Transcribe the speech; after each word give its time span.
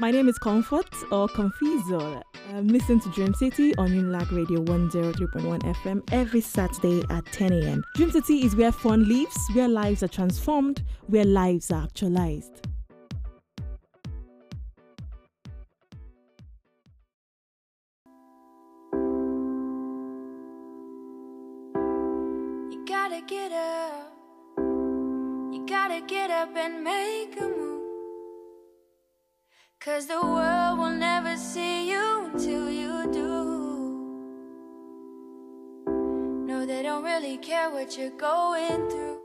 My 0.00 0.10
name 0.10 0.30
is 0.30 0.38
Comfort 0.38 0.88
or 1.12 1.28
Confiso. 1.28 2.22
Um, 2.54 2.68
listen 2.68 3.00
to 3.00 3.10
Dream 3.10 3.34
City 3.34 3.76
on 3.76 3.90
Unilag 3.90 4.34
Radio 4.34 4.64
103.1 4.64 5.60
FM 5.60 6.02
every 6.10 6.40
Saturday 6.40 7.02
at 7.10 7.26
10 7.26 7.52
a.m. 7.52 7.84
Dream 7.96 8.10
City 8.10 8.46
is 8.46 8.56
where 8.56 8.72
fun 8.72 9.06
lives, 9.06 9.36
where 9.52 9.68
lives 9.68 10.02
are 10.02 10.08
transformed, 10.08 10.82
where 11.08 11.26
lives 11.26 11.70
are 11.70 11.82
actualized. 11.82 12.66
You 22.70 22.86
gotta 22.88 23.20
get 23.28 23.52
up. 23.52 24.14
You 24.56 25.66
gotta 25.68 26.00
get 26.06 26.30
up 26.30 26.56
and 26.56 26.82
make 26.82 27.38
a 27.38 27.44
move. 27.44 27.79
Cause 29.80 30.06
the 30.06 30.20
world 30.20 30.78
will 30.78 30.90
never 30.90 31.38
see 31.38 31.90
you 31.90 32.30
until 32.34 32.70
you 32.70 33.10
do. 33.10 33.46
No, 36.46 36.66
they 36.66 36.82
don't 36.82 37.02
really 37.02 37.38
care 37.38 37.70
what 37.70 37.96
you're 37.96 38.10
going 38.10 38.90
through. 38.90 39.20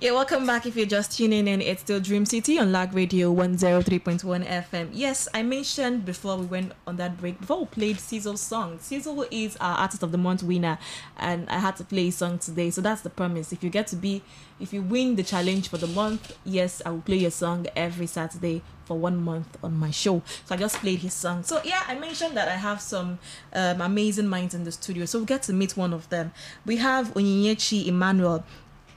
Yeah, 0.00 0.12
welcome 0.12 0.46
back. 0.46 0.66
If 0.66 0.76
you're 0.76 0.84
just 0.84 1.16
tuning 1.16 1.48
in, 1.48 1.62
it's 1.62 1.80
still 1.80 1.98
Dream 1.98 2.26
City 2.26 2.58
Unilag 2.58 2.94
Radio 2.94 3.34
103.1 3.34 4.46
FM. 4.46 4.90
Yes, 4.92 5.28
I 5.32 5.42
mentioned 5.42 6.04
before 6.04 6.36
we 6.36 6.44
went 6.44 6.72
on 6.86 6.96
that 6.96 7.16
break, 7.16 7.40
before 7.40 7.60
we 7.60 7.64
played 7.64 7.98
Cecil's 7.98 8.42
song. 8.42 8.78
Cecil 8.80 9.24
is 9.30 9.56
our 9.62 9.78
Artist 9.78 10.02
of 10.02 10.12
the 10.12 10.18
Month 10.18 10.42
winner, 10.42 10.76
and 11.16 11.48
I 11.48 11.58
had 11.58 11.76
to 11.76 11.84
play 11.84 12.04
his 12.04 12.16
song 12.16 12.38
today. 12.38 12.68
So 12.68 12.82
that's 12.82 13.00
the 13.00 13.08
promise. 13.08 13.50
If 13.50 13.64
you 13.64 13.70
get 13.70 13.86
to 13.86 13.96
be, 13.96 14.20
if 14.60 14.74
you 14.74 14.82
win 14.82 15.16
the 15.16 15.22
challenge 15.22 15.70
for 15.70 15.78
the 15.78 15.86
month, 15.86 16.36
yes, 16.44 16.82
I 16.84 16.90
will 16.90 17.00
play 17.00 17.16
your 17.16 17.30
song 17.30 17.66
every 17.74 18.06
Saturday 18.06 18.60
for 18.84 18.98
one 18.98 19.16
month 19.22 19.56
on 19.62 19.76
my 19.76 19.90
show. 19.90 20.22
So 20.44 20.54
I 20.54 20.58
just 20.58 20.76
played 20.76 21.00
his 21.00 21.14
song. 21.14 21.42
So 21.42 21.60
yeah, 21.64 21.82
I 21.86 21.94
mentioned 21.94 22.36
that 22.36 22.48
I 22.48 22.56
have 22.56 22.80
some 22.80 23.18
um, 23.52 23.80
amazing 23.80 24.28
minds 24.28 24.54
in 24.54 24.64
the 24.64 24.72
studio. 24.72 25.04
So 25.06 25.20
we 25.20 25.26
get 25.26 25.42
to 25.44 25.52
meet 25.52 25.76
one 25.76 25.92
of 25.92 26.08
them. 26.10 26.32
We 26.66 26.76
have 26.78 27.14
Onyinyechi 27.14 27.86
Emmanuel. 27.86 28.44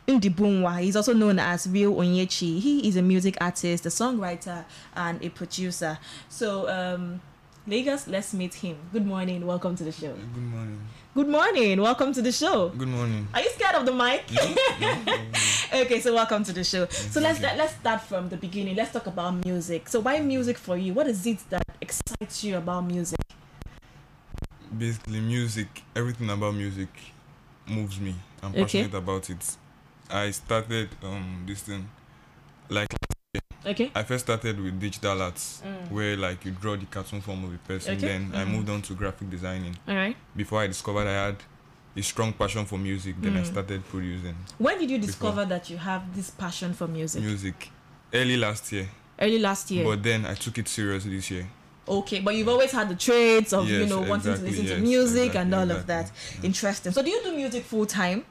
Ndibunwa. 0.08 0.80
He's 0.80 0.96
also 0.96 1.14
known 1.14 1.38
as 1.38 1.68
Real 1.68 1.94
Onyechi. 1.94 2.62
He 2.62 2.88
is 2.88 2.96
a 2.96 3.02
music 3.02 3.36
artist, 3.42 3.86
a 3.86 3.90
songwriter, 3.90 4.64
and 4.96 5.22
a 5.22 5.28
producer. 5.28 6.00
So, 6.30 6.70
um, 6.70 7.20
Lagos, 7.68 8.08
let's 8.08 8.34
meet 8.34 8.54
him. 8.54 8.78
Good 8.94 9.06
morning. 9.06 9.46
Welcome 9.46 9.76
to 9.76 9.84
the 9.84 9.92
show. 9.92 10.14
Good 10.14 10.44
morning. 10.44 10.80
Good 11.14 11.28
morning. 11.28 11.82
Welcome 11.82 12.14
to 12.14 12.22
the 12.22 12.32
show. 12.32 12.70
Good 12.70 12.88
morning. 12.88 13.28
Are 13.34 13.42
you 13.42 13.50
scared 13.50 13.76
of 13.76 13.86
the 13.86 13.92
mic? 13.92 14.24
okay, 15.74 16.00
so 16.00 16.14
welcome 16.14 16.44
to 16.44 16.54
the 16.54 16.64
show. 16.64 16.86
So 16.88 17.20
let's 17.20 17.40
you. 17.40 17.48
let's 17.58 17.74
start 17.76 18.02
from 18.02 18.30
the 18.30 18.38
beginning. 18.38 18.76
Let's 18.76 18.92
talk 18.92 19.08
about 19.08 19.46
music. 19.46 19.90
So 19.90 20.00
why 20.00 20.20
music 20.20 20.58
for 20.58 20.78
you? 20.78 20.94
What 20.94 21.08
is 21.08 21.26
it 21.26 21.40
that 21.50 21.64
excites 21.82 22.44
you 22.44 22.58
about 22.58 22.86
music? 22.86 23.20
Basically, 24.78 25.20
music, 25.20 25.84
everything 25.96 26.30
about 26.30 26.54
music 26.56 26.90
moves 27.66 28.00
me. 28.00 28.16
I'm 28.44 28.52
Okay. 28.52 28.62
passionate 28.64 28.94
about 28.94 29.30
it. 29.30 29.58
I 30.10 30.32
started 30.32 30.90
um 31.04 31.44
this 31.48 31.62
thing 31.62 31.90
like 32.70 32.88
Okay. 33.66 33.92
I 33.94 34.04
first 34.04 34.26
started 34.26 34.62
with 34.62 34.80
digital 34.80 35.22
arts 35.22 35.62
Mm. 35.66 35.92
where 35.92 36.16
like 36.16 36.46
you 36.46 36.52
draw 36.52 36.78
the 36.78 36.86
cartoon 36.86 37.20
form 37.22 37.44
of 37.44 37.54
a 37.54 37.58
person. 37.58 37.98
Okay. 37.98 38.08
Then 38.08 38.32
I 38.34 38.44
Mhm. 38.46 38.52
moved 38.52 38.70
on 38.70 38.82
to 38.84 38.94
graphic 38.94 39.30
designing. 39.30 39.76
All 39.88 39.96
right. 39.96 40.16
Before 40.36 40.62
I 40.62 40.68
discovered 40.68 41.08
I 41.08 41.26
had 41.26 41.36
a 41.98 42.02
strong 42.04 42.32
passion 42.34 42.66
for 42.66 42.78
music, 42.78 43.16
then 43.22 43.36
I 43.38 43.42
Mm. 43.42 43.46
started 43.46 43.84
producing 43.90 44.36
When 44.60 44.78
did 44.80 44.90
you 44.92 45.00
discover 45.00 45.46
that 45.46 45.70
you 45.70 45.78
have 45.78 46.02
this 46.16 46.30
passion 46.30 46.74
for 46.74 46.88
music? 46.88 47.24
music 47.24 47.70
early 48.14 48.38
last 48.38 48.72
year. 48.72 48.88
Early 49.20 49.40
last 49.40 49.72
year. 49.72 49.84
But 49.84 50.04
then 50.04 50.26
I 50.26 50.36
took 50.36 50.58
it 50.60 50.68
serious 50.68 51.04
this 51.06 51.32
year. 51.32 51.48
Okay, 51.88 52.20
but 52.20 52.36
you've 52.36 52.50
always 52.50 52.72
had 52.72 52.90
the 52.90 52.96
traits 52.96 53.52
of 53.54 53.68
you 53.68 53.86
know 53.88 54.02
wanting 54.02 54.32
exactly, 54.34 54.52
to 54.52 54.58
listen 54.62 54.66
to 54.66 54.74
yes, 54.74 54.82
music 54.82 55.36
and 55.36 55.48
exactly, 55.54 55.54
all 55.58 55.72
of 55.80 55.88
that. 55.88 56.12
exactly. 56.12 56.48
Interesting. 56.48 56.92
So 56.92 57.02
do 57.02 57.10
you 57.10 57.24
do 57.24 57.32
music 57.36 57.64
full 57.64 57.86
time 57.86 58.26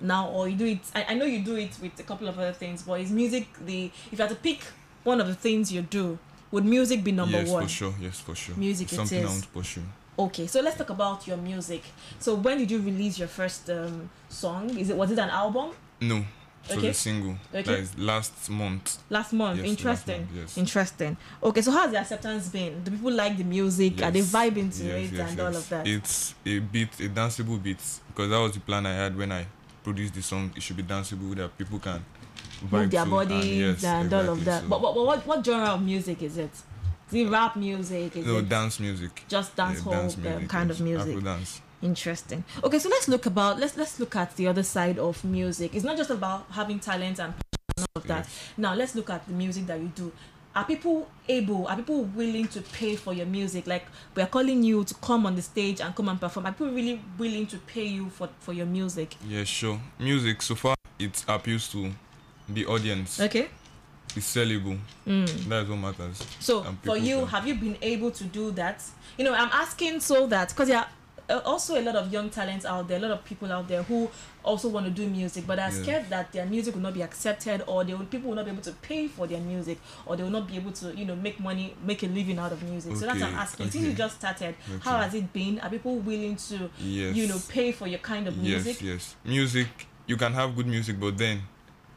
now, 0.00 0.28
or 0.28 0.48
you 0.48 0.56
do 0.56 0.66
it? 0.66 0.78
I, 0.94 1.04
I 1.10 1.14
know 1.14 1.24
you 1.26 1.40
do 1.40 1.56
it 1.56 1.76
with 1.82 1.98
a 1.98 2.04
couple 2.04 2.28
of 2.28 2.38
other 2.38 2.52
things, 2.52 2.82
but 2.84 3.00
is 3.00 3.10
music 3.10 3.48
the 3.66 3.90
if 4.12 4.12
you 4.12 4.18
had 4.18 4.30
to 4.30 4.36
pick 4.36 4.60
one 5.04 5.20
of 5.20 5.26
the 5.26 5.34
things 5.34 5.72
you 5.72 5.82
do, 5.82 6.18
would 6.52 6.64
music 6.64 7.02
be 7.04 7.12
number 7.12 7.38
yes, 7.38 7.48
one? 7.48 7.62
Yes 7.62 7.72
for 7.72 7.76
sure. 7.78 7.94
Yes, 8.00 8.20
for 8.20 8.34
sure. 8.34 8.56
Music 8.56 8.92
it 8.92 8.94
Something 8.94 9.18
I 9.18 9.22
is. 9.24 9.30
want 9.30 9.42
to 9.42 9.48
pursue. 9.50 9.82
Okay, 10.18 10.46
so 10.48 10.60
let's 10.60 10.76
talk 10.76 10.90
about 10.90 11.26
your 11.28 11.36
music. 11.36 11.82
So 12.18 12.34
when 12.34 12.58
did 12.58 12.70
you 12.70 12.80
release 12.80 13.18
your 13.18 13.28
first 13.28 13.70
um, 13.70 14.10
song? 14.28 14.76
Is 14.76 14.90
it 14.90 14.96
was 14.96 15.10
it 15.12 15.18
an 15.18 15.30
album? 15.30 15.70
No. 16.00 16.24
So 16.64 16.74
Okay. 16.76 16.88
the 16.88 16.94
single. 16.94 17.36
Okay. 17.54 17.86
Last 17.96 18.50
month. 18.50 18.98
Last 19.08 19.32
month. 19.32 19.58
Yes, 19.58 19.64
last 19.66 19.78
Interesting. 19.78 20.20
month, 20.20 20.30
yes. 20.36 20.58
Interesting. 20.58 21.16
Okay, 21.42 21.62
so 21.62 21.70
how's 21.70 21.92
the 21.92 21.98
acceptance 22.00 22.48
been? 22.48 22.82
Do 22.82 22.90
people 22.90 23.12
like 23.12 23.38
the 23.38 23.44
music? 23.44 24.02
Are 24.02 24.10
they 24.10 24.20
vibing 24.20 24.76
to 24.76 24.84
yes, 24.84 25.12
it 25.12 25.16
yes, 25.16 25.30
and 25.30 25.40
all 25.40 25.56
of 25.56 25.68
that? 25.70 25.86
It's 25.86 26.34
a 26.44 26.58
beat, 26.58 26.92
a 27.00 27.08
danceable 27.08 27.62
beat, 27.62 27.78
because 28.08 28.28
that 28.30 28.38
was 28.38 28.52
the 28.52 28.60
plan 28.60 28.84
I 28.86 28.94
had 28.94 29.16
when 29.16 29.30
I 29.32 29.46
produced 29.84 30.14
the 30.14 30.22
song. 30.22 30.50
It 30.56 30.62
should 30.62 30.76
be 30.76 30.82
danceable 30.82 31.34
that 31.36 31.56
people 31.56 31.78
can 31.78 32.04
move 32.60 32.70
vibe 32.72 32.90
their 32.90 33.04
to, 33.04 33.10
bodies 33.10 33.84
and, 33.84 34.10
yes, 34.10 34.12
all 34.12 34.30
of 34.34 34.44
that. 34.44 34.62
So- 34.62 34.68
But, 34.68 34.82
but, 34.82 34.94
but 34.94 35.06
what, 35.06 35.26
what 35.26 35.44
genre 35.46 35.68
of 35.68 35.82
music 35.82 36.22
is 36.22 36.36
it? 36.38 36.50
It 37.12 37.28
rap 37.28 37.56
music? 37.56 38.16
Is 38.16 38.26
no 38.26 38.38
it 38.38 38.48
dance 38.48 38.80
music. 38.80 39.24
just 39.28 39.56
dance 39.56 39.80
hall 39.80 39.94
um, 39.94 40.46
kind 40.48 40.70
of 40.70 40.80
music? 40.80 41.16
Afro 41.16 41.20
dance. 41.20 41.60
Interesting. 41.80 42.44
Okay, 42.62 42.78
so 42.78 42.88
let's 42.88 43.08
look 43.08 43.26
about 43.26 43.58
let's 43.58 43.76
let's 43.76 44.00
look 44.00 44.16
at 44.16 44.34
the 44.36 44.46
other 44.46 44.62
side 44.62 44.98
of 44.98 45.22
music. 45.24 45.74
It's 45.74 45.84
not 45.84 45.96
just 45.96 46.10
about 46.10 46.46
having 46.50 46.80
talent 46.80 47.20
and 47.20 47.32
all 47.78 47.86
of 47.96 48.06
that. 48.08 48.24
Yes. 48.24 48.52
Now 48.56 48.74
let's 48.74 48.94
look 48.94 49.10
at 49.10 49.26
the 49.26 49.32
music 49.32 49.66
that 49.66 49.80
you 49.80 49.90
do. 49.94 50.12
Are 50.56 50.64
people 50.64 51.08
able? 51.28 51.68
Are 51.68 51.76
people 51.76 52.02
willing 52.02 52.48
to 52.48 52.60
pay 52.62 52.96
for 52.96 53.12
your 53.12 53.26
music? 53.26 53.66
Like 53.66 53.86
we 54.14 54.22
are 54.22 54.26
calling 54.26 54.64
you 54.64 54.82
to 54.84 54.94
come 54.94 55.24
on 55.24 55.36
the 55.36 55.42
stage 55.42 55.80
and 55.80 55.94
come 55.94 56.08
and 56.08 56.20
perform. 56.20 56.46
Are 56.46 56.52
people 56.52 56.72
really 56.72 57.00
willing 57.16 57.46
to 57.46 57.58
pay 57.58 57.84
you 57.84 58.10
for 58.10 58.28
for 58.40 58.52
your 58.52 58.66
music? 58.66 59.14
Yeah, 59.26 59.44
sure. 59.44 59.80
Music 59.98 60.42
so 60.42 60.56
far 60.56 60.74
it 60.98 61.24
appeals 61.28 61.68
to 61.68 61.92
the 62.48 62.66
audience. 62.66 63.20
Okay. 63.20 63.48
It's 64.16 64.34
sellable. 64.34 64.78
Mm. 65.06 65.26
That 65.48 65.64
is 65.64 65.68
what 65.68 65.76
matters. 65.78 66.22
So 66.40 66.64
for 66.84 66.96
you, 66.96 67.18
can- 67.18 67.26
have 67.28 67.46
you 67.46 67.54
been 67.54 67.76
able 67.82 68.10
to 68.12 68.24
do 68.24 68.50
that? 68.52 68.82
You 69.16 69.24
know, 69.24 69.34
I'm 69.34 69.50
asking 69.52 70.00
so 70.00 70.26
that 70.28 70.48
because 70.50 70.68
there 70.68 70.78
are 70.78 70.88
uh, 71.30 71.40
also 71.44 71.78
a 71.78 71.82
lot 71.82 71.94
of 71.94 72.10
young 72.10 72.30
talents 72.30 72.64
out 72.64 72.88
there, 72.88 72.96
a 72.96 73.02
lot 73.02 73.10
of 73.10 73.22
people 73.24 73.52
out 73.52 73.68
there 73.68 73.82
who 73.82 74.08
also 74.42 74.66
want 74.68 74.86
to 74.86 74.90
do 74.90 75.06
music, 75.06 75.46
but 75.46 75.58
are 75.58 75.68
Yeah. 75.70 75.82
scared 75.82 76.08
that 76.08 76.32
their 76.32 76.46
music 76.46 76.74
will 76.74 76.80
not 76.80 76.94
be 76.94 77.02
accepted, 77.02 77.62
or 77.66 77.84
they 77.84 77.92
will, 77.92 78.06
people 78.06 78.30
will 78.30 78.36
not 78.36 78.46
be 78.46 78.50
able 78.50 78.62
to 78.62 78.72
pay 78.72 79.08
for 79.08 79.26
their 79.26 79.40
music, 79.40 79.78
or 80.06 80.16
they 80.16 80.22
will 80.22 80.30
not 80.30 80.48
be 80.48 80.56
able 80.56 80.72
to, 80.72 80.96
you 80.96 81.04
know, 81.04 81.14
make 81.14 81.38
money, 81.38 81.74
make 81.84 82.02
a 82.02 82.06
living 82.06 82.38
out 82.38 82.50
of 82.52 82.62
music. 82.62 82.96
So 82.96 83.04
that's 83.04 83.20
what 83.20 83.28
I'm 83.28 83.34
Okay, 83.34 83.42
asking. 83.42 83.70
Since 83.70 83.84
you 83.84 83.92
just 83.92 84.16
started, 84.16 84.54
how 84.80 84.96
has 85.00 85.12
it 85.12 85.30
been? 85.34 85.60
Are 85.60 85.68
people 85.68 85.96
willing 85.96 86.36
to, 86.36 86.70
Yes. 86.80 87.14
you 87.14 87.26
know, 87.26 87.38
pay 87.50 87.72
for 87.72 87.86
your 87.86 87.98
kind 87.98 88.26
of 88.26 88.34
music? 88.38 88.80
Yes, 88.80 88.82
music? 88.82 88.86
yes. 88.86 89.16
Music, 89.22 89.68
you 90.06 90.16
can 90.16 90.32
have 90.32 90.56
good 90.56 90.66
music, 90.66 90.98
but 90.98 91.18
then 91.18 91.42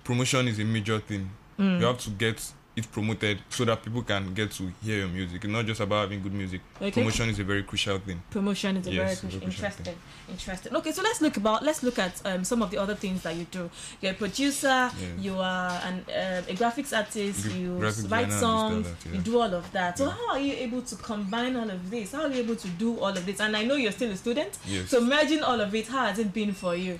promotion 0.03 0.45
is 0.49 0.59
a 0.59 0.65
major 0.65 0.99
thing. 0.99 1.29
Mm. 1.61 1.79
You 1.79 1.85
have 1.85 1.99
to 1.99 2.09
get 2.11 2.51
it 2.73 2.89
promoted 2.89 3.37
so 3.49 3.65
that 3.65 3.83
people 3.83 4.01
can 4.01 4.33
get 4.33 4.49
to 4.51 4.71
hear 4.81 4.99
your 4.99 5.07
music. 5.09 5.43
It's 5.43 5.51
not 5.51 5.65
just 5.65 5.81
about 5.81 6.03
having 6.03 6.21
good 6.23 6.33
music. 6.33 6.61
Okay. 6.81 6.91
Promotion 6.91 7.27
is 7.29 7.37
a 7.37 7.43
very 7.43 7.63
crucial 7.63 7.99
thing. 7.99 8.21
promotion 8.29 8.77
is 8.77 8.87
a 8.87 8.91
Yes, 8.93 9.19
very 9.19 9.31
crucial- 9.31 9.49
interesting 9.49 9.95
interesting 10.29 10.75
okay 10.77 10.91
so 10.93 11.01
let's 11.01 11.19
look 11.21 11.35
about 11.35 11.61
let's 11.63 11.83
look 11.83 11.99
at 11.99 12.21
um, 12.25 12.45
some 12.45 12.61
of 12.61 12.71
the 12.71 12.77
other 12.77 12.95
things 12.95 13.21
that 13.23 13.35
you 13.35 13.45
do 13.51 13.69
you're 13.99 14.13
a 14.13 14.15
producer 14.15 14.89
you 15.19 15.35
are 15.37 15.71
an 15.83 16.05
uh, 16.07 16.41
a 16.47 16.55
graphics 16.55 16.95
artist 16.95 17.51
you 17.51 17.77
graphic 17.79 18.09
write 18.09 18.31
songs 18.31 18.87
that, 19.03 19.13
you 19.13 19.19
do 19.19 19.37
all 19.41 19.53
of 19.53 19.69
that 19.73 19.97
so 19.97 20.05
Yeah. 20.05 20.11
how 20.11 20.29
are 20.35 20.39
you 20.39 20.53
able 20.53 20.81
to 20.83 20.95
combine 20.95 21.57
all 21.57 21.69
of 21.69 21.89
this 21.91 22.13
how 22.13 22.21
are 22.21 22.29
you 22.31 22.39
able 22.45 22.55
to 22.55 22.67
do 22.69 22.97
all 22.99 23.09
of 23.09 23.25
this 23.25 23.41
and 23.41 23.57
i 23.57 23.63
know 23.65 23.75
you're 23.75 23.91
still 23.91 24.11
a 24.11 24.15
student 24.15 24.57
Yes. 24.65 24.87
so 24.89 25.01
merging 25.01 25.41
all 25.43 25.59
of 25.59 25.75
it 25.75 25.87
how 25.89 26.05
has 26.05 26.17
it 26.17 26.31
been 26.33 26.53
for 26.53 26.75
you 26.77 26.97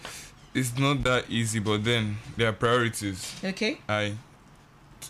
it's 0.54 0.78
not 0.78 1.02
that 1.04 1.30
easy, 1.30 1.60
but 1.60 1.86
then 1.86 2.18
there 2.36 2.50
are 2.50 2.54
priorities. 2.54 3.34
okay 3.46 3.80
I 3.88 4.16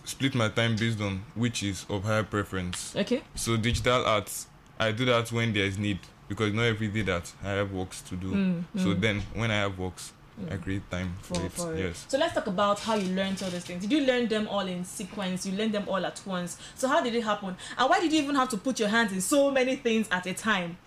split 0.05 0.35
my 0.35 0.49
time 0.49 0.75
based 0.75 1.01
on 1.01 1.23
which 1.35 1.63
is 1.63 1.85
of 1.89 2.03
higher 2.03 2.23
preference. 2.23 2.95
okay 2.95 3.21
So 3.35 3.57
digital 3.57 4.05
arts, 4.05 4.47
I 4.79 4.91
do 4.91 5.05
that 5.05 5.31
when 5.31 5.53
there 5.53 5.65
is 5.65 5.77
need 5.77 5.99
because 6.27 6.53
not 6.53 6.63
every 6.63 6.87
day 6.87 7.01
that 7.03 7.31
I 7.43 7.49
have 7.49 7.71
works 7.71 8.01
to 8.03 8.15
do. 8.15 8.31
Mm, 8.31 8.63
So 8.77 8.87
mm. 8.95 9.01
then 9.01 9.21
when 9.33 9.51
I 9.51 9.55
have 9.55 9.77
works, 9.77 10.13
I 10.49 10.55
Mm. 10.55 10.63
create 10.63 10.89
time 10.89 11.13
for, 11.21 11.35
for, 11.35 11.45
it. 11.45 11.51
for 11.51 11.73
it. 11.75 11.79
yes. 11.79 12.05
So 12.07 12.17
let's 12.17 12.33
talk 12.33 12.47
about 12.47 12.79
how 12.79 12.95
you 12.95 13.13
learned 13.13 13.43
all 13.43 13.49
those 13.49 13.65
things. 13.65 13.81
Did 13.81 13.91
you 13.91 14.05
learn 14.07 14.27
them 14.27 14.47
all 14.47 14.65
in 14.65 14.85
sequence? 14.85 15.45
You 15.45 15.55
learned 15.57 15.73
them 15.73 15.83
all 15.87 16.03
at 16.05 16.19
once. 16.25 16.57
So 16.75 16.87
how 16.87 17.01
did 17.03 17.13
it 17.13 17.23
happen? 17.23 17.55
And 17.77 17.89
why 17.89 17.99
did 17.99 18.11
you 18.13 18.21
even 18.23 18.35
have 18.35 18.49
to 18.49 18.57
put 18.57 18.79
your 18.79 18.87
hands 18.89 19.11
in 19.11 19.21
so 19.21 19.51
many 19.51 19.75
things 19.75 20.07
at 20.09 20.25
a 20.25 20.33
time? 20.33 20.77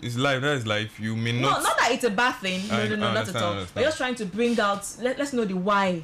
It's 0.00 0.16
life. 0.16 0.42
That 0.42 0.56
is 0.56 0.66
life. 0.66 0.98
You 0.98 1.14
may 1.14 1.30
not. 1.32 1.58
No, 1.58 1.62
not. 1.62 1.78
that 1.78 1.92
it's 1.92 2.02
a 2.04 2.10
bad 2.10 2.32
thing. 2.32 2.66
No, 2.68 2.74
I- 2.74 2.88
no, 2.88 2.96
no, 2.96 3.06
I 3.08 3.14
not 3.14 3.28
at 3.28 3.36
I 3.36 3.40
all. 3.40 3.54
We're 3.76 3.82
just 3.84 3.96
trying 3.98 4.16
to 4.16 4.26
bring 4.26 4.58
out. 4.58 4.84
Let, 5.00 5.16
let's 5.16 5.32
know 5.32 5.44
the 5.44 5.54
why. 5.54 6.02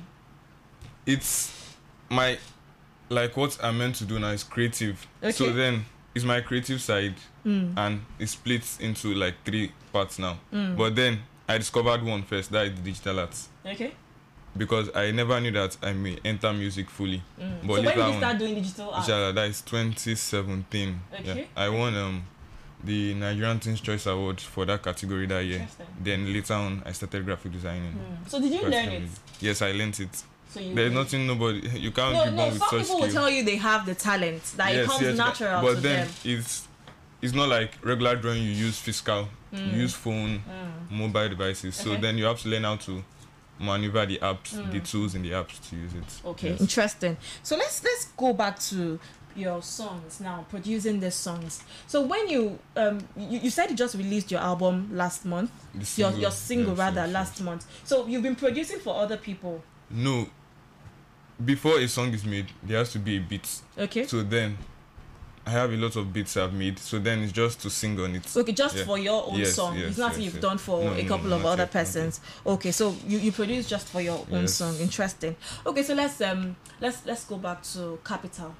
it's 1.04 1.57
my 2.10 2.38
like 3.10 3.36
what 3.36 3.58
I'm 3.62 3.78
meant 3.78 3.96
to 3.96 4.04
do 4.04 4.18
now 4.18 4.30
is 4.30 4.44
creative. 4.44 5.06
So 5.30 5.52
then 5.52 5.84
it's 6.14 6.24
my 6.24 6.40
creative 6.40 6.80
side 6.80 7.14
Mm. 7.46 7.72
and 7.78 8.00
it 8.18 8.26
splits 8.28 8.78
into 8.80 9.14
like 9.14 9.34
three 9.44 9.72
parts 9.92 10.18
now. 10.18 10.38
Mm. 10.52 10.76
But 10.76 10.94
then 10.96 11.20
I 11.48 11.56
discovered 11.56 12.02
one 12.02 12.22
first, 12.22 12.50
that 12.52 12.66
is 12.66 12.78
digital 12.80 13.20
arts. 13.20 13.48
Okay. 13.64 13.92
because 14.56 14.90
I 14.94 15.12
never 15.12 15.40
knew 15.40 15.52
that 15.52 15.76
I 15.82 15.92
may 15.92 16.18
enter 16.24 16.52
music 16.52 16.90
fully. 16.90 17.22
But 17.38 17.44
Mm. 17.44 17.60
so 17.62 17.66
when 17.68 17.84
did 17.84 17.96
you 17.96 18.02
on, 18.02 18.16
start 18.18 18.38
doing 18.38 18.54
digital 18.56 18.90
art? 18.90 19.04
inshallah, 19.04 19.32
that 19.34 19.48
is 19.48 19.60
2017. 19.62 21.00
Yeah. 21.12 21.20
Okay. 21.32 21.46
I 21.56 21.68
won 21.68 21.94
um 21.96 22.24
the 22.84 23.14
Nigerian 23.14 23.58
Teens 23.60 23.80
Choice 23.80 24.06
Award 24.06 24.40
for 24.40 24.64
that 24.66 24.82
category 24.82 25.26
that 25.26 25.44
year. 25.44 25.66
Then 26.02 26.32
later 26.32 26.54
on, 26.54 26.82
I 26.86 26.92
started 26.92 27.24
graphic 27.24 27.52
designing. 27.52 27.92
Mm. 27.92 28.28
So 28.30 28.40
did 28.40 28.52
you 28.52 28.62
learn 28.62 28.88
it? 28.88 29.10
Yes, 29.40 29.62
I 29.62 29.72
learned 29.72 29.98
it. 30.00 30.22
So 30.48 30.60
you 30.60 30.74
There's 30.74 30.92
nothing 30.92 31.26
nobody 31.26 31.58
you 31.78 31.90
can't 31.90 32.14
No, 32.14 32.24
be 32.24 32.30
no. 32.30 32.36
born 32.36 32.52
with 32.52 32.58
Some 32.60 32.68
such 32.70 32.80
people 32.80 32.84
skill. 32.96 33.00
will 33.06 33.12
tell 33.12 33.30
you 33.30 33.42
they 33.44 33.56
have 33.56 33.86
the 33.86 33.94
talent 33.94 34.42
that 34.56 34.72
it 34.74 34.86
comes 34.86 35.16
natural 35.16 35.60
but 35.62 35.74
to 35.76 35.80
then 35.80 36.06
them. 36.06 36.14
it's 36.24 36.66
it's 37.20 37.34
not 37.34 37.48
like 37.48 37.72
regular 37.82 38.16
drawing 38.16 38.42
you 38.42 38.50
use 38.50 38.78
physical 38.78 39.28
you 39.52 39.72
use 39.82 39.94
phone 39.94 40.42
Mm. 40.48 40.90
mobile 40.90 41.28
devices 41.28 41.74
so 41.76 41.92
Okay. 41.92 42.00
then 42.00 42.16
you 42.18 42.24
have 42.24 42.40
to 42.40 42.48
learn 42.48 42.64
how 42.64 42.76
to 42.76 43.02
maneuver 43.58 44.06
the 44.06 44.18
apps 44.18 44.50
the 44.70 44.80
tools 44.80 45.14
in 45.14 45.22
the 45.22 45.30
apps 45.32 45.58
to 45.68 45.76
use 45.76 45.92
it 45.94 46.06
Mm. 46.24 46.30
Okay, 46.30 46.50
Yes. 46.50 46.60
interesting. 46.60 47.16
So 47.42 47.56
let's 47.56 47.82
let's 47.84 48.04
go 48.16 48.32
back 48.32 48.58
to 48.70 48.98
your 49.36 49.62
songs 49.62 50.18
now, 50.20 50.44
producing 50.50 50.98
the 51.00 51.10
songs. 51.10 51.62
So 51.86 52.02
when 52.02 52.28
you 52.28 52.58
um 52.76 52.98
you, 53.16 53.38
you 53.40 53.50
said 53.50 53.70
you 53.70 53.76
just 53.76 53.94
released 53.96 54.30
your 54.30 54.40
album 54.40 54.90
last 54.92 55.24
month, 55.24 55.50
The 55.74 55.78
your 55.78 55.86
single, 55.86 56.20
your 56.20 56.30
single 56.30 56.70
yes, 56.72 56.78
rather 56.78 57.04
yes, 57.04 57.12
last 57.12 57.40
month. 57.42 57.66
So 57.84 58.06
you've 58.06 58.22
been 58.22 58.36
producing 58.36 58.78
for 58.80 58.94
other 58.96 59.16
people. 59.16 59.62
no 59.90 60.28
before 61.44 61.78
a 61.78 61.86
song 61.88 62.12
is 62.12 62.24
made 62.24 62.46
there 62.62 62.78
has 62.78 62.90
to 62.92 62.98
be 62.98 63.16
a 63.16 63.20
beat 63.20 63.60
Okay. 63.78 64.04
so 64.06 64.22
then 64.22 64.58
i 65.46 65.50
have 65.50 65.72
a 65.72 65.76
lot 65.76 65.94
of 65.96 66.12
beats 66.12 66.36
i've 66.36 66.52
made 66.52 66.78
so 66.78 66.98
then 66.98 67.20
it's 67.22 67.32
just 67.32 67.60
to 67.60 67.70
sing 67.70 67.98
on 68.00 68.14
it 68.16 68.36
Okay, 68.36 68.52
just 68.52 68.76
Yeah. 68.76 68.84
for 68.84 68.98
your 68.98 69.24
own 69.30 69.38
Yes, 69.38 69.54
song. 69.54 69.76
yes, 69.78 69.90
it's 69.90 69.98
nothing 69.98 70.22
yes, 70.24 70.32
you've 70.34 70.42
done 70.42 70.58
for 70.58 70.82
No, 70.84 70.92
a 70.94 71.04
couple 71.04 71.28
no, 71.30 71.36
of 71.36 71.46
other 71.46 71.62
yet, 71.62 71.70
persons. 71.70 72.20
Okay, 72.44 72.72
so 72.72 72.94
you, 73.06 73.18
you 73.18 73.32
produce 73.32 73.68
just 73.68 73.88
for 73.88 74.00
your 74.00 74.26
own 74.32 74.46
song. 74.48 74.76
Interesting. 74.78 75.36
Okay, 75.64 75.82
so 75.82 75.94
let's 75.94 76.20
um 76.20 76.56
let's 76.80 77.06
let's 77.06 77.24
go 77.24 77.38
back 77.38 77.62
to 77.62 77.98
Capital. 78.04 78.54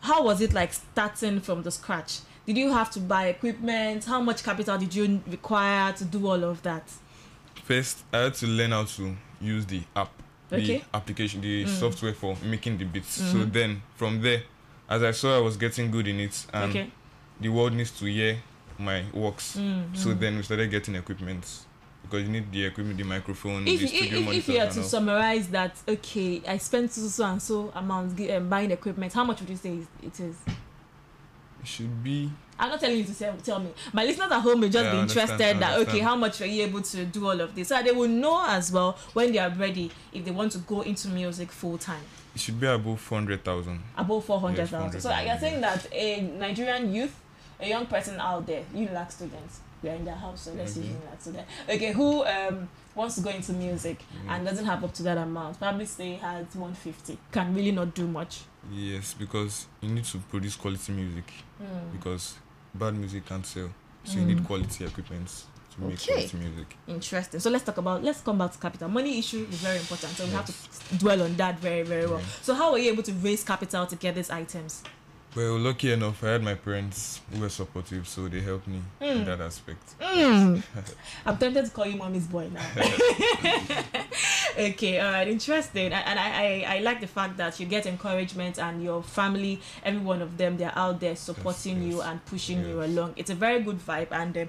How 0.00 0.22
was 0.22 0.40
it 0.40 0.52
like 0.52 0.72
starting 0.74 1.40
from 1.40 1.62
the 1.62 1.70
scratch? 1.70 2.20
Did 2.46 2.56
you 2.58 2.70
have 2.72 2.90
to 2.92 3.00
buy 3.00 3.26
equipment? 3.26 4.04
How 4.04 4.20
much 4.20 4.44
capital 4.44 4.78
did 4.78 4.94
you 4.94 5.20
require 5.26 5.92
to 5.94 6.04
do 6.04 6.24
all 6.28 6.44
of 6.44 6.62
that? 6.62 6.84
first 7.64 8.04
i 8.12 8.18
had 8.18 8.34
to 8.34 8.46
learn 8.46 8.70
how 8.70 8.84
to 8.84 9.16
use 9.40 9.66
the 9.66 9.82
app 9.96 10.12
Okay. 10.52 10.78
the 10.78 10.82
application 10.94 11.40
the 11.40 11.64
Mm. 11.64 11.68
software 11.68 12.14
for 12.14 12.36
making 12.44 12.78
the 12.78 12.84
beats 12.84 13.20
so 13.32 13.38
Mhm. 13.38 13.52
then 13.52 13.82
from 13.96 14.20
there 14.22 14.42
as 14.88 15.02
i 15.02 15.10
saw 15.12 15.36
i 15.36 15.40
was 15.40 15.56
getting 15.56 15.90
good 15.90 16.06
in 16.06 16.20
it 16.20 16.46
and 16.52 16.70
okay. 16.70 16.90
the 17.40 17.48
world 17.48 17.72
needs 17.72 17.90
to 17.90 18.04
hear 18.06 18.36
my 18.78 19.02
works 19.12 19.56
Mm, 19.56 19.84
so 19.96 20.10
mm. 20.10 20.20
then 20.20 20.36
we 20.36 20.42
started 20.42 20.70
getting 20.70 20.94
equipment 20.94 21.44
because 22.02 22.22
you 22.22 22.28
need 22.28 22.52
the 22.52 22.64
equipment 22.66 22.96
the 22.98 23.04
microphone 23.04 23.66
if, 23.66 23.80
the 23.80 23.86
studio 23.88 24.18
if, 24.20 24.34
if 24.36 24.48
you 24.48 24.60
had 24.60 24.70
to 24.70 24.82
summarize 24.84 25.48
that, 25.48 25.72
okay, 25.88 26.40
I 26.46 26.58
spent 26.58 26.92
so 26.92 27.08
so 27.08 27.24
and 27.24 27.42
so 27.42 27.72
amount 27.74 28.20
um, 28.30 28.48
buying 28.48 28.70
equipment. 28.70 29.12
How 29.12 29.24
much 29.24 29.40
would 29.40 29.50
you 29.50 29.56
say 29.56 29.80
it 30.02 30.20
is? 30.20 30.36
Should 31.66 32.02
be 32.04 32.30
I'm 32.58 32.70
not 32.70 32.80
telling 32.80 32.96
you 32.96 33.04
to 33.04 33.14
tell, 33.14 33.36
tell 33.36 33.58
me. 33.58 33.70
My 33.92 34.04
listeners 34.04 34.30
at 34.32 34.40
home 34.40 34.60
may 34.60 34.70
just 34.70 34.84
Yeah, 34.86 34.92
be 34.92 34.98
interested 35.00 35.58
that 35.60 35.78
okay, 35.80 35.98
how 35.98 36.16
much 36.16 36.40
are 36.40 36.46
you 36.46 36.62
able 36.62 36.80
to 36.80 37.04
do 37.04 37.26
all 37.28 37.38
of 37.40 37.54
this? 37.54 37.68
So 37.68 37.82
they 37.82 37.92
will 37.92 38.08
know 38.08 38.44
as 38.48 38.72
well 38.72 38.92
when 39.12 39.32
they 39.32 39.38
are 39.38 39.50
ready 39.50 39.90
if 40.12 40.24
they 40.24 40.30
want 40.30 40.52
to 40.52 40.58
go 40.58 40.80
into 40.80 41.08
music 41.08 41.52
full 41.52 41.76
time. 41.76 42.00
it 42.34 42.40
should 42.40 42.58
be 42.58 42.66
above 42.66 43.00
400000 43.00 43.82
Above 43.98 44.24
four 44.24 44.40
hundred 44.40 44.58
Yes, 44.60 44.70
thousand. 44.70 45.00
so 45.00 45.08
400,000, 45.10 45.26
you're 45.26 45.38
saying 45.38 45.60
that 45.60 45.86
a 45.92 46.20
Nigerian 46.38 46.94
youth, 46.94 47.14
a 47.60 47.68
young 47.68 47.86
person 47.86 48.18
out 48.20 48.46
there, 48.46 48.62
you 48.74 48.88
lack 48.88 49.10
students, 49.12 49.60
are 49.84 49.88
in 49.90 50.04
their 50.04 50.14
house, 50.14 50.42
so 50.42 50.52
let's 50.54 50.76
use 50.76 50.86
Okay. 50.86 50.94
UNILAG 50.94 51.20
student. 51.20 51.46
Okay, 51.68 51.92
who 51.92 52.24
um 52.24 52.68
wants 52.96 53.14
to 53.16 53.20
go 53.20 53.30
into 53.30 53.52
music 53.52 53.98
mm. 54.00 54.30
and 54.30 54.44
doesn't 54.46 54.64
have 54.64 54.82
up 54.82 54.92
to 54.94 55.02
that 55.04 55.18
amount, 55.18 55.58
probably 55.58 55.84
say 55.86 56.14
has 56.14 56.46
one 56.54 56.74
fifty, 56.74 57.16
can 57.30 57.54
really 57.54 57.72
not 57.72 57.94
do 57.94 58.06
much. 58.06 58.40
yes 58.72 59.14
because 59.14 59.66
you 59.80 59.88
need 59.90 60.04
to 60.04 60.18
produce 60.30 60.56
quality 60.56 60.92
music 60.92 61.24
Hmm. 61.58 61.90
because 61.96 62.34
bad 62.74 62.94
music 62.94 63.24
can't 63.26 63.46
sell 63.46 63.70
so 64.04 64.18
you 64.18 64.24
need 64.26 64.38
mm. 64.38 64.46
quality 64.46 64.84
equipment 64.84 65.28
to 65.74 65.80
make 65.82 65.94
Okay. 65.94 66.12
quality 66.26 66.36
music 66.36 66.76
Interesting. 66.88 67.40
So 67.40 67.48
let's 67.50 67.64
talk 67.64 67.78
about 67.78 68.02
let's 68.04 68.20
come 68.20 68.38
back 68.38 68.52
to 68.52 68.58
capital. 68.58 68.88
Money 68.88 69.18
issue 69.18 69.46
is 69.50 69.56
very 69.60 69.78
important, 69.78 70.12
so 70.16 70.24
we 70.24 70.30
have 70.32 70.46
to 70.46 70.96
dwell 70.98 71.22
on 71.22 71.36
that 71.36 71.58
very 71.60 71.82
very 71.82 72.06
well. 72.06 72.18
Yeah. 72.20 72.26
So 72.42 72.54
how 72.54 72.72
were 72.72 72.78
you 72.78 72.90
able 72.92 73.02
to 73.04 73.12
raise 73.12 73.42
capital 73.44 73.86
to 73.86 73.96
get 73.96 74.14
these 74.14 74.30
items? 74.30 74.82
Well 75.36 75.58
lucky 75.58 75.92
enough 75.92 76.24
i 76.24 76.28
had 76.28 76.42
my 76.42 76.54
parents 76.54 77.20
who 77.32 77.40
were 77.40 77.48
supportive 77.50 78.08
so 78.08 78.26
they 78.28 78.40
helped 78.40 78.66
me 78.66 78.80
in 79.00 79.18
Mm. 79.18 79.26
that 79.26 79.40
aspect 79.40 79.94
Mm. 80.00 80.62
I'm 81.26 81.36
tempted 81.36 81.66
to 81.66 81.70
call 81.70 81.86
you 81.86 81.96
mommy's 81.96 82.26
boy 82.26 82.48
now. 82.52 82.64
okay, 84.58 85.00
all 85.00 85.12
right, 85.12 85.28
interesting. 85.28 85.92
And 85.92 86.18
I, 86.18 86.64
I, 86.66 86.76
I 86.76 86.78
like 86.80 87.00
the 87.00 87.06
fact 87.06 87.36
that 87.38 87.58
you 87.60 87.66
get 87.66 87.86
encouragement 87.86 88.58
and 88.58 88.82
your 88.82 89.02
family, 89.02 89.60
every 89.84 90.00
one 90.00 90.22
of 90.22 90.36
them, 90.38 90.56
they're 90.56 90.72
out 90.76 91.00
there 91.00 91.16
supporting 91.16 91.82
you 91.82 91.98
yes. 91.98 92.06
and 92.06 92.24
pushing 92.26 92.66
you 92.66 92.82
along. 92.82 93.14
It's 93.16 93.30
a 93.30 93.34
very 93.34 93.60
good 93.60 93.78
vibe. 93.78 94.08
And, 94.12 94.36
um, 94.38 94.48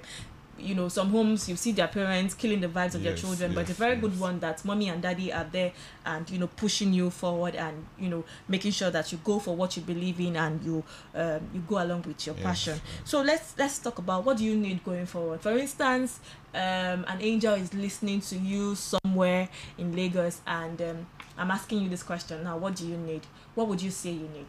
you 0.58 0.74
know, 0.74 0.88
some 0.88 1.10
homes 1.10 1.48
you 1.48 1.56
see 1.56 1.72
their 1.72 1.88
parents 1.88 2.34
killing 2.34 2.60
the 2.60 2.68
vibes 2.68 2.94
of 2.94 3.02
their 3.02 3.12
Yes, 3.12 3.20
children, 3.20 3.54
but 3.54 3.60
it's 3.62 3.70
a 3.70 3.72
yes, 3.72 3.78
very 3.78 3.96
good 3.96 4.18
one 4.18 4.38
that 4.40 4.64
mommy 4.64 4.88
and 4.88 5.00
daddy 5.02 5.32
are 5.32 5.44
there 5.50 5.72
and, 6.04 6.28
you 6.30 6.38
know, 6.38 6.46
pushing 6.48 6.92
you 6.92 7.10
forward 7.10 7.54
and, 7.54 7.86
you 7.98 8.08
know, 8.08 8.24
making 8.48 8.72
sure 8.72 8.90
that 8.90 9.10
you 9.12 9.18
go 9.24 9.38
for 9.38 9.54
what 9.56 9.76
you 9.76 9.82
believe 9.82 10.20
in 10.20 10.36
and 10.36 10.62
you 10.64 10.82
um, 11.14 11.40
you 11.54 11.60
go 11.68 11.82
along 11.82 12.02
with 12.02 12.26
your 12.26 12.34
Yes, 12.36 12.44
passion. 12.44 12.80
So 13.04 13.22
let's 13.22 13.54
let's 13.58 13.78
talk 13.78 13.98
about 13.98 14.24
what 14.24 14.36
do 14.38 14.44
you 14.44 14.56
need 14.56 14.84
going 14.84 15.06
forward. 15.06 15.40
For 15.40 15.56
instance, 15.56 16.20
um, 16.54 17.04
an 17.08 17.18
angel 17.20 17.54
is 17.54 17.72
listening 17.74 18.20
to 18.22 18.36
you 18.36 18.74
somewhere 18.74 19.48
in 19.76 19.94
Lagos, 19.94 20.40
and 20.46 20.80
um, 20.82 21.06
I'm 21.36 21.50
asking 21.50 21.82
you 21.82 21.88
this 21.88 22.02
question 22.02 22.42
now. 22.44 22.56
What 22.56 22.76
do 22.76 22.86
you 22.86 22.96
need? 22.96 23.22
What 23.54 23.68
would 23.68 23.80
you 23.82 23.90
say 23.90 24.10
you 24.10 24.28
need 24.28 24.46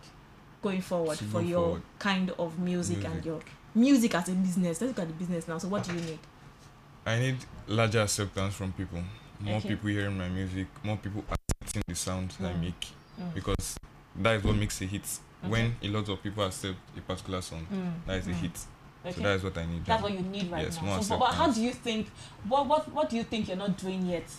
going 0.61 0.81
forward 0.81 1.17
for 1.17 1.41
your 1.41 1.61
forward. 1.63 1.81
kind 1.99 2.31
of 2.37 2.59
music, 2.59 3.05
and 3.05 3.23
your 3.25 3.39
music 3.75 4.15
as 4.15 4.29
a 4.29 4.31
business? 4.33 4.81
Let's 4.81 4.97
look 4.97 4.99
at 4.99 5.07
the 5.07 5.13
business 5.13 5.47
now. 5.47 5.57
So 5.57 5.67
what 5.67 5.83
do 5.83 5.93
you 5.93 6.01
need? 6.01 6.19
I 7.05 7.19
need 7.19 7.37
larger 7.67 8.01
acceptance 8.01 8.55
from 8.55 8.73
people. 8.73 9.01
More 9.39 9.55
Okay. 9.57 9.69
people 9.69 9.89
hearing 9.89 10.17
my 10.17 10.27
music, 10.29 10.67
more 10.83 10.97
people 10.97 11.23
accepting 11.29 11.83
the 11.87 11.95
sound 11.95 12.33
I 12.39 12.43
Mm. 12.53 12.61
make 12.61 12.87
Mm. 13.19 13.33
because 13.33 13.77
that 14.15 14.35
is 14.37 14.43
what 14.43 14.55
makes 14.55 14.81
a 14.81 14.85
hit. 14.85 15.01
Okay. 15.41 15.49
When 15.51 15.75
a 15.81 15.87
lot 15.87 16.09
of 16.09 16.21
people 16.21 16.43
accept 16.43 16.75
a 16.97 17.01
particular 17.01 17.41
song, 17.41 17.65
Mm, 17.71 17.93
that 18.05 18.17
is 18.17 18.27
a 18.27 18.31
mm. 18.31 18.33
hit. 18.41 18.59
Okay. 19.05 19.15
So 19.15 19.21
that 19.21 19.35
is 19.37 19.43
what 19.43 19.57
I 19.57 19.65
need. 19.65 19.85
That's 19.85 20.03
what 20.03 20.11
you 20.11 20.19
need 20.19 20.51
right 20.51 20.65
Yes, 20.65 20.75
now. 20.77 20.83
more 20.83 21.01
So, 21.01 21.17
but, 21.17 21.27
but 21.27 21.35
how 21.35 21.49
do 21.51 21.61
you 21.61 21.71
think? 21.71 22.07
What 22.47 22.67
what 22.67 22.91
what 22.93 23.09
do 23.09 23.15
you 23.15 23.23
think 23.23 23.47
you're 23.47 23.55
not 23.57 23.77
doing 23.77 24.05
yet? 24.05 24.29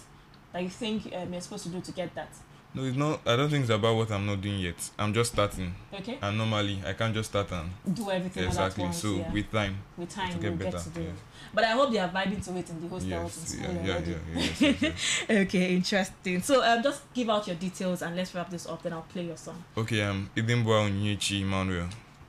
That 0.52 0.62
you 0.62 0.68
think 0.68 1.06
um, 1.14 1.32
you're 1.32 1.40
supposed 1.40 1.62
to 1.64 1.70
do 1.70 1.80
to 1.80 1.92
get 1.92 2.14
that? 2.14 2.28
No, 2.72 2.84
it's 2.84 2.96
not. 2.96 3.20
I 3.26 3.34
don't 3.36 3.50
think 3.50 3.62
it's 3.62 3.70
about 3.70 3.96
what 3.96 4.10
I'm 4.12 4.26
not 4.26 4.40
doing 4.40 4.60
yet. 4.60 4.76
I'm 4.96 5.12
just 5.12 5.32
starting, 5.32 5.74
Okay. 5.92 6.18
and 6.22 6.38
normally 6.38 6.80
I 6.86 6.92
can't 6.92 7.12
just 7.12 7.30
start 7.30 7.50
and 7.50 7.68
Do 7.96 8.08
everything 8.10 8.44
exactly. 8.44 8.84
once. 8.84 8.98
so 9.02 9.14
yeah. 9.16 9.32
with 9.32 9.50
time, 9.50 9.76
with 9.96 10.08
time 10.08 10.30
get 10.40 10.56
get 10.56 10.58
better. 10.58 10.78
to 10.78 10.88
do 10.90 11.00
it. 11.00 11.14
But 11.52 11.64
I 11.64 11.68
hope 11.72 11.90
they 11.90 11.98
are 11.98 12.08
vibing 12.08 12.44
to 12.44 12.56
it 12.56 12.70
in 12.70 12.80
the 12.80 12.88
hostels 12.88 13.54
in 13.54 13.60
Yes, 13.64 13.70
yeah, 13.74 13.84
yeah, 13.84 13.92
already. 13.92 14.10
yeah, 14.12 14.16
yes, 14.36 14.60
yes, 14.60 14.82
yes. 14.82 15.24
Okay, 15.48 15.74
interesting. 15.74 16.42
So 16.42 16.62
um, 16.62 16.80
just 16.80 17.12
give 17.12 17.28
out 17.28 17.44
your 17.48 17.56
details 17.56 18.02
and 18.02 18.14
let's 18.14 18.32
wrap 18.36 18.48
this 18.50 18.68
up. 18.68 18.80
Then 18.84 18.92
I'll 18.92 19.02
play 19.02 19.24
your 19.24 19.36
song. 19.36 19.64
Okay, 19.76 20.02
um, 20.02 20.30
Idimboa 20.36 20.88
Onyechi 20.88 21.40
Emmanuel, 21.40 21.88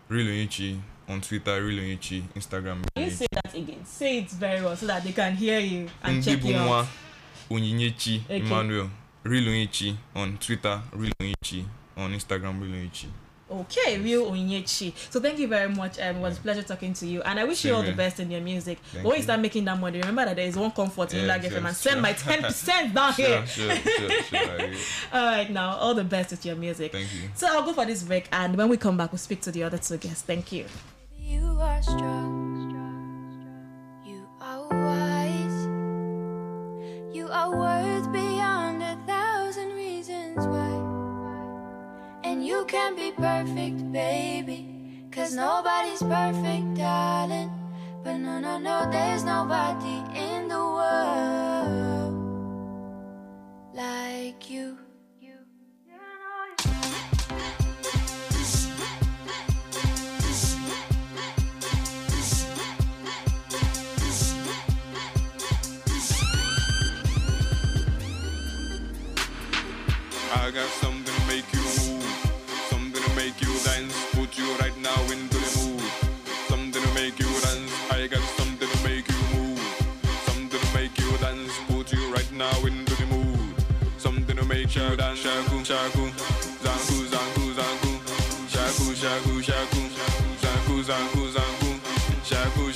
Real 0.10 0.26
Onyechi 0.26 0.80
on 1.08 1.22
Twitter, 1.22 1.64
Real 1.64 1.84
Onyechi, 1.84 2.24
Instagram. 2.36 2.82
Can 2.96 3.04
you 3.06 3.12
say 3.12 3.28
that 3.32 3.54
again? 3.54 3.86
Say 3.86 4.18
it 4.18 4.30
very 4.32 4.64
well 4.64 4.76
so 4.76 4.88
that 4.88 5.04
they 5.04 5.12
can 5.12 5.36
hear 5.36 5.60
you 5.60 5.88
and 6.02 6.24
check 6.24 6.44
you 6.44 6.56
Ndibumwa 6.56 6.80
out. 6.80 6.88
Onyechi 7.52 8.22
Okay. 8.26 8.38
Emmanuel, 8.40 8.90
Real 9.24 9.44
Onyechi 9.44 9.96
on 10.16 10.38
Twitter, 10.38 10.82
Real 10.94 11.12
Onyechi 11.20 11.66
on 11.98 12.12
Instagram, 12.14 12.60
Real 12.62 12.72
Onyechi. 12.72 13.06
Okay, 13.52 14.00
real 14.00 14.32
Onyechi. 14.32 14.94
So 15.10 15.20
thank 15.20 15.38
you 15.38 15.48
very 15.48 15.68
much. 15.70 16.00
Um, 16.00 16.16
it 16.16 16.20
was 16.22 16.38
a 16.38 16.42
pleasure 16.42 16.64
talking 16.64 16.94
to 16.94 17.06
you, 17.06 17.22
and 17.22 17.38
I 17.38 17.44
wish 17.44 17.66
you 17.66 17.72
Same 17.72 17.76
all 17.76 17.84
the 17.84 17.92
best 17.92 18.20
in 18.22 18.32
your 18.32 18.40
music. 18.40 18.80
Thank 18.80 19.04
but 19.04 19.10
when 19.10 19.16
you 19.18 19.18
you. 19.18 19.24
start 19.24 19.42
making 19.42 19.66
that 19.66 19.78
money, 19.78 20.00
remember 20.00 20.24
that 20.26 20.38
there 20.38 20.48
is 20.48 20.56
one 20.56 20.72
comfort 20.72 21.14
in 21.14 21.20
Yes, 21.20 21.28
Lag 21.28 21.42
FM, 21.42 21.52
yes, 21.52 21.66
and 21.66 21.76
send 21.76 21.94
sure. 21.96 22.02
my 22.02 22.14
ten 22.14 22.42
percent 22.48 22.94
down 22.96 23.14
here. 23.14 23.46
Sure, 23.46 23.76
sure, 23.76 24.10
sure, 24.10 24.22
sure. 24.24 24.40
I. 24.40 24.78
All 25.14 25.26
right, 25.26 25.50
now 25.52 25.76
all 25.78 25.94
the 25.94 26.06
best 26.06 26.32
with 26.32 26.46
your 26.46 26.56
music. 26.56 26.94
Thank 26.94 27.14
you. 27.14 27.30
So 27.36 27.48
I'll 27.48 27.64
go 27.64 27.74
for 27.74 27.86
this 27.86 28.04
break, 28.04 28.30
and 28.32 28.56
when 28.56 28.70
we 28.70 28.78
come 28.78 28.96
back, 28.96 29.12
we'll 29.12 29.20
speak 29.20 29.42
to 29.42 29.52
the 29.52 29.64
other 29.64 29.78
two 29.78 29.98
guests. 29.98 30.22
Thank 30.24 30.54
you. 30.54 30.66
You 31.20 31.58
are 31.60 31.82
strong. 31.84 32.40
You 34.06 34.26
are 34.40 34.68
wise. 34.70 35.66
You 37.14 37.28
are 37.28 37.52
worth 37.52 38.12
beyond 38.14 38.31
You 42.42 42.66
can 42.66 42.96
be 42.96 43.12
perfect, 43.12 43.92
baby. 43.92 44.68
Cause 45.12 45.36
nobody's 45.36 46.02
perfect, 46.02 46.74
darling. 46.74 47.52
But 48.04 48.18
no, 48.18 48.40
no, 48.40 48.58
no, 48.58 48.90
there's 48.92 49.24
nobody 49.24 50.02
in 50.18 50.48
the 50.48 50.58
world 50.58 52.14
like 53.76 54.50
you. 54.50 54.80
I 70.34 70.50
got 70.50 70.68
something 70.82 70.91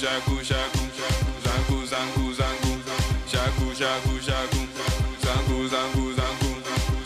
shaku, 0.05 0.37
shaku, 0.43 0.83
zanku, 1.43 1.77
zanku, 1.91 2.25
zanku, 2.37 2.73
shaku, 3.31 3.65
shaku, 3.73 4.13
shaku, 4.21 4.61
zanku, 5.23 5.57
zanku, 5.73 6.03
zanku, 6.17 6.51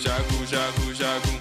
shaku, 0.03 0.45
shaku, 0.51 0.93
shaku, 0.99 1.38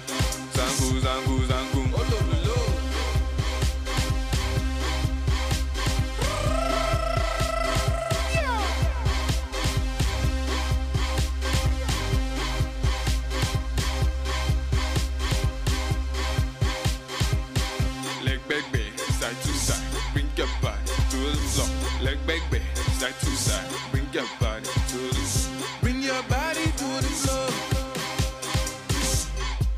side 22.99 23.13
to 23.19 23.25
side, 23.27 23.69
bring 23.91 24.05
your 24.13 24.25
body 24.39 24.63
to 24.63 24.97
the 24.97 25.49
bring 25.81 26.01
your 26.01 26.21
body 26.23 26.65
to 26.65 26.85
floor. 27.01 27.47
Oh. 27.47 27.75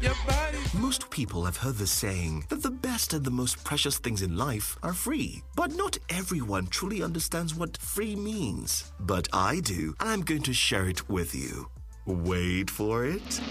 Your 0.01 0.16
body. 0.28 0.58
Most 0.78 1.10
people 1.10 1.46
have 1.46 1.58
heard 1.58 1.75
the 1.78 1.88
saying 1.88 2.46
that 2.50 2.63
the 2.63 2.72
best 2.72 3.13
and 3.13 3.24
the 3.24 3.32
most 3.32 3.63
precious 3.63 4.00
things 4.00 4.22
in 4.22 4.38
life 4.38 4.78
are 4.82 4.94
free. 4.94 5.44
But 5.56 5.75
not 5.75 5.98
everyone 6.10 6.68
truly 6.68 7.04
understands 7.04 7.56
what 7.56 7.78
free 7.78 8.16
means. 8.16 8.92
But 9.00 9.28
I 9.34 9.60
do, 9.60 9.96
and 10.00 10.10
I'm 10.10 10.22
going 10.22 10.44
to 10.44 10.54
share 10.54 10.88
it 10.90 11.08
with 11.10 11.36
you. 11.36 11.70
Wait 12.06 12.70
for 12.70 13.06
it. 13.06 13.42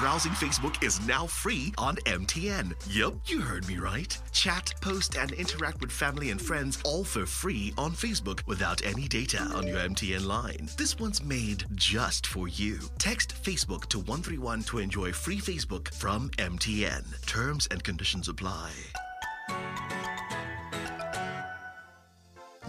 Browsing 0.00 0.32
Facebook 0.32 0.82
is 0.82 1.06
now 1.06 1.26
free 1.26 1.74
on 1.76 1.96
MTN. 2.06 2.72
Yup, 2.88 3.16
you 3.26 3.42
heard 3.42 3.68
me 3.68 3.76
right. 3.76 4.16
Chat, 4.32 4.72
post, 4.80 5.18
and 5.18 5.32
interact 5.32 5.82
with 5.82 5.92
family 5.92 6.30
and 6.30 6.40
friends 6.40 6.78
all 6.86 7.04
for 7.04 7.26
free 7.26 7.74
on 7.76 7.92
Facebook 7.92 8.40
without 8.46 8.82
any 8.82 9.06
data 9.06 9.42
on 9.54 9.66
your 9.66 9.76
MTN 9.76 10.26
line. 10.26 10.70
This 10.78 10.98
one's 10.98 11.22
made 11.22 11.66
just 11.74 12.26
for 12.26 12.48
you. 12.48 12.78
Text 12.96 13.34
Facebook 13.42 13.90
to 13.90 13.98
131 13.98 14.62
to 14.62 14.78
enjoy 14.78 15.12
free 15.12 15.38
Facebook 15.38 15.92
from 15.92 16.30
MTN. 16.38 17.04
Terms 17.26 17.68
and 17.70 17.84
conditions 17.84 18.28
apply. 18.28 18.70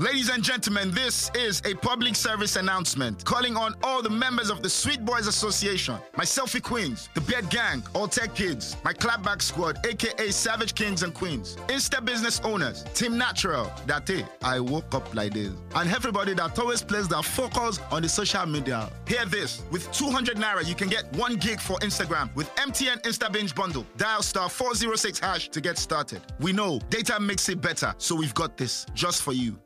Ladies 0.01 0.29
and 0.29 0.43
gentlemen, 0.43 0.89
this 0.89 1.29
is 1.35 1.61
a 1.63 1.75
public 1.75 2.15
service 2.15 2.55
announcement 2.55 3.23
calling 3.23 3.55
on 3.55 3.75
all 3.83 4.01
the 4.01 4.09
members 4.09 4.49
of 4.49 4.63
the 4.63 4.69
Sweet 4.69 5.05
Boys 5.05 5.27
Association, 5.27 5.95
my 6.17 6.23
Selfie 6.23 6.59
Queens, 6.59 7.07
the 7.13 7.21
Beard 7.21 7.47
Gang, 7.51 7.83
All 7.93 8.07
Tech 8.07 8.33
Kids, 8.33 8.75
my 8.83 8.93
Clapback 8.93 9.43
Squad, 9.43 9.85
aka 9.85 10.31
Savage 10.31 10.73
Kings 10.73 11.03
and 11.03 11.13
Queens, 11.13 11.55
Insta 11.67 12.03
business 12.03 12.39
owners, 12.39 12.81
Team 12.95 13.15
Natural, 13.15 13.71
Date, 13.85 14.25
I 14.41 14.59
woke 14.59 14.95
up 14.95 15.13
like 15.13 15.35
this, 15.35 15.51
and 15.75 15.91
everybody 15.91 16.33
that 16.33 16.57
always 16.57 16.81
plays 16.81 17.07
their 17.07 17.21
focus 17.21 17.79
on 17.91 18.01
the 18.01 18.09
social 18.09 18.47
media. 18.47 18.89
Hear 19.07 19.27
this 19.27 19.61
with 19.69 19.91
200 19.91 20.35
Naira, 20.35 20.67
you 20.67 20.73
can 20.73 20.89
get 20.89 21.13
one 21.15 21.35
gig 21.35 21.59
for 21.59 21.77
Instagram 21.81 22.35
with 22.35 22.49
MTN 22.55 23.03
Insta 23.03 23.31
Binge 23.31 23.53
Bundle. 23.53 23.85
Dial 23.97 24.23
star 24.23 24.49
406 24.49 25.19
hash 25.19 25.49
to 25.49 25.61
get 25.61 25.77
started. 25.77 26.23
We 26.39 26.53
know 26.53 26.79
data 26.89 27.19
makes 27.19 27.49
it 27.49 27.61
better, 27.61 27.93
so 27.99 28.15
we've 28.15 28.33
got 28.33 28.57
this 28.57 28.87
just 28.95 29.21
for. 29.21 29.33
You 29.33 29.59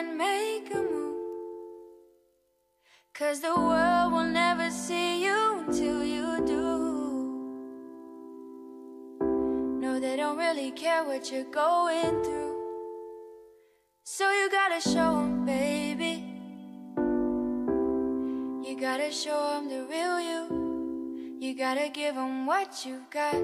and 0.00 0.16
make 0.16 0.74
a 0.74 0.78
move. 0.78 1.16
Cause 3.12 3.40
the 3.40 3.54
world 3.54 4.12
will 4.14 4.30
never 4.44 4.70
see 4.70 5.22
you 5.26 5.40
until 5.60 6.02
you 6.02 6.28
do. 6.46 6.66
No, 9.82 10.00
they 10.00 10.16
don't 10.16 10.38
really 10.38 10.70
care 10.70 11.04
what 11.04 11.30
you're 11.30 11.52
going 11.64 12.16
through. 12.24 12.54
So 14.04 14.24
you 14.38 14.48
gotta 14.50 14.80
show 14.80 15.10
'em, 15.20 15.44
baby. 15.44 16.14
You 18.66 18.74
gotta 18.86 19.10
show 19.22 19.40
'em 19.56 19.68
the 19.68 19.82
real 19.92 20.18
you. 20.30 20.42
You 21.42 21.50
gotta 21.64 21.88
give 22.00 22.16
'em 22.16 22.46
what 22.46 22.86
you've 22.86 23.10
got. 23.10 23.42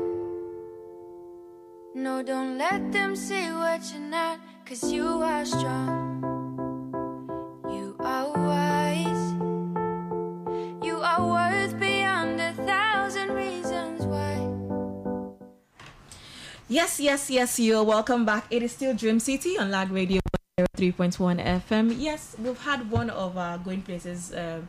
No, 1.95 2.23
don't 2.23 2.57
let 2.57 2.81
them 2.97 3.15
see 3.15 3.47
what 3.63 3.81
you're 3.91 4.11
not, 4.19 4.39
cause 4.67 4.85
you 4.97 5.07
are 5.33 5.45
strong. 5.45 6.06
Yes, 16.77 17.01
yes, 17.01 17.31
yes, 17.31 17.59
you're 17.59 17.83
welcome 17.83 18.27
back. 18.27 18.45
It 18.51 18.63
is 18.63 18.71
still 18.71 18.93
Dream 18.93 19.19
City 19.19 19.57
Unilag 19.57 19.91
Radio 19.91 20.21
3.1 20.77 21.41
FM. 21.65 21.97
Yes, 21.97 22.37
we've 22.39 22.61
had 22.61 22.91
one 22.91 23.09
of 23.09 23.39
our 23.39 23.57
going 23.57 23.81
places, 23.81 24.35
um, 24.37 24.69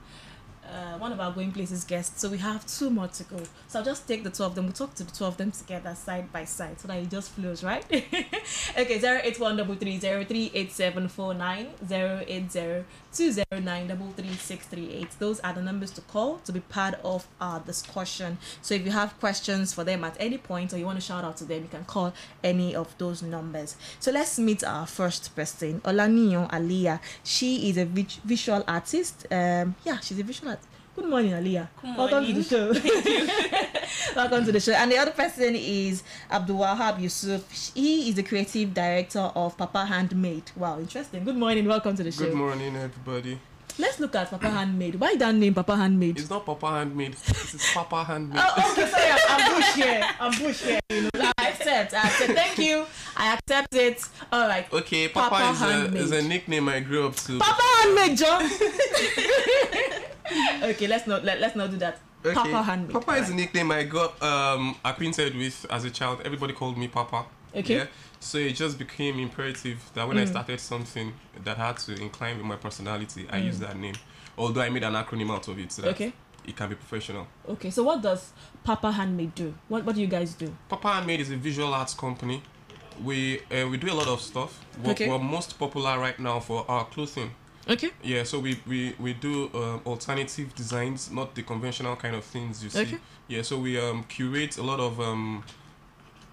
uh, 0.67 0.97
one 0.97 1.11
of 1.11 1.19
our 1.19 1.31
going 1.31 1.51
places 1.51 1.83
guests, 1.83 2.21
so 2.21 2.29
we 2.29 2.37
have 2.37 2.65
two 2.67 2.89
more 2.89 3.07
to 3.07 3.23
go. 3.23 3.37
So 3.67 3.79
I'll 3.79 3.85
just 3.85 4.07
take 4.07 4.23
the 4.23 4.29
two 4.29 4.43
of 4.43 4.55
them. 4.55 4.65
We'll 4.65 4.73
talk 4.73 4.93
to 4.95 5.03
the 5.03 5.11
two 5.11 5.25
of 5.25 5.37
them 5.37 5.51
together 5.51 5.93
side 5.95 6.31
by 6.31 6.45
side 6.45 6.79
so 6.79 6.87
that 6.87 6.97
it 6.97 7.09
just 7.09 7.31
flows, 7.31 7.63
right? 7.63 7.83
okay, 7.91 8.99
08133038749, 8.99 11.67
08020933638. 13.13 15.17
Those 15.19 15.39
are 15.41 15.53
the 15.53 15.61
numbers 15.61 15.91
to 15.91 16.01
call 16.01 16.37
to 16.39 16.51
be 16.51 16.59
part 16.59 16.95
of 17.03 17.27
our 17.39 17.59
discussion. 17.61 18.37
So 18.61 18.75
if 18.75 18.85
you 18.85 18.91
have 18.91 19.17
questions 19.19 19.73
for 19.73 19.83
them 19.83 20.03
at 20.03 20.15
any 20.19 20.37
point 20.37 20.73
or 20.73 20.77
you 20.77 20.85
want 20.85 20.99
to 20.99 21.05
shout 21.05 21.23
out 21.23 21.37
to 21.37 21.45
them, 21.45 21.63
you 21.63 21.69
can 21.69 21.85
call 21.85 22.13
any 22.43 22.75
of 22.75 22.95
those 22.97 23.21
numbers. 23.23 23.75
So 23.99 24.11
let's 24.11 24.37
meet 24.39 24.63
our 24.63 24.85
first 24.87 25.35
person, 25.35 25.81
Olaniyo 25.81 26.49
Aliyah. 26.51 26.99
She 27.23 27.69
is 27.69 27.77
a 27.77 27.85
vis- 27.85 28.19
visual 28.23 28.63
artist. 28.67 29.25
Um, 29.31 29.75
yeah, 29.85 29.99
she's 29.99 30.19
a 30.19 30.23
visual 30.23 30.49
artist. 30.49 30.56
Good 30.97 31.09
morning, 31.09 31.31
Aliyah. 31.31 31.67
Welcome 31.95 32.25
to 32.25 32.33
the 32.33 32.41
show. 32.43 32.73
Welcome 34.15 34.45
to 34.45 34.51
the 34.51 34.59
show. 34.59 34.71
And 34.71 34.91
the 34.91 34.97
other 34.97 35.11
person 35.11 35.53
is 35.55 36.01
Abdul 36.31 36.57
Wahab 36.57 36.99
Yusuf. 36.99 37.45
He 37.75 38.09
is 38.09 38.15
the 38.15 38.23
creative 38.23 38.73
director 38.73 39.19
of 39.19 39.55
Papa 39.55 39.85
Handmade. 39.85 40.49
Wow, 40.55 40.79
interesting. 40.79 41.23
Good 41.23 41.37
morning. 41.37 41.67
Welcome 41.67 41.95
to 41.97 42.03
the 42.03 42.11
show. 42.11 42.25
Good 42.25 42.33
morning, 42.33 42.75
everybody. 42.75 43.39
Let's 43.77 43.99
look 43.99 44.15
at 44.15 44.31
Papa 44.31 44.49
Handmade. 44.49 44.95
Why 44.95 45.15
that 45.17 45.35
name, 45.35 45.53
Papa 45.53 45.75
Handmade? 45.75 46.17
It's 46.17 46.31
not 46.31 46.43
Papa 46.47 46.67
handmade. 46.67 47.11
It's 47.13 47.73
Papa 47.75 48.03
handmade. 48.03 48.41
Oh, 48.43 48.71
okay, 48.71 48.87
sorry, 48.89 49.11
I'm, 49.11 49.19
I'm 49.29 49.55
bush 49.55 49.75
here. 49.75 50.03
I'm 50.19 50.31
bush 50.31 50.61
here. 50.63 50.79
You 50.89 51.01
know, 51.13 51.31
I 51.37 51.49
accept. 51.49 51.93
I 51.93 52.07
accept. 52.07 52.33
Thank 52.33 52.57
you. 52.57 52.85
I 53.15 53.33
accept 53.35 53.75
it. 53.75 54.01
All 54.31 54.47
right. 54.47 54.65
Okay, 54.73 55.09
Papa, 55.09 55.29
Papa 55.29 55.51
is, 55.93 56.11
a, 56.11 56.15
is 56.17 56.25
a 56.25 56.27
nickname 56.27 56.67
I 56.67 56.79
grew 56.79 57.05
up 57.05 57.15
to. 57.17 57.37
Papa 57.37 57.61
Handmade, 57.83 58.17
John. 58.17 58.49
okay, 60.63 60.87
let's 60.87 61.07
not 61.07 61.23
let, 61.23 61.39
let's 61.39 61.55
not 61.55 61.71
do 61.71 61.77
that. 61.77 61.99
Okay. 62.25 62.33
Papa 62.33 62.63
Handmade. 62.63 62.91
Papa 62.93 63.11
is 63.13 63.29
a 63.29 63.35
nickname 63.35 63.71
I 63.71 63.83
got 63.83 64.21
um, 64.21 64.75
acquainted 64.83 65.35
with 65.35 65.65
as 65.69 65.85
a 65.85 65.91
child. 65.91 66.21
Everybody 66.25 66.53
called 66.53 66.77
me 66.77 66.87
Papa. 66.87 67.25
Okay. 67.55 67.75
Mm. 67.75 67.77
Yeah? 67.79 67.85
So 68.19 68.37
it 68.39 68.53
just 68.55 68.77
became 68.79 69.19
imperative 69.19 69.77
that 69.93 70.07
when 70.07 70.17
I 70.17 70.25
started 70.25 70.59
something 70.59 71.13
that 71.43 71.57
had 71.57 71.77
to 71.77 71.93
incline 72.01 72.37
with 72.37 72.45
my 72.45 72.55
personality, 72.55 73.27
I 73.29 73.37
used 73.37 73.59
that 73.61 73.77
name. 73.77 73.93
Although 74.37 74.61
I 74.61 74.69
made 74.69 74.83
an 74.83 74.93
acronym 74.93 75.31
out 75.31 75.47
of 75.47 75.57
it 75.59 75.71
so 75.71 75.83
that 75.83 75.89
Okay. 75.89 76.11
it 76.45 76.55
can 76.55 76.69
be 76.69 76.75
professional. 76.75 77.27
Okay, 77.47 77.69
so 77.69 77.83
what 77.83 78.01
does 78.01 78.31
Papa 78.63 78.91
Handmade 78.91 79.33
do? 79.35 79.53
What 79.67 79.85
what 79.85 79.95
do 79.95 80.01
you 80.01 80.07
guys 80.07 80.33
do? 80.33 80.53
Papa 80.67 80.87
Handmade 80.95 81.21
is 81.21 81.29
a 81.31 81.35
visual 81.37 81.73
arts 81.73 81.93
company. 81.93 82.41
We 83.03 83.39
uh, 83.51 83.67
we 83.69 83.77
do 83.77 83.91
a 83.91 83.93
lot 83.93 84.07
of 84.07 84.19
stuff. 84.21 84.59
We're, 84.83 84.91
Okay. 84.91 85.07
we're 85.09 85.19
most 85.19 85.57
popular 85.59 85.99
right 85.99 86.19
now 86.19 86.39
for 86.39 86.65
our 86.67 86.85
clothing. 86.85 87.31
Okay. 87.69 87.91
Yeah, 88.03 88.23
so 88.23 88.39
we 88.39 88.59
we, 88.67 88.95
we 88.99 89.13
do 89.13 89.49
um, 89.53 89.81
alternative 89.85 90.53
designs, 90.55 91.11
not 91.11 91.35
the 91.35 91.43
conventional 91.43 91.95
kind 91.95 92.15
of 92.15 92.23
things 92.23 92.63
you 92.63 92.69
see. 92.69 92.81
Okay. 92.81 92.97
Yeah, 93.27 93.41
so 93.43 93.59
we 93.59 93.79
um, 93.79 94.03
curate 94.07 94.57
a 94.57 94.63
lot 94.63 94.79
of 94.79 94.99
um, 95.01 95.43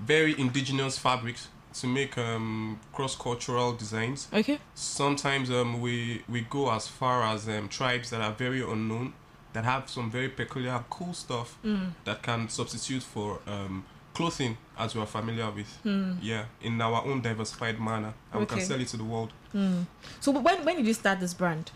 very 0.00 0.38
indigenous 0.38 0.98
fabrics 0.98 1.48
to 1.80 1.86
make 1.88 2.16
um, 2.18 2.78
cross-cultural 2.92 3.72
designs. 3.74 4.28
Okay. 4.32 4.58
Sometimes 4.74 5.50
um, 5.50 5.80
we 5.80 6.22
we 6.28 6.42
go 6.42 6.70
as 6.70 6.86
far 6.88 7.22
as 7.24 7.48
um, 7.48 7.68
tribes 7.68 8.10
that 8.10 8.20
are 8.20 8.32
very 8.32 8.62
unknown 8.62 9.12
that 9.54 9.64
have 9.64 9.88
some 9.88 10.10
very 10.10 10.28
peculiar, 10.28 10.84
cool 10.90 11.14
stuff 11.14 11.56
Mm. 11.64 11.92
that 12.04 12.22
can 12.22 12.48
substitute 12.48 13.02
for 13.02 13.38
um, 13.46 13.84
clothing 14.12 14.56
as 14.76 14.94
we 14.94 15.00
are 15.00 15.06
familiar 15.06 15.50
with. 15.50 15.78
Mm. 15.84 16.18
Yeah, 16.22 16.44
in 16.60 16.80
our 16.80 17.04
own 17.04 17.22
diversified 17.22 17.78
manner, 17.80 18.14
and 18.32 18.40
we 18.40 18.46
can 18.46 18.60
sell 18.60 18.80
it 18.80 18.88
to 18.88 18.96
the 18.96 19.04
world. 19.04 19.32
So 20.20 20.30
when 20.32 20.64
when 20.64 20.76
did 20.76 20.86
you 20.86 20.94
start 20.94 21.20
this 21.20 21.34
brand? 21.34 21.70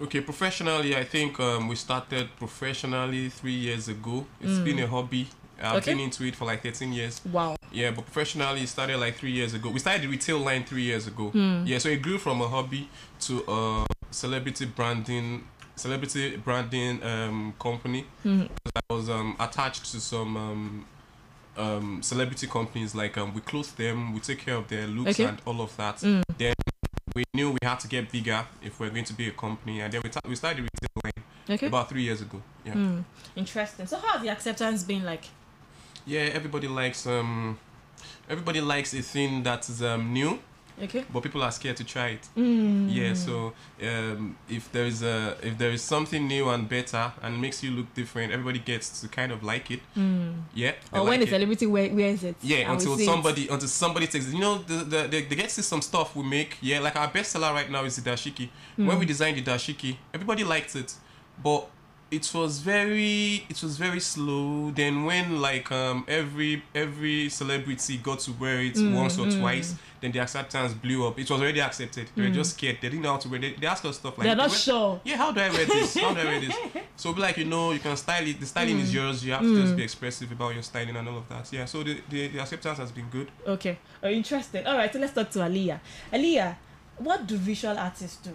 Okay, 0.00 0.20
professionally, 0.20 0.96
I 0.96 1.04
think 1.04 1.38
um, 1.38 1.68
we 1.68 1.76
started 1.76 2.28
professionally 2.36 3.28
three 3.28 3.52
years 3.54 3.88
ago. 3.88 4.26
It's 4.40 4.58
been 4.58 4.80
a 4.80 4.86
hobby. 4.88 5.28
I've 5.62 5.72
Mm. 5.74 5.76
Okay. 5.76 5.90
been 5.94 6.00
into 6.00 6.24
it 6.24 6.34
for 6.34 6.46
like 6.46 6.62
13 6.64 6.92
years. 6.92 7.20
Wow. 7.32 7.54
Yeah, 7.70 7.92
but 7.92 8.04
professionally, 8.06 8.62
it 8.62 8.68
started 8.68 8.98
like 8.98 9.14
three 9.14 9.30
years 9.30 9.54
ago. 9.54 9.70
We 9.70 9.78
started 9.78 10.02
the 10.02 10.08
retail 10.08 10.38
line 10.40 10.64
three 10.64 10.82
years 10.82 11.06
ago. 11.06 11.28
Hmm. 11.30 11.62
Yeah, 11.64 11.78
so 11.78 11.88
it 11.90 12.02
grew 12.02 12.18
from 12.18 12.40
a 12.40 12.48
hobby 12.48 12.88
to 13.20 13.44
a 13.46 13.86
celebrity 14.10 14.66
branding, 14.66 15.46
celebrity 15.76 16.36
branding 16.38 17.00
um, 17.04 17.54
company. 17.60 18.04
Hmm. 18.24 18.42
I 18.90 18.92
was 18.94 19.08
um, 19.08 19.36
attached 19.38 19.84
to 19.92 20.00
some 20.00 20.36
um, 20.36 20.86
um, 21.56 22.02
celebrity 22.02 22.48
companies. 22.48 22.94
Like 22.96 23.16
um, 23.16 23.32
we 23.32 23.40
clothe 23.40 23.70
them, 23.76 24.12
we 24.12 24.18
take 24.20 24.40
care 24.44 24.56
of 24.56 24.66
their 24.66 24.88
looks 24.88 25.10
Okay. 25.20 25.24
and 25.28 25.40
all 25.46 25.60
of 25.62 25.74
that. 25.76 25.98
Mm. 25.98 26.22
Then 26.36 26.54
we 27.14 27.24
knew 27.32 27.50
we 27.52 27.58
had 27.62 27.78
to 27.80 27.88
get 27.88 28.10
bigger 28.10 28.44
if 28.62 28.78
we're 28.80 28.90
going 28.90 29.04
to 29.04 29.12
be 29.14 29.28
a 29.28 29.32
company, 29.32 29.80
and 29.80 29.92
then 29.92 30.00
we, 30.02 30.10
ta- 30.10 30.20
we 30.28 30.34
started 30.34 30.58
the 30.58 30.62
retail 30.62 30.88
line 31.04 31.24
Okay. 31.50 31.66
about 31.66 31.88
three 31.88 32.02
years 32.02 32.20
ago. 32.22 32.40
Yeah. 32.64 32.72
Hmm. 32.72 33.00
Interesting. 33.36 33.86
So 33.86 33.98
how 33.98 34.14
has 34.14 34.22
the 34.22 34.28
acceptance 34.30 34.82
been 34.82 35.04
like? 35.04 35.24
Yeah, 36.06 36.20
everybody 36.32 36.68
likes 36.68 37.06
um, 37.06 37.58
everybody 38.28 38.60
likes 38.60 38.92
a 38.94 39.02
thing 39.02 39.42
that 39.44 39.68
is 39.68 39.82
um 39.82 40.12
new, 40.12 40.38
Okay. 40.82 41.04
but 41.12 41.22
people 41.22 41.42
are 41.42 41.52
scared 41.52 41.76
to 41.76 41.84
try 41.84 42.08
it. 42.08 42.28
Mm. 42.36 42.92
Yeah, 42.92 43.14
so 43.14 43.52
um, 43.82 44.36
if 44.48 44.70
there 44.72 44.86
is 44.86 45.02
a 45.02 45.36
if 45.42 45.56
there 45.56 45.70
is 45.70 45.82
something 45.82 46.26
new 46.26 46.48
and 46.48 46.68
better 46.68 47.12
and 47.22 47.40
makes 47.40 47.62
you 47.62 47.70
look 47.70 47.94
different, 47.94 48.32
everybody 48.32 48.58
gets 48.58 49.00
to 49.00 49.08
kind 49.08 49.30
of 49.30 49.42
like 49.44 49.70
it. 49.70 49.80
Mm. 49.96 50.34
Yeah. 50.54 50.72
Or 50.92 51.02
when 51.04 51.20
like 51.20 51.28
a 51.28 51.30
celebrity 51.30 51.66
wear, 51.66 51.94
wears 51.94 52.24
it. 52.24 52.36
Yeah, 52.42 52.72
until 52.72 52.96
see 52.96 53.04
it. 53.04 53.06
somebody 53.06 53.48
until 53.48 53.68
somebody 53.68 54.06
takes 54.08 54.26
it. 54.26 54.34
You 54.34 54.40
know, 54.40 54.58
the, 54.58 54.74
the, 54.84 55.08
they, 55.08 55.22
they 55.22 55.36
get 55.36 55.44
to 55.48 55.54
see 55.54 55.62
some 55.62 55.80
stuff 55.82 56.16
we 56.16 56.24
make. 56.24 56.56
Yeah, 56.60 56.80
like 56.80 56.96
our 56.96 57.08
bestseller 57.08 57.52
right 57.52 57.70
now 57.70 57.84
is 57.84 57.96
the 57.96 58.10
dashiki. 58.10 58.48
Hmm. 58.76 58.86
When 58.86 58.98
we 58.98 59.06
designed 59.06 59.36
the 59.38 59.42
dashiki, 59.42 59.96
everybody 60.12 60.42
liked 60.42 60.74
it, 60.74 60.94
but 61.42 61.68
it 62.10 62.30
was 62.34 62.60
very 62.60 63.44
it 63.48 63.62
was 63.62 63.76
very 63.76 63.98
slow. 64.00 64.70
Then 64.70 65.04
when 65.04 65.40
like 65.40 65.72
um 65.72 66.04
every 66.06 66.62
every 66.74 67.28
celebrity 67.28 67.96
got 67.96 68.20
to 68.20 68.32
wear 68.32 68.60
it 68.60 68.76
Hmm, 68.76 68.94
once 68.94 69.18
or 69.18 69.28
twice, 69.30 69.74
then 70.04 70.12
the 70.12 70.18
acceptance 70.20 70.74
blew 70.74 71.06
up. 71.06 71.18
It 71.18 71.30
was 71.30 71.40
already 71.40 71.60
accepted. 71.60 72.10
They 72.14 72.22
were 72.22 72.30
just 72.30 72.50
scared. 72.54 72.78
They 72.82 72.88
didn't 72.90 73.02
know 73.02 73.12
how 73.12 73.18
to 73.18 73.28
wear. 73.28 73.40
They, 73.40 73.54
they 73.54 73.66
asked 73.66 73.84
us 73.86 73.96
stuff 73.96 74.18
like 74.18 74.24
Hmm. 74.24 74.28
They're 74.28 74.36
not 74.36 74.50
"Where- 74.50 74.58
sure. 74.58 75.00
yeah, 75.04 75.16
how 75.16 75.32
do 75.32 75.40
I 75.40 75.50
wear 75.50 75.64
this? 75.66 75.94
How 75.96 76.12
do 76.14 76.20
I 76.20 76.24
wear 76.24 76.40
this? 76.40 76.54
So 76.96 77.12
be 77.12 77.20
like, 77.22 77.36
you 77.38 77.44
know, 77.46 77.72
you 77.72 77.80
can 77.80 77.96
style 77.96 78.26
it. 78.26 78.38
The 78.38 78.46
styling 78.46 78.76
Mm. 78.76 78.82
is 78.82 78.94
yours. 78.94 79.24
You 79.24 79.32
have 79.32 79.42
to 79.42 79.60
just 79.62 79.76
be 79.76 79.82
expressive 79.82 80.30
about 80.30 80.54
your 80.54 80.62
styling 80.62 80.94
and 80.96 81.08
all 81.08 81.18
of 81.18 81.28
that. 81.28 81.52
Yeah. 81.52 81.64
So 81.64 81.82
the, 81.82 82.00
the, 82.08 82.28
the 82.28 82.38
acceptance 82.40 82.78
has 82.78 82.92
been 82.92 83.08
good. 83.10 83.30
Okay. 83.46 83.78
Oh, 84.02 84.08
interesting. 84.08 84.64
All 84.66 84.76
right. 84.76 84.92
So 84.92 84.98
let's 85.00 85.12
talk 85.12 85.30
to 85.30 85.40
Aliyah. 85.40 85.80
Aliyah, 86.12 86.56
what 86.98 87.26
do 87.26 87.36
visual 87.36 87.76
artists 87.78 88.18
do? 88.18 88.30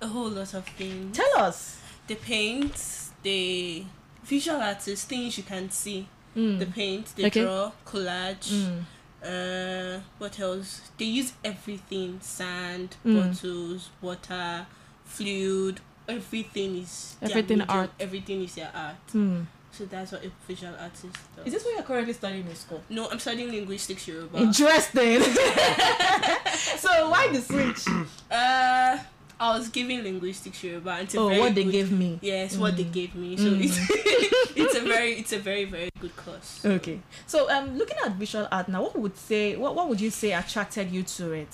a 0.00 0.06
whole 0.06 0.28
lot 0.28 0.52
of 0.54 0.66
things. 0.66 1.16
Tell 1.16 1.38
us. 1.38 1.80
They 2.06 2.14
paint, 2.16 2.74
they 3.22 3.86
visual 4.22 4.60
artists, 4.60 5.06
things 5.06 5.38
you 5.38 5.44
can 5.44 5.70
see. 5.70 6.06
Mm. 6.36 6.58
They 6.58 6.66
paint, 6.66 7.06
they 7.16 7.26
Okay. 7.26 7.42
draw, 7.42 7.72
collage. 7.86 8.50
Mm. 8.52 8.82
Uh, 9.24 10.00
what 10.18 10.38
else? 10.38 10.82
They 10.98 11.06
use 11.06 11.32
everything: 11.44 12.18
sand, 12.20 12.96
Mm. 13.04 13.14
bottles, 13.32 13.90
water, 14.02 14.66
fluid. 15.04 15.80
Everything 16.06 16.76
is 16.76 17.16
Everything 17.22 17.58
medium, 17.60 17.78
art. 17.78 17.90
Everything 17.98 18.42
is 18.44 18.54
their 18.54 18.70
art. 18.74 18.96
Mm. 19.14 19.46
So 19.72 19.86
that's 19.86 20.12
what 20.12 20.22
a 20.24 20.30
visual 20.46 20.74
artist 20.78 21.16
does. 21.34 21.46
Is 21.46 21.52
this 21.54 21.64
what 21.64 21.74
you're 21.74 21.82
currently 21.82 22.12
studying 22.12 22.46
in 22.46 22.54
school? 22.54 22.82
No, 22.90 23.08
I'm 23.10 23.18
studying 23.18 23.50
linguistics 23.50 24.06
Yoruba. 24.06 24.38
Interesting. 24.38 25.20
so 26.78 27.10
why 27.10 27.28
the 27.32 27.40
switch? 27.40 27.84
uh, 28.30 28.98
I 29.44 29.58
was 29.58 29.68
giving 29.68 30.02
linguistics 30.02 30.62
Yoruba. 30.64 31.00
It's 31.02 31.14
Oh, 31.14 31.28
what 31.38 31.54
they 31.54 31.64
good- 31.64 31.72
gave 31.72 31.92
me. 31.92 32.18
Yes, 32.22 32.56
what 32.56 32.76
they 32.76 32.84
Mm. 32.84 32.92
gave 32.92 33.14
me. 33.14 33.36
So 33.36 33.44
Mm. 33.44 33.64
it's 33.64 33.78
it's 34.56 34.74
a 34.74 34.80
very 34.80 35.12
it's 35.20 35.32
a 35.32 35.38
very 35.38 35.64
very 35.66 35.90
good 36.00 36.16
course. 36.16 36.64
Okay. 36.64 37.00
So 37.26 37.50
um, 37.50 37.76
looking 37.76 37.98
at 38.04 38.12
visual 38.12 38.48
art 38.50 38.68
now, 38.68 38.82
what 38.82 38.98
would 38.98 39.16
say 39.18 39.56
what 39.56 39.74
what 39.74 39.88
would 39.88 40.00
you 40.00 40.10
say 40.10 40.32
attracted 40.32 40.90
you 40.90 41.02
to 41.18 41.32
it? 41.32 41.52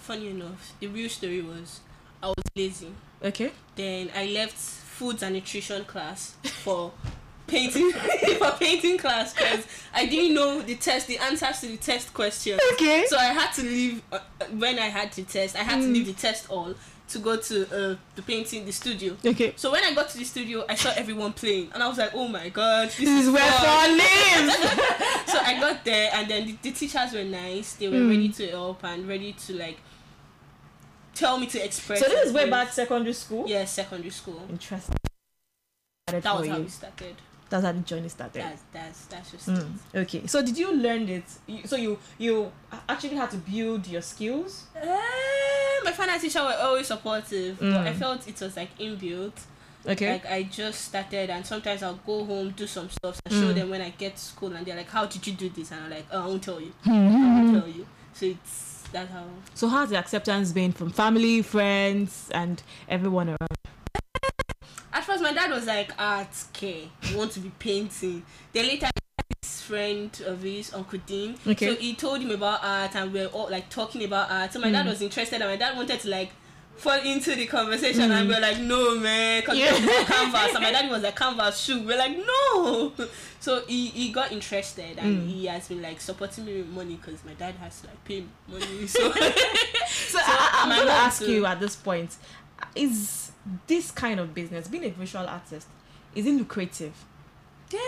Funny 0.00 0.28
enough, 0.30 0.72
the 0.80 0.86
real 0.88 1.08
story 1.08 1.40
was 1.42 1.80
I 2.22 2.28
was 2.28 2.44
lazy. 2.56 2.90
Okay. 3.22 3.50
Then 3.76 4.10
I 4.14 4.26
left 4.26 4.56
foods 4.56 5.22
and 5.22 5.34
nutrition 5.34 5.84
class 5.84 6.34
for 6.64 6.92
painting 7.46 7.90
for 8.38 8.50
painting 8.58 8.98
class 8.98 9.32
because 9.32 9.64
I 9.94 10.06
didn't 10.06 10.34
know 10.34 10.60
the 10.62 10.74
test 10.76 11.06
the 11.06 11.18
answers 11.18 11.60
to 11.60 11.66
the 11.68 11.76
test 11.76 12.12
questions. 12.12 12.60
Okay. 12.74 13.04
So 13.08 13.16
I 13.16 13.26
had 13.26 13.52
to 13.54 13.62
leave 13.62 14.02
uh, 14.12 14.18
uh, 14.40 14.44
when 14.46 14.78
I 14.78 14.86
had 14.88 15.12
the 15.12 15.22
test. 15.22 15.54
I 15.56 15.60
had 15.62 15.80
to 15.80 15.86
Mm. 15.86 15.92
leave 15.94 16.06
the 16.06 16.12
test 16.14 16.50
all 16.50 16.74
to 17.08 17.18
go 17.20 17.36
to 17.36 17.62
uh, 17.92 17.96
the 18.16 18.22
painting 18.22 18.64
the 18.66 18.72
studio. 18.72 19.16
Okay. 19.24 19.52
So 19.56 19.70
when 19.70 19.84
I 19.84 19.94
got 19.94 20.08
to 20.10 20.18
the 20.18 20.24
studio, 20.24 20.64
I 20.68 20.74
saw 20.74 20.90
everyone 20.96 21.34
playing, 21.34 21.70
and 21.72 21.80
I 21.80 21.86
was 21.88 21.98
like, 21.98 22.10
"Oh 22.14 22.26
my 22.26 22.48
god, 22.48 22.88
this, 22.88 22.96
This 22.98 23.26
is 23.26 23.30
where 23.30 23.52
fun." 23.52 23.96
lives. 23.96 24.56
so 25.30 25.38
I 25.38 25.56
got 25.60 25.84
there, 25.84 26.10
and 26.14 26.28
then 26.28 26.46
the, 26.48 26.58
the 26.62 26.72
teachers 26.72 27.12
were 27.12 27.22
nice. 27.22 27.74
They 27.74 27.86
were 27.88 27.94
Mm. 27.96 28.10
ready 28.10 28.28
to 28.30 28.48
help 28.50 28.82
and 28.84 29.06
ready 29.06 29.32
to 29.46 29.52
like 29.54 29.78
tell 31.14 31.38
me 31.38 31.46
to 31.46 31.64
express. 31.64 32.00
so 32.00 32.08
this 32.08 32.26
is 32.26 32.32
way 32.32 32.50
back 32.50 32.72
secondary 32.72 33.12
school. 33.14 33.44
Yeah, 33.46 33.64
secondary 33.66 34.10
school. 34.10 34.42
Interesting. 34.50 34.96
That 36.08 36.24
was 36.24 36.48
how 36.48 36.56
you. 36.56 36.62
we 36.64 36.68
started. 36.68 37.14
That's 37.48 37.64
how 37.64 37.72
the 37.72 37.80
journey 37.80 38.08
started. 38.08 38.42
That's 38.42 38.62
that's 38.72 39.04
that's 39.06 39.30
just 39.30 39.48
Mm, 39.48 39.72
okay. 39.94 40.26
So 40.26 40.42
did 40.42 40.58
you 40.58 40.72
learn 40.74 41.08
it? 41.08 41.24
You- 41.46 41.66
So 41.66 41.76
you 41.76 41.98
you 42.18 42.50
actually 42.88 43.16
had 43.16 43.30
to 43.30 43.36
build 43.36 43.86
your 43.86 44.02
skills. 44.02 44.64
Uh, 44.74 44.86
my 45.84 45.92
finance 45.92 46.22
teacher 46.22 46.42
were 46.42 46.56
always 46.60 46.86
supportive, 46.88 47.58
but 47.58 47.66
Mm. 47.66 47.86
I 47.86 47.92
felt 47.94 48.26
it 48.26 48.40
was 48.40 48.56
like 48.56 48.76
inbuilt. 48.78 49.32
Okay. 49.88 50.14
Like 50.14 50.26
I 50.26 50.42
just 50.42 50.86
started, 50.86 51.30
and 51.30 51.46
sometimes 51.46 51.82
I'll 51.84 52.00
go 52.04 52.24
home, 52.24 52.50
do 52.56 52.66
some 52.66 52.90
stuff, 52.90 53.20
and 53.24 53.32
show 53.34 53.52
Mm. 53.52 53.54
them 53.54 53.70
when 53.70 53.80
I 53.80 53.90
get 53.90 54.16
to 54.16 54.22
school, 54.22 54.52
and 54.52 54.66
they're 54.66 54.74
like, 54.76 54.90
"How 54.90 55.06
did 55.06 55.24
you 55.24 55.32
do 55.34 55.48
this?" 55.48 55.70
And 55.70 55.84
I'm 55.84 55.90
like, 55.90 56.06
"Oh, 56.10 56.24
I 56.24 56.26
won't 56.26 56.42
tell 56.42 56.60
you. 56.60 56.72
I 56.84 56.88
Mm-hmm. 56.88 57.36
won't 57.36 57.60
tell 57.60 57.68
you." 57.68 57.86
So 58.12 58.26
it's 58.26 58.82
that's 58.92 59.10
how. 59.12 59.24
so 59.54 59.68
how's 59.68 59.90
the 59.90 59.96
acceptance 59.98 60.50
been 60.52 60.72
from 60.72 60.90
family, 60.90 61.42
friends, 61.42 62.28
and 62.34 62.60
everyone 62.88 63.28
around? 63.28 63.45
My 65.26 65.32
dad 65.32 65.50
was 65.50 65.66
like, 65.66 65.90
"Art, 65.98 66.28
okay, 66.54 66.88
you 67.10 67.16
want 67.18 67.32
to 67.32 67.40
be 67.40 67.50
painting." 67.58 68.22
Then 68.52 68.66
later, 68.68 68.88
his 69.42 69.60
friend 69.60 70.10
of 70.24 70.40
his, 70.42 70.72
Uncle 70.72 71.00
Dean, 71.04 71.34
Okay. 71.44 71.66
so 71.66 71.74
he 71.74 71.94
told 71.94 72.20
him 72.20 72.30
about 72.30 72.60
art, 72.62 72.94
and 72.94 73.12
we 73.12 73.20
were 73.20 73.26
all 73.26 73.48
like 73.50 73.68
talking 73.68 74.04
about 74.04 74.30
art. 74.30 74.52
So 74.52 74.60
my 74.60 74.70
dad 74.70 74.86
Mm. 74.86 74.90
was 74.90 75.02
interested, 75.02 75.40
and 75.40 75.50
my 75.50 75.56
dad 75.56 75.76
wanted 75.76 75.98
to 76.00 76.08
like 76.08 76.30
fall 76.76 77.00
into 77.00 77.34
the 77.34 77.46
conversation, 77.46 78.12
and 78.12 78.28
we 78.28 78.34
were 78.34 78.40
like, 78.40 78.58
"No, 78.60 78.94
man," 79.00 79.40
because 79.40 79.58
Yeah. 79.58 79.72
we 79.74 80.04
canvas, 80.04 80.54
and 80.54 80.62
my 80.62 80.70
dad 80.70 80.88
was 80.94 81.02
like, 81.02 81.16
"Canvas 81.16 81.58
shoe." 81.60 81.82
We're 81.82 81.98
like, 81.98 82.16
"No." 82.16 82.92
So 83.40 83.64
he, 83.66 83.86
he 83.88 84.10
got 84.12 84.30
interested, 84.32 84.96
and 84.98 85.22
Mm. 85.22 85.28
he 85.28 85.46
has 85.46 85.66
been 85.68 85.82
like 85.82 86.00
supporting 86.00 86.44
me 86.44 86.58
with 86.58 86.68
money 86.68 86.94
because 87.02 87.24
my 87.24 87.34
dad 87.34 87.54
has 87.56 87.80
to 87.80 87.88
like 87.88 88.04
pay 88.04 88.22
money. 88.46 88.86
So 88.86 89.10
So, 90.12 90.18
I, 90.22 90.50
I'm 90.62 90.68
gonna 90.78 90.90
ask 90.92 91.24
too. 91.24 91.32
you 91.32 91.46
at 91.46 91.58
this 91.58 91.74
point: 91.74 92.14
Is 92.76 93.25
this 93.66 93.90
kind 93.90 94.20
of 94.20 94.34
business, 94.34 94.68
being 94.68 94.84
a 94.84 94.90
visual 94.90 95.26
artist, 95.26 95.68
is 96.14 96.26
it 96.26 96.32
lucrative? 96.32 96.92
yeah, 97.72 97.80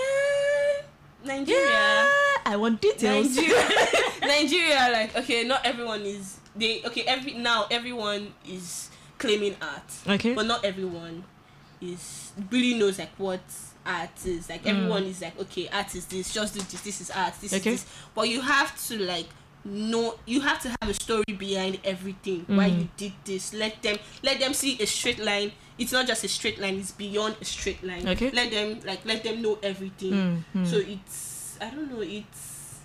Nigeria. 1.25 2.07
I 2.47 2.57
want 2.57 2.81
details. 2.81 3.37
Nigeria, 3.37 3.65
Nigeria, 4.23 4.89
like 4.93 5.17
okay, 5.17 5.45
not 5.45 5.65
everyone 5.65 6.01
is 6.03 6.39
they 6.57 6.83
okay. 6.85 7.03
Every 7.03 7.35
now 7.35 7.67
everyone 7.71 8.33
is 8.49 8.91
claiming 9.19 9.57
art, 9.61 9.93
Okay. 10.07 10.35
but 10.35 10.47
not 10.47 10.65
everyone 10.65 11.25
is 11.81 12.33
really 12.51 12.79
knows 12.79 12.99
like 12.99 13.11
what 13.19 13.41
art 13.85 14.11
is. 14.25 14.49
Like 14.49 14.65
mm. 14.65 14.71
everyone 14.71 15.05
is 15.05 15.21
like 15.21 15.39
okay, 15.41 15.69
art 15.73 15.95
is 15.95 16.07
this, 16.07 16.33
just 16.33 16.55
do 16.55 16.61
this. 16.61 16.81
This 16.81 17.01
is 17.01 17.11
art. 17.11 17.35
This 17.41 17.53
Okay. 17.55 17.73
is 17.75 17.85
this. 17.85 17.93
But 18.15 18.29
you 18.29 18.41
have 18.41 18.77
to 18.89 18.99
like 18.99 19.29
know. 19.69 20.19
You 20.27 20.41
have 20.41 20.61
to 20.63 20.69
have 20.69 20.89
a 20.89 20.95
story 20.95 21.37
behind 21.37 21.79
everything. 21.85 22.45
Why 22.49 22.67
you 22.67 22.89
did 22.97 23.13
this? 23.25 23.53
Let 23.53 23.83
them 23.83 23.99
let 24.23 24.41
them 24.41 24.55
see 24.55 24.81
a 24.81 24.87
straight 24.87 25.19
line. 25.19 25.53
It's 25.79 25.93
not 25.93 26.07
just 26.07 26.25
a 26.25 26.29
straight 26.29 26.59
line. 26.59 26.79
It's 26.79 26.93
beyond 26.93 27.37
a 27.41 27.45
straight 27.45 27.83
line. 27.85 28.09
Okay. 28.09 28.31
Let 28.31 28.51
them 28.51 28.81
like 28.85 29.05
let 29.05 29.23
them 29.23 29.43
know 29.43 29.59
everything. 29.63 30.13
Mm, 30.13 30.45
mm. 30.57 30.67
So 30.67 30.79
it's 30.79 31.59
I 31.61 31.71
don't 31.71 31.91
know. 31.93 32.01
It's 32.01 32.81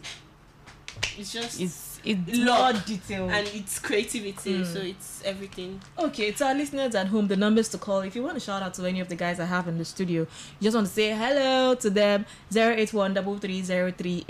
it's 1.17 1.33
just 1.33 1.61
it's 1.61 1.92
it's 2.03 2.37
Lot. 2.39 2.73
more 2.73 2.83
detailed. 2.85 3.31
and 3.31 3.47
it's 3.53 3.79
creativity. 3.79 4.59
Mm. 4.59 4.65
So 4.65 4.79
it's 4.79 5.21
everything. 5.25 5.81
Okay, 5.97 6.31
to 6.31 6.45
our 6.45 6.55
listeners 6.55 6.95
at 6.95 7.07
home, 7.07 7.27
the 7.27 7.35
numbers 7.35 7.69
to 7.69 7.77
call. 7.77 7.99
If 7.99 8.15
you 8.15 8.23
want 8.23 8.35
to 8.35 8.39
shout 8.39 8.61
out 8.61 8.73
to 8.75 8.85
any 8.85 8.99
of 8.99 9.09
the 9.09 9.15
guys 9.15 9.39
I 9.39 9.45
have 9.45 9.67
in 9.67 9.77
the 9.77 9.85
studio, 9.85 10.21
you 10.21 10.27
just 10.61 10.75
want 10.75 10.87
to 10.87 10.93
say 10.93 11.11
hello 11.11 11.75
to 11.75 11.89
them. 11.89 12.25
081 12.53 13.17
080 13.17 14.25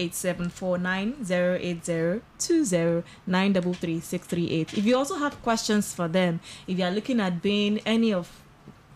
If 4.78 4.86
you 4.86 4.98
also 4.98 5.16
have 5.16 5.42
questions 5.42 5.94
for 5.94 6.08
them, 6.08 6.40
if 6.68 6.78
you 6.78 6.86
are 6.86 6.92
looking 6.92 7.20
at 7.20 7.42
being 7.42 7.80
any 7.86 8.14
of 8.14 8.30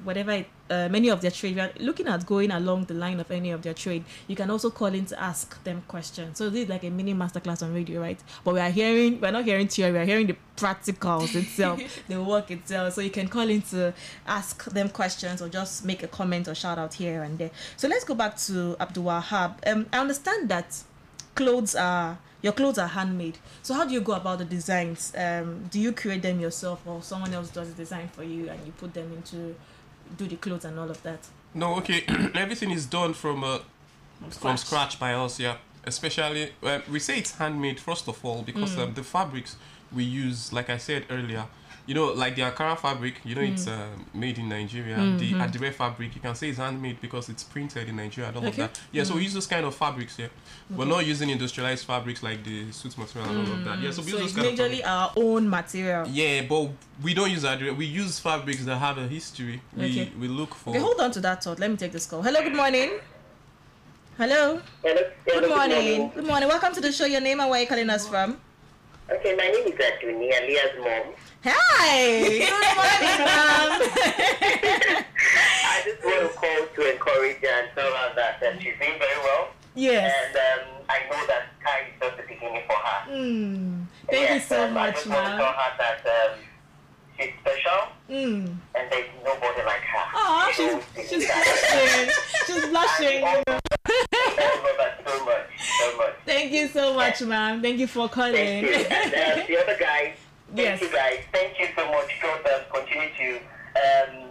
whatever 0.04 0.32
it, 0.32 0.48
uh, 0.70 0.90
many 0.90 1.10
of 1.10 1.22
their 1.22 1.32
trade, 1.32 1.56
we 1.56 1.62
are 1.62 1.72
looking 1.80 2.08
at 2.08 2.26
going 2.26 2.52
along 2.52 2.86
the 2.86 2.94
line 2.94 3.20
of 3.20 3.30
any 3.32 3.52
of 3.52 3.62
their 3.62 3.74
trade, 3.74 4.04
you 4.28 4.36
can 4.36 4.50
also 4.50 4.70
call 4.70 4.88
in 4.88 5.06
to 5.06 5.22
ask 5.22 5.62
them 5.64 5.84
questions. 5.88 6.38
So 6.38 6.50
this 6.50 6.64
is 6.64 6.70
like 6.70 6.84
a 6.84 6.90
mini 6.90 7.14
masterclass 7.14 7.64
on 7.64 7.74
radio, 7.74 8.02
right? 8.02 8.20
But 8.44 8.54
we 8.56 8.60
are 8.60 8.70
hearing, 8.70 9.20
we're 9.20 9.32
not 9.32 9.46
hearing 9.46 9.68
theory, 9.68 9.92
we 9.92 10.00
are 10.00 10.06
hearing 10.06 10.28
the 10.28 10.38
practicals 10.56 11.36
itself, 11.36 11.82
the 12.08 12.22
work 12.22 12.52
itself. 12.52 12.94
So 12.94 13.02
you 13.02 13.12
can 13.12 13.28
call 13.28 13.50
in 13.50 13.62
to 13.64 13.94
ask 14.26 14.66
them 14.66 14.90
questions 14.90 15.42
or 15.42 15.50
just 15.50 15.86
make 15.86 16.04
a 16.04 16.08
comment 16.08 16.48
or 16.48 16.56
shout 16.56 16.78
out 16.78 16.94
here 16.96 17.24
and 17.24 17.38
there. 17.38 17.52
So 17.78 17.88
let's 17.88 18.04
go 18.04 18.16
back 18.16 18.38
to 18.38 18.76
Abdul 18.80 19.06
Wahab. 19.06 19.56
Um, 19.68 19.88
I 19.94 20.00
understand 20.00 20.50
that 20.50 20.84
clothes 21.36 21.76
are 21.76 22.18
your 22.42 22.54
clothes 22.54 22.78
are 22.78 22.88
handmade. 22.88 23.38
So 23.64 23.74
how 23.74 23.86
do 23.86 23.94
you 23.94 24.02
go 24.02 24.14
about 24.14 24.38
the 24.38 24.46
designs? 24.46 25.12
Um, 25.18 25.66
do 25.72 25.80
you 25.80 25.92
create 25.92 26.22
them 26.22 26.40
yourself 26.40 26.82
or 26.86 27.02
someone 27.02 27.34
else 27.34 27.50
does 27.50 27.70
the 27.70 27.76
design 27.76 28.10
for 28.10 28.24
you 28.24 28.50
and 28.50 28.64
you 28.66 28.72
put 28.74 28.94
them 28.94 29.12
into 29.14 29.56
do 30.18 30.28
the 30.28 30.36
clothes 30.38 30.66
and 30.66 30.78
all 30.80 30.90
of 30.90 31.02
that? 31.04 31.20
No, 31.54 31.76
okay. 31.78 32.04
Everything 32.36 32.72
is 32.72 32.86
done 32.86 33.14
from 33.14 33.44
uh, 33.44 33.60
from 34.20 34.32
scratch. 34.32 34.60
scratch 34.60 35.00
by 35.00 35.14
us. 35.14 35.40
Yeah, 35.40 35.58
especially 35.86 36.52
uh, 36.64 36.80
we 36.92 37.00
say 37.00 37.18
it's 37.20 37.36
handmade 37.38 37.80
first 37.80 38.08
of 38.08 38.24
all 38.26 38.42
because 38.44 38.76
Mm. 38.76 38.84
um, 38.84 38.94
the 38.94 39.04
fabrics 39.04 39.56
we 39.94 40.04
use, 40.04 40.52
like 40.54 40.70
I 40.70 40.78
said 40.78 41.06
earlier, 41.10 41.46
you 41.88 41.96
know, 41.96 42.08
like 42.14 42.36
the 42.36 42.42
Ankara 42.42 42.78
fabric, 42.78 43.16
you 43.24 43.34
know, 43.34 43.42
it's 43.42 43.66
Mm. 43.66 43.72
uh, 43.80 43.86
made 44.14 44.38
in 44.38 44.50
Nigeria. 44.50 44.98
Mm-hmm. 44.98 45.18
The 45.18 45.44
Adire 45.44 45.72
fabric, 45.72 46.14
you 46.16 46.22
can 46.22 46.36
say 46.36 46.50
it's 46.50 46.58
handmade 46.58 47.00
because 47.02 47.30
it's 47.30 47.44
printed 47.44 47.88
in 47.88 47.96
Nigeria 47.96 48.28
and 48.28 48.38
all 48.38 48.44
Okay. 48.46 48.50
of 48.64 48.74
that. 48.74 48.80
Yeah, 48.92 49.04
so 49.06 49.16
we 49.16 49.24
use 49.24 49.34
those 49.34 49.48
kind 49.48 49.66
of 49.66 49.74
fabrics. 49.74 50.20
Yeah, 50.20 50.28
we're 50.70 50.86
not 50.86 51.06
using 51.06 51.30
industrialized 51.30 51.86
fabrics 51.86 52.22
like 52.22 52.44
the 52.44 52.72
suit 52.74 52.98
material 52.98 53.30
and 53.32 53.48
all 53.48 53.54
of 53.54 53.64
that. 53.64 53.80
Yeah, 53.80 53.92
so 53.92 54.02
we 54.02 54.12
So 54.12 54.18
use 54.18 54.26
it's 54.26 54.34
those 54.36 54.44
kind 54.46 54.60
of 54.60 54.66
majorly 54.66 54.82
fabrics. 54.82 54.88
our 54.88 55.12
own 55.16 55.50
material. 55.50 56.08
Yeah, 56.10 56.42
but 56.42 56.70
we 57.02 57.14
don't 57.14 57.32
use 57.32 57.46
Adire. 57.46 57.74
We 57.74 57.86
use 57.86 58.20
fabrics 58.20 58.66
that 58.66 58.78
have 58.78 58.98
a 58.98 59.08
history. 59.08 59.62
We 59.76 59.86
Okay. 59.86 60.12
we 60.20 60.28
look 60.28 60.54
for. 60.56 60.72
Okay, 60.72 60.80
hold 60.80 61.00
on 61.00 61.12
to 61.12 61.22
that 61.22 61.42
thought. 61.44 61.58
Let 61.60 61.72
me 61.72 61.78
take 61.78 61.94
this 61.94 62.06
call. 62.06 62.22
Hello, 62.22 62.42
good 62.44 62.56
morning. 62.56 63.00
Hello. 64.18 64.60
Hello. 64.84 65.02
Hello, 65.26 65.40
Good 65.42 65.50
morning. 65.50 66.12
Good 66.14 66.26
morning. 66.26 66.50
Welcome 66.50 66.74
to 66.74 66.82
the 66.82 66.92
show. 66.92 67.06
Your 67.06 67.22
name 67.22 67.40
and 67.40 67.50
where 67.50 67.62
you 67.62 67.68
calling 67.68 67.90
us 67.90 68.08
from? 68.10 68.42
Okay, 69.10 69.36
my 69.36 69.48
name 69.48 69.68
is 69.68 69.80
Aduni, 69.80 70.34
Alia's 70.34 70.76
mom. 70.80 71.14
Hi. 71.46 72.20
Good 72.20 72.52
morning, 72.76 73.18
ma'am. 73.24 73.70
I 75.64 75.82
just 75.86 76.04
want 76.04 76.22
to 76.24 76.38
call 76.38 76.68
to 76.76 76.92
encourage 76.92 77.38
her 77.38 77.48
and 77.48 77.70
tell 77.74 77.90
her 77.90 78.14
that 78.16 78.44
um, 78.44 78.60
she's 78.60 78.74
doing 78.78 79.00
very 79.00 79.18
well. 79.24 79.48
Yes. 79.76 80.14
And 80.28 80.36
um, 80.36 80.84
I 80.90 81.00
know 81.10 81.26
that 81.28 81.44
Kai 81.64 81.88
is 81.88 81.94
just 82.02 82.18
the 82.18 82.24
beginning 82.24 82.64
for 82.68 82.76
her. 82.76 83.12
Mm. 83.12 83.86
Thank 84.10 84.30
you 84.34 84.40
so 84.42 84.66
um, 84.66 84.72
I 84.72 84.88
much, 84.88 84.96
just 84.96 85.08
want 85.08 85.20
to 85.20 85.30
tell 85.30 85.38
ma'am. 85.38 85.54
her 85.56 85.72
that 85.78 86.02
um, 86.06 86.40
she's 87.20 87.34
special 87.42 87.88
Mm. 88.10 88.56
and 88.76 88.92
there's 88.92 89.10
nobody 89.24 89.62
like 89.66 89.82
her. 89.82 90.06
Oh, 90.16 90.50
She 90.56 90.64
she's 90.64 90.74
knows 90.74 91.10
she's 91.10 91.28
guy. 91.28 91.44
blushing. 91.44 92.14
She's 92.46 92.66
blushing. 92.72 93.24
I 93.24 93.34
love 93.36 93.62
her 94.78 94.94
so 95.06 95.26
much, 95.26 95.48
so 95.80 95.98
much. 95.98 96.14
Thank 96.26 96.52
you 96.54 96.68
so 96.70 96.94
much, 96.94 97.22
ma'am. 97.22 97.62
Thank 97.62 97.80
you 97.80 97.88
for 97.88 98.08
calling. 98.08 98.34
Thank 98.34 98.68
you. 98.68 98.74
And 98.96 99.14
uh, 99.14 99.46
the 99.48 99.58
other 99.64 99.78
guys, 99.78 100.14
thank 100.56 100.58
Yes. 100.60 100.82
you 100.82 100.90
guys. 100.92 101.20
Thank 101.34 101.60
you 101.60 101.68
so 101.76 101.86
much. 101.92 102.10
God 102.22 102.40
um, 102.48 102.62
continue 102.74 103.10
to 103.18 103.30
um, 103.36 104.30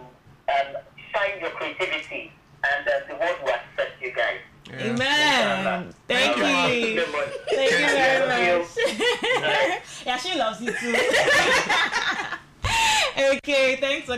um, 0.49 0.83
shine 1.13 1.41
your 1.41 1.51
creativity 1.51 2.33
and 2.65 2.89
uh, 2.89 2.93
the 3.09 3.15
world 3.15 3.37
will 3.43 3.51
accept 3.53 4.01
you 4.01 4.13
guys. 4.15 4.41
Yeah. 4.69 4.87
Amen. 4.87 5.95
Thank 6.09 6.37
Thank 6.37 6.73
you. 6.75 6.89
you. 6.89 7.05
Thank 7.51 7.71
you 7.71 7.87
very 7.87 8.59
much. 8.59 8.69
yeah, 10.07 10.17
she 10.17 10.37
loves 10.37 10.61
you 10.61 10.73
too. 10.73 10.93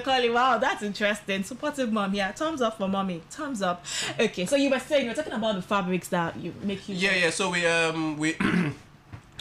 Okay, 0.01 0.05
calling. 0.05 0.33
Wow, 0.35 0.59
that's 0.59 0.83
interesting. 0.83 1.43
Supportive 1.45 1.93
mom 1.93 2.15
yeah. 2.15 2.33
Thumbs 2.33 2.61
up 2.63 2.79
for 2.79 2.89
mommy. 2.89 3.23
Thumbs 3.31 3.63
up. 3.63 3.85
Okay, 4.19 4.47
so 4.47 4.57
you 4.57 4.71
were 4.71 4.81
saying 4.81 5.05
you 5.05 5.11
were 5.11 5.15
talking 5.17 5.33
about 5.33 5.55
the 5.55 5.63
fabrics 5.63 6.09
that 6.09 6.37
you 6.37 6.55
make 6.63 6.89
you. 6.89 6.95
Yeah, 6.97 7.15
yeah. 7.17 7.31
So 7.31 7.51
we 7.51 7.67
um 7.67 8.17
we 8.17 8.37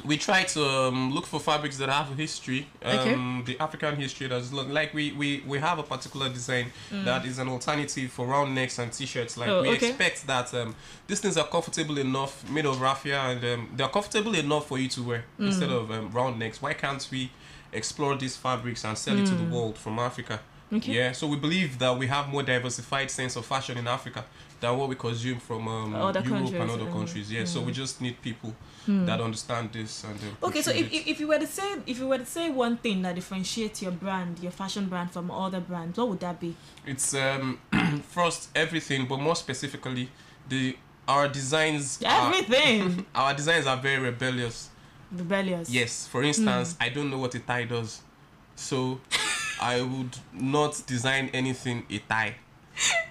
we 0.05 0.15
try 0.15 0.43
to 0.43 0.63
um, 0.63 1.11
look 1.13 1.25
for 1.25 1.39
fabrics 1.39 1.77
that 1.79 1.89
have 1.89 2.11
a 2.11 2.13
history. 2.15 2.67
Um, 2.85 3.43
The 3.45 3.59
African 3.59 3.95
history 3.95 4.27
that's 4.27 4.53
lo- 4.53 4.63
like 4.67 4.93
we, 4.93 5.11
we 5.11 5.43
we 5.45 5.57
have 5.59 5.79
a 5.79 5.83
particular 5.83 6.29
design 6.29 6.71
that 6.91 7.25
is 7.25 7.39
an 7.39 7.49
alternative 7.49 8.11
for 8.11 8.27
round 8.27 8.53
necks 8.53 8.77
and 8.79 8.91
t-shirts. 8.93 9.37
Like 9.37 9.49
Mm. 9.49 9.53
Oh, 9.53 9.61
we 9.63 9.69
okay. 9.75 9.87
expect 9.89 10.27
that 10.27 10.53
um, 10.53 10.75
these 11.07 11.19
things 11.19 11.35
are 11.35 11.47
comfortable 11.47 11.97
enough, 11.97 12.47
made 12.49 12.65
of 12.67 12.79
raffia, 12.79 13.19
and 13.21 13.43
um, 13.43 13.69
they're 13.75 13.87
comfortable 13.89 14.35
enough 14.35 14.67
for 14.67 14.77
you 14.77 14.87
to 14.89 15.01
wear 15.03 15.23
Mm. 15.39 15.47
instead 15.47 15.71
of 15.71 15.89
um, 15.91 16.11
round 16.11 16.37
necks. 16.39 16.61
Why 16.61 16.73
can't 16.73 17.05
we 17.11 17.31
explore 17.73 18.15
these 18.15 18.35
fabrics 18.35 18.83
and 18.85 18.97
sell 18.97 19.17
it 19.17 19.25
to 19.27 19.35
the 19.35 19.43
world 19.43 19.77
from 19.77 19.99
Africa? 19.99 20.39
Mm. 20.71 20.77
Okay. 20.77 20.91
Yeah, 20.95 21.13
so 21.13 21.27
we 21.27 21.37
believe 21.37 21.79
that 21.79 21.97
we 21.97 22.07
have 22.07 22.27
more 22.27 22.43
diversified 22.43 23.09
sense 23.09 23.37
of 23.37 23.45
fashion 23.45 23.77
in 23.77 23.87
Africa 23.87 24.25
than 24.59 24.77
what 24.77 24.89
we 24.89 24.95
consume 24.95 25.39
from 25.39 25.65
um, 25.65 25.95
Other 25.95 26.19
Europe 26.19 26.51
and 26.53 26.69
other 26.71 26.83
mm, 26.85 26.91
countries. 26.91 27.31
Yeah, 27.31 27.45
so 27.45 27.61
we 27.61 27.71
just 27.71 28.01
need 28.01 28.21
people 28.21 28.53
that 28.85 29.21
understand 29.21 29.71
this 29.73 30.03
and 30.03 30.17
uh, 30.41 30.47
Okay, 30.47 30.61
so 30.61 30.71
if, 30.71 30.91
if, 30.93 31.07
if 31.07 31.19
you 31.21 31.27
were 31.27 31.39
to 31.39 31.47
say 31.47 31.75
if 31.85 31.99
you 31.99 32.07
were 32.07 32.17
to 32.17 32.25
say 32.25 32.49
one 32.49 32.75
thing 32.77 33.01
that 33.03 33.15
differentiates 33.15 33.81
your 33.81 33.91
brand, 33.91 34.39
your 34.39 34.51
fashion 34.51 34.87
brand 34.87 35.11
from 35.11 35.31
other 35.31 35.59
brands, 35.61 35.97
what 35.97 36.09
would 36.09 36.19
that 36.19 36.37
be? 36.39 36.53
it's 36.85 37.13
um 37.13 37.59
first 38.09 38.49
everything, 38.55 39.05
but 39.07 39.19
more 39.19 39.35
specifically, 39.37 40.09
the 40.49 40.75
our 41.07 41.27
designs. 41.29 41.99
are- 42.05 42.27
Everything. 42.33 43.05
our 43.15 43.33
designs 43.33 43.67
are 43.67 43.77
very 43.77 43.99
rebellious. 44.03 44.69
Rebellious. 45.11 45.69
Yes, 45.69 46.07
for 46.07 46.23
instance, 46.23 46.75
I 46.79 46.89
don't 46.89 47.09
know 47.09 47.17
what 47.17 47.33
a 47.35 47.39
tie 47.39 47.63
does, 47.65 48.01
so 48.55 48.99
I 49.61 49.81
would 49.81 50.17
not 50.33 50.81
design 50.85 51.29
anything 51.33 51.85
a 51.89 51.99
tie. 51.99 52.35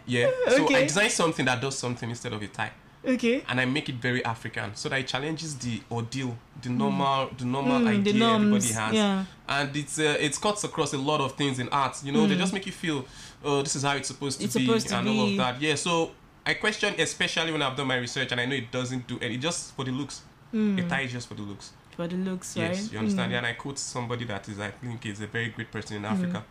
Yeah, 0.07 0.31
so 0.49 0.69
I 0.75 0.83
design 0.83 1.11
something 1.11 1.45
that 1.47 1.61
does 1.61 1.77
something 1.79 2.09
instead 2.09 2.33
of 2.33 2.43
a 2.43 2.47
tie. 2.47 2.73
Okay. 3.05 3.45
and 3.49 3.61
I 3.61 3.65
make 3.67 3.89
it 3.89 3.95
very 3.97 4.25
African 4.25 4.75
so 4.75 4.89
that 4.89 4.99
it 4.99 5.07
challenges 5.07 5.55
the 5.59 5.81
ordeal, 5.93 6.37
the 6.61 6.71
normal, 6.71 7.31
the 7.39 7.45
normal 7.45 7.79
Mm, 7.79 7.85
the 8.03 8.11
idea 8.11 8.29
everybody 8.35 8.67
has, 8.73 8.95
yeah. 8.95 9.25
and 9.49 9.77
it's 9.77 10.01
uh, 10.01 10.17
it 10.19 10.41
cuts 10.41 10.65
across 10.65 10.93
a 10.93 10.99
lot 10.99 11.21
of 11.21 11.33
things 11.37 11.61
in 11.61 11.69
art. 11.69 11.97
You 12.03 12.11
know, 12.11 12.27
they 12.27 12.35
just 12.37 12.53
make 12.53 12.67
you 12.67 12.73
feel, 12.73 13.05
oh, 13.45 13.63
this 13.63 13.77
is 13.77 13.85
how 13.85 13.95
it's 13.95 14.09
supposed 14.09 14.41
to 14.41 14.43
Mm. 14.43 14.47
It's 14.47 14.57
be, 14.57 14.67
supposed 14.67 14.89
to 14.89 14.97
and 14.97 15.09
all 15.09 15.27
be. 15.27 15.33
of 15.33 15.37
that. 15.39 15.61
Yeah, 15.63 15.77
so 15.77 16.11
I 16.45 16.55
question, 16.55 16.95
especially 16.99 17.53
when 17.53 17.63
I've 17.63 17.77
done 17.77 17.87
my 17.87 17.97
research, 17.97 18.33
and 18.33 18.41
I 18.41 18.45
know 18.45 18.57
it 18.57 18.73
doesn't 18.73 19.07
do 19.07 19.21
any 19.23 19.37
just 19.39 19.77
for 19.77 19.85
the 19.85 19.93
looks. 19.93 20.23
Mm. 20.53 20.85
A 20.85 20.89
tie 20.89 21.03
is 21.03 21.13
just 21.13 21.29
for 21.29 21.35
the 21.35 21.43
looks. 21.43 21.73
For 21.97 22.07
the 22.07 22.17
looks, 22.17 22.57
right? 22.57 22.71
Yes, 22.71 22.93
you 22.93 22.99
understand. 22.99 23.33
And 23.35 23.47
I 23.47 23.55
quote 23.55 23.79
somebody 23.79 24.25
that 24.27 24.49
is, 24.49 24.61
I 24.61 24.71
think, 24.71 25.07
is 25.07 25.21
a 25.23 25.27
very 25.27 25.49
great 25.49 25.71
person 25.73 25.97
in 25.97 26.05
Africa. 26.05 26.45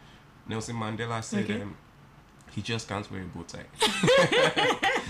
Nelson 0.48 0.76
Mandela 0.76 1.24
said, 1.24 1.46
Mm. 1.46 1.50
Okay. 1.52 1.62
um, 1.62 1.78
"He 2.52 2.62
just 2.62 2.88
can't 2.88 3.10
wear 3.12 3.22
a 3.22 3.26
bow 3.26 3.44
tie." 3.44 3.66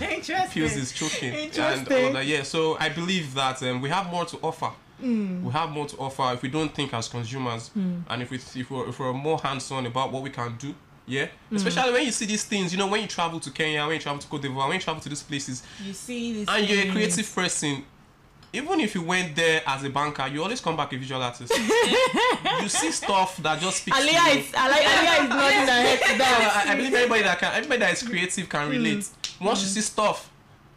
Interesting. 0.00 0.48
feels 0.50 0.76
is 0.76 0.92
choking 0.92 1.30
and 1.30 1.38
Interesting. 1.38 2.04
all 2.06 2.12
that. 2.12 2.26
Yeah, 2.26 2.42
so 2.42 2.76
I 2.78 2.88
believe 2.90 3.34
that 3.34 3.62
um, 3.62 3.80
we 3.80 3.88
have 3.88 4.10
more 4.10 4.24
to 4.26 4.38
offer. 4.42 4.70
Mm. 5.02 5.42
We 5.42 5.52
have 5.52 5.70
more 5.70 5.86
to 5.86 5.96
offer 5.98 6.32
if 6.34 6.42
we 6.42 6.48
don't 6.48 6.74
think 6.74 6.92
as 6.94 7.08
consumers, 7.08 7.70
and 7.74 8.22
if 8.22 8.30
we 8.30 8.36
if 8.38 8.70
we're, 8.70 8.88
if 8.88 8.98
we're 8.98 9.12
more 9.12 9.38
hands-on 9.38 9.86
about 9.86 10.12
what 10.12 10.22
we 10.22 10.30
can 10.30 10.56
do. 10.58 10.74
Yeah, 11.08 11.28
Mm. 11.52 11.56
especially 11.56 11.92
when 11.92 12.04
you 12.04 12.10
see 12.10 12.26
these 12.26 12.44
things. 12.44 12.72
You 12.72 12.78
know, 12.78 12.88
when 12.88 13.00
you 13.00 13.06
travel 13.06 13.38
to 13.40 13.50
Kenya, 13.50 13.86
when 13.86 13.94
you 13.94 14.00
travel 14.00 14.18
to 14.20 14.26
Cote 14.26 14.42
d'Ivoire, 14.42 14.66
when 14.68 14.72
you 14.76 14.80
travel 14.82 15.00
to 15.02 15.08
these 15.08 15.22
places, 15.22 15.62
You 15.84 15.92
see 15.92 16.32
this. 16.32 16.48
and 16.48 16.68
you're 16.68 16.82
a 16.88 16.90
creative 16.90 17.32
person. 17.32 17.84
Even 18.56 18.80
if 18.80 18.94
you 18.94 19.02
went 19.02 19.36
there 19.36 19.62
as 19.66 19.84
a 19.84 19.90
banker, 19.90 20.26
you 20.28 20.42
always 20.42 20.62
come 20.62 20.76
back 20.76 20.90
a 20.92 20.96
visual 20.96 21.22
artist. 21.22 21.52
you 22.62 22.68
see 22.68 22.90
stuff 22.90 23.36
that 23.38 23.60
just 23.60 23.82
speaks 23.82 23.98
to 23.98 24.02
you. 24.02 24.08
Alia 24.08 24.40
is 24.40 24.54
Alia, 24.54 25.22
is 25.22 25.28
nodding 25.28 25.58
her 25.58 25.66
head 25.86 26.00
to 26.00 26.18
that. 26.18 26.64
I, 26.66 26.72
I 26.72 26.76
believe 26.76 26.94
everybody 26.94 27.22
that 27.22 27.38
can, 27.38 27.54
everybody 27.54 27.80
that 27.80 27.92
is 27.92 28.02
creative 28.02 28.48
can 28.48 28.70
relate. 28.70 29.04
Hmm. 29.04 29.44
Once 29.44 29.60
you 29.60 29.66
hmm. 29.66 29.74
see 29.74 29.80
stuff 29.82 30.30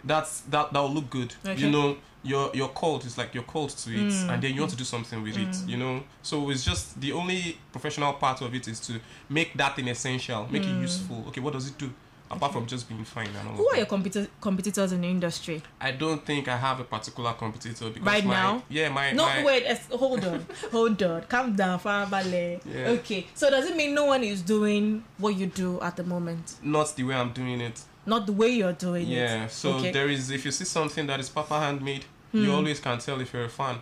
that's 0.03 0.41
that 0.41 0.73
that 0.73 0.79
will 0.79 0.91
look 0.93 1.09
good, 1.09 1.33
Okay. 1.45 1.61
you 1.61 1.71
know, 1.71 1.95
your 2.21 2.51
your 2.53 2.67
cult 2.69 3.05
is 3.05 3.17
like 3.17 3.33
you're 3.33 3.43
called 3.43 3.69
to 3.69 3.91
it, 3.91 4.11
hmm. 4.11 4.29
and 4.29 4.43
then 4.43 4.53
you 4.53 4.59
want 4.59 4.71
to 4.71 4.77
do 4.77 4.83
something 4.83 5.23
with 5.23 5.37
it, 5.37 5.55
you 5.65 5.77
know. 5.77 6.03
So 6.21 6.49
it's 6.49 6.65
just 6.65 6.99
the 6.99 7.13
only 7.13 7.57
professional 7.71 8.11
part 8.13 8.41
of 8.41 8.53
it 8.53 8.67
is 8.67 8.81
to 8.81 8.99
make 9.29 9.53
that 9.53 9.77
thing 9.77 9.87
essential, 9.87 10.47
make 10.51 10.63
it 10.63 10.81
useful. 10.81 11.23
Okay, 11.29 11.39
what 11.39 11.53
does 11.53 11.67
it 11.67 11.77
do? 11.77 11.89
Apart 12.31 12.53
from 12.53 12.67
just 12.67 12.87
being 12.87 13.03
fine 13.03 13.27
and 13.27 13.47
all 13.49 13.55
Who 13.55 13.69
are 13.69 13.77
your 13.77 13.85
competi- 13.87 14.27
competitors 14.39 14.91
in 14.91 15.01
the 15.01 15.07
industry? 15.07 15.63
I 15.81 15.91
don't 15.91 16.23
think 16.23 16.47
I 16.47 16.57
have 16.57 16.79
a 16.79 16.83
particular 16.83 17.33
competitor 17.33 17.89
because 17.89 18.05
Right 18.05 18.23
my, 18.23 18.33
now? 18.33 18.63
yeah, 18.69 18.89
my 18.89 19.11
No, 19.11 19.25
my, 19.25 19.43
wait. 19.43 19.65
Hold 19.91 20.23
on. 20.25 20.45
hold 20.71 21.01
on. 21.01 21.21
Calm 21.23 21.55
down, 21.55 21.79
Farabale. 21.79 22.61
Yeah. 22.65 22.89
Okay. 22.89 23.27
So 23.33 23.49
does 23.49 23.67
it 23.69 23.75
mean 23.75 23.95
no 23.95 24.05
one 24.05 24.23
is 24.23 24.41
doing 24.43 25.03
what 25.17 25.35
you 25.35 25.47
do 25.47 25.81
at 25.81 25.95
the 25.95 26.03
moment? 26.03 26.55
not 26.61 26.95
the 26.95 27.03
way 27.03 27.15
I'm 27.15 27.31
doing 27.31 27.61
it. 27.61 27.81
Not 28.05 28.25
the 28.25 28.33
way 28.33 28.49
you're 28.49 28.73
doing 28.73 29.03
it. 29.07 29.15
Yeah, 29.15 29.47
so 29.47 29.73
Okay. 29.73 29.87
Hmm. 29.87 29.93
there 29.93 30.09
is 30.09 30.31
if 30.31 30.45
you 30.45 30.51
see 30.51 30.65
something 30.65 31.05
that 31.07 31.19
is 31.19 31.29
papa 31.29 31.59
handmade, 31.59 32.05
you 32.31 32.51
always 32.51 32.79
can 32.79 32.97
tell 32.99 33.19
if 33.21 33.33
you're 33.33 33.45
a 33.45 33.49
fan. 33.49 33.77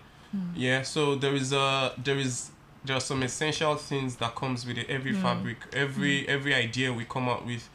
Yeah, 0.56 0.84
so 0.84 1.16
there 1.16 1.34
is 1.36 1.52
a 1.54 1.94
there 2.04 2.18
is 2.18 2.52
there 2.86 2.96
are 2.96 3.02
some 3.02 3.24
essential 3.24 3.76
things 3.76 4.16
that 4.18 4.36
comes 4.36 4.66
with 4.66 4.78
it. 4.78 4.88
Hmm. 4.88 4.94
Every 4.94 5.14
fabric, 5.14 5.58
every 5.74 6.28
every 6.28 6.54
idea 6.54 6.92
we 6.94 7.06
come 7.06 7.28
up 7.30 7.46
with, 7.46 7.68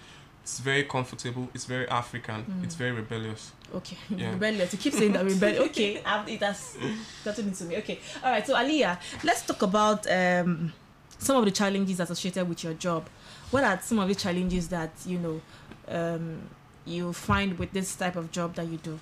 it's 0.43 0.59
very 0.61 0.85
comfortable. 0.85 1.49
It's 1.55 1.65
very 1.65 1.89
African. 1.89 2.43
Hmm. 2.43 2.65
It's 2.65 2.75
very 2.75 2.93
rebellious. 2.93 3.53
Okay, 3.75 3.97
Yeah. 4.17 4.31
rebellious. 4.33 4.73
You 4.73 4.79
keep 4.79 4.93
saying 4.93 5.13
that 5.13 5.25
rebellious. 5.25 5.63
Okay, 5.71 6.03
I've, 6.07 6.29
it 6.29 6.41
has 6.43 6.77
gotten 7.25 7.49
into 7.49 7.65
me. 7.65 7.77
Okay, 7.79 8.01
all 8.23 8.31
right. 8.33 8.47
So 8.47 8.55
Aliyah, 8.55 8.99
let's 9.25 9.43
talk 9.47 9.63
about 9.63 10.07
um, 10.11 10.73
some 11.19 11.37
of 11.37 11.45
the 11.45 11.51
challenges 11.53 12.01
associated 12.01 12.49
with 12.49 12.65
your 12.65 12.75
job. 12.75 13.09
what 13.51 13.65
are 13.65 13.79
some 13.83 13.99
of 14.01 14.09
the 14.09 14.15
challenges 14.15 14.69
that 14.69 14.91
you 15.07 15.19
know 15.19 15.41
um, 15.89 16.41
you 16.85 17.13
find 17.13 17.59
with 17.59 17.71
this 17.73 17.95
type 17.95 18.17
of 18.17 18.31
job 18.33 18.55
that 18.57 18.67
you 18.67 18.79
do? 18.79 18.99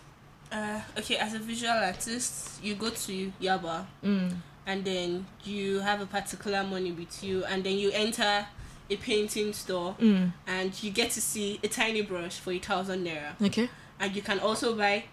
Uh, 0.52 0.80
okay, 0.98 1.16
as 1.16 1.32
a 1.34 1.38
visual 1.38 1.72
artist, 1.72 2.62
you 2.62 2.74
go 2.74 2.90
to 2.90 3.32
Yaba 3.40 3.86
Mm. 4.04 4.34
and 4.66 4.84
then 4.84 5.24
you 5.44 5.78
have 5.80 6.00
a 6.02 6.06
particular 6.06 6.62
money 6.64 6.92
with 6.92 7.22
you, 7.24 7.44
and 7.44 7.62
then 7.64 7.78
you 7.78 7.90
enter 7.92 8.44
a 8.90 8.96
painting 8.96 9.52
store 9.52 9.94
Mm. 10.00 10.32
and 10.46 10.82
you 10.82 10.90
get 10.90 11.10
to 11.12 11.20
see 11.20 11.58
a 11.62 11.68
tiny 11.68 12.02
brush 12.02 12.38
for 12.38 12.52
a 12.52 12.58
thousand 12.58 13.06
naira, 13.06 13.40
Okay. 13.40 13.68
and 13.98 14.14
you 14.16 14.22
can 14.22 14.38
also 14.40 14.74
buy 14.74 15.04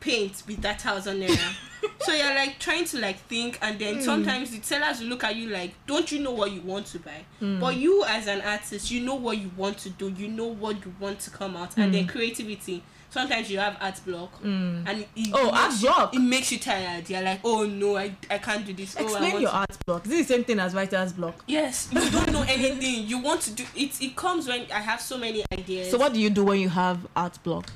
paint 0.00 0.42
with 0.46 0.60
that 0.62 0.80
thousand 0.82 1.20
naira. 1.20 1.54
so 2.00 2.12
you're 2.12 2.34
like 2.34 2.58
trying 2.58 2.84
to 2.84 2.98
like 2.98 3.18
think, 3.28 3.58
and 3.62 3.78
then 3.78 3.96
mm. 3.96 4.02
sometimes 4.02 4.50
the 4.50 4.60
sellers 4.62 5.00
will 5.00 5.08
look 5.08 5.24
at 5.24 5.34
you 5.34 5.48
like, 5.48 5.72
"Don't 5.86 6.10
you 6.12 6.20
know 6.20 6.32
what 6.32 6.52
you 6.52 6.60
want 6.60 6.86
to 6.86 6.98
buy?" 6.98 7.24
Mm. 7.40 7.60
But 7.60 7.76
you 7.76 8.04
as 8.04 8.26
an 8.26 8.40
artist, 8.42 8.90
you 8.90 9.00
know 9.00 9.14
what 9.14 9.38
you 9.38 9.50
want 9.56 9.78
to 9.78 9.90
do, 9.90 10.10
you 10.10 10.28
know 10.28 10.46
what 10.46 10.84
you 10.84 10.94
want 11.00 11.20
to 11.20 11.30
come 11.30 11.56
out, 11.56 11.76
and 11.78 11.92
then 11.94 12.04
mm. 12.06 12.08
creativity. 12.08 12.82
Sometimes 13.10 13.50
you 13.50 13.58
have 13.58 13.76
art 13.80 14.00
block, 14.04 14.42
mm. 14.42 14.82
and 14.86 15.00
it 15.16 15.28
Oh, 15.32 15.50
art 15.50 15.72
you- 15.74 15.88
block? 15.88 16.14
It 16.14 16.18
makes 16.18 16.52
you 16.52 16.58
tired. 16.58 17.08
You're 17.08 17.22
like, 17.22 17.40
"Oh 17.44 17.64
no, 17.64 17.96
I, 17.96 18.14
I 18.30 18.38
can't 18.38 18.66
do 18.66 18.72
this." 18.72 18.96
oh, 18.98 19.04
Explain 19.04 19.30
want 19.32 19.40
your 19.42 19.50
to- 19.50 19.56
art 19.56 19.78
block. 19.86 20.06
Is 20.06 20.12
it 20.12 20.16
the 20.18 20.24
same 20.24 20.44
thing 20.44 20.58
as 20.58 20.74
writer's 20.74 21.12
block? 21.12 21.42
Yes, 21.46 21.88
you 21.92 22.10
don't 22.10 22.32
know 22.32 22.42
anything. 22.48 23.06
You 23.06 23.18
want 23.18 23.40
to 23.42 23.52
do 23.52 23.64
it. 23.74 24.00
It 24.00 24.16
comes 24.16 24.46
when 24.48 24.66
I 24.72 24.80
have 24.80 25.00
so 25.00 25.16
many 25.18 25.44
ideas. 25.52 25.90
So 25.90 25.98
what 25.98 26.12
do 26.12 26.20
you 26.20 26.30
do 26.30 26.44
when 26.44 26.60
you 26.60 26.68
have 26.68 27.06
art 27.16 27.38
block? 27.42 27.70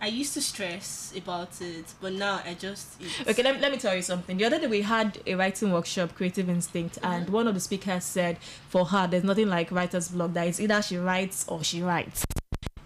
I 0.00 0.08
used 0.08 0.34
to 0.34 0.42
stress 0.42 1.14
about 1.16 1.62
it, 1.62 1.86
but 1.98 2.12
now 2.12 2.42
I 2.44 2.52
just 2.52 3.00
it's, 3.00 3.26
Okay, 3.26 3.42
let, 3.42 3.58
let 3.62 3.72
me 3.72 3.78
tell 3.78 3.96
you 3.96 4.02
something. 4.02 4.36
The 4.36 4.44
other 4.44 4.60
day 4.60 4.66
we 4.66 4.82
had 4.82 5.18
a 5.26 5.34
writing 5.34 5.72
workshop, 5.72 6.14
Creative 6.14 6.46
Instinct, 6.50 6.98
and 7.02 7.24
mm-hmm. 7.24 7.32
one 7.32 7.48
of 7.48 7.54
the 7.54 7.60
speakers 7.60 8.04
said 8.04 8.36
for 8.68 8.84
her, 8.84 9.06
there's 9.06 9.24
nothing 9.24 9.48
like 9.48 9.70
writer's 9.70 10.08
block. 10.08 10.34
That 10.34 10.46
it's 10.48 10.60
either 10.60 10.82
she 10.82 10.98
writes 10.98 11.46
or 11.48 11.64
she 11.64 11.80
writes. 11.80 12.23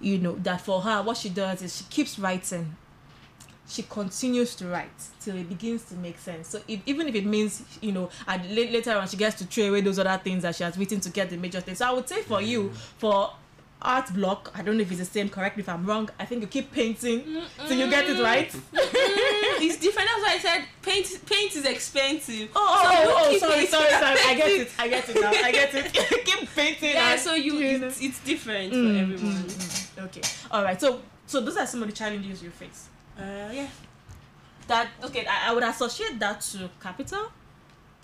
You 0.01 0.19
know, 0.19 0.37
that 0.43 0.61
for 0.61 0.81
her, 0.81 1.03
what 1.03 1.17
she 1.17 1.29
does 1.29 1.63
is 1.63 1.77
she 1.77 1.85
keeps 1.85 2.19
writing. 2.19 2.77
She 3.67 3.83
continues 3.83 4.55
to 4.57 4.67
write 4.67 4.89
till 5.21 5.37
it 5.37 5.49
begins 5.49 5.85
to 5.87 5.95
make 5.97 6.19
sense. 6.19 6.49
So 6.49 6.61
if, 6.67 6.81
even 6.87 7.07
if 7.09 7.15
it 7.15 7.27
means, 7.27 7.63
you 7.83 7.93
know, 7.93 8.09
and 8.27 8.55
later 8.55 8.93
on 8.93 9.07
she 9.09 9.17
gets 9.17 9.37
to 9.39 9.45
throw 9.45 9.65
away 9.65 9.83
those 9.83 9.99
other 9.99 10.17
things 10.23 10.43
that 10.43 10.55
she 10.55 10.65
has 10.65 10.79
written 10.79 11.01
to 11.01 11.11
get 11.11 11.29
the 11.29 11.37
major 11.37 11.61
thing. 11.61 11.75
So 11.75 11.87
I 11.87 11.91
would 11.91 12.09
say 12.09 12.23
for 12.23 12.41
you, 12.41 12.71
mm. 12.71 12.75
for 12.75 13.33
art 13.81 14.13
block, 14.13 14.53
I 14.57 14.63
don't 14.63 14.77
know 14.77 14.83
if 14.83 14.91
it's 14.91 14.99
the 15.01 15.05
same, 15.07 15.29
correct 15.29 15.57
me 15.57 15.63
if 15.63 15.69
I'm 15.69 15.87
wrong, 15.87 16.11
I 16.19 16.25
think 16.25 16.41
you 16.43 16.49
keep 16.49 16.73
painting 16.73 17.43
so 17.67 17.73
you 17.75 17.89
get 17.89 18.09
it 18.09 18.21
right. 18.23 18.53
it's 18.73 19.77
different. 19.79 20.09
That's 20.09 20.23
why 20.23 20.33
I 20.35 20.39
said 20.39 20.65
paint. 20.83 21.07
Paint 21.27 21.57
is 21.57 21.65
expensive. 21.65 22.51
Oh, 22.57 22.81
So 22.83 22.89
oh, 22.91 23.05
oh, 23.07 23.25
oh, 23.27 23.31
keep 23.31 23.41
sorry, 23.41 23.53
painting. 23.55 23.71
sorry, 23.71 23.91
sorry. 23.91 24.19
I 24.27 24.35
get 24.35 24.51
it. 24.51 24.71
I 24.79 24.89
get 24.89 25.09
it 25.09 25.21
now. 25.21 25.31
I 25.31 25.53
get 25.53 25.75
it. 25.75 25.93
Keep 26.25 26.55
painting. 26.55 26.91
Yeah, 26.93 27.17
so 27.17 27.35
you 27.35 27.59
it's, 27.61 28.01
it's 28.03 28.21
different 28.21 28.73
Mm, 28.73 28.83
for 28.85 29.03
everyone. 29.03 29.45
mm, 29.45 30.05
okay. 30.07 30.23
All 30.51 30.63
right. 30.65 30.81
So, 30.81 31.01
so 31.27 31.41
those 31.41 31.57
are 31.57 31.67
some 31.67 31.83
of 31.83 31.89
the 31.89 31.95
challenges 31.95 32.43
you 32.43 32.51
face. 32.51 32.89
Uh, 33.19 33.23
yeah. 33.53 33.69
That 34.67 34.89
okay. 35.05 35.25
I, 35.27 35.51
I 35.51 35.55
would 35.55 35.63
associate 35.65 36.19
that 36.19 36.41
to 36.53 36.69
capital, 36.83 37.31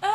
Uh, 0.02 0.08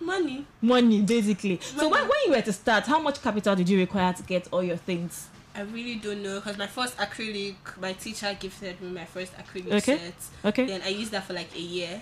money. 0.00 0.46
money, 0.62 1.02
basically. 1.02 1.60
So 1.60 1.88
when, 1.88 2.02
when 2.02 2.18
you 2.26 2.30
were 2.32 2.42
to 2.42 2.52
start, 2.52 2.86
how 2.86 3.00
much 3.00 3.22
capital 3.22 3.54
did 3.56 3.68
you 3.68 3.78
require 3.78 4.12
to 4.12 4.22
get 4.22 4.48
all 4.52 4.62
your 4.62 4.76
things? 4.76 5.28
I 5.54 5.62
really 5.62 5.96
don't 5.96 6.22
know 6.22 6.36
because 6.40 6.56
my 6.58 6.66
first 6.66 6.96
acrylic, 6.96 7.56
my 7.80 7.92
teacher 7.94 8.36
gifted 8.38 8.80
me 8.80 8.88
my 8.90 9.04
first 9.04 9.32
acrylic 9.36 9.72
Okay. 9.74 9.98
set. 9.98 10.14
Okay. 10.44 10.66
Then 10.66 10.80
I 10.82 10.88
used 10.88 11.10
that 11.12 11.24
for 11.24 11.32
like 11.34 11.54
a 11.54 11.60
year. 11.60 12.00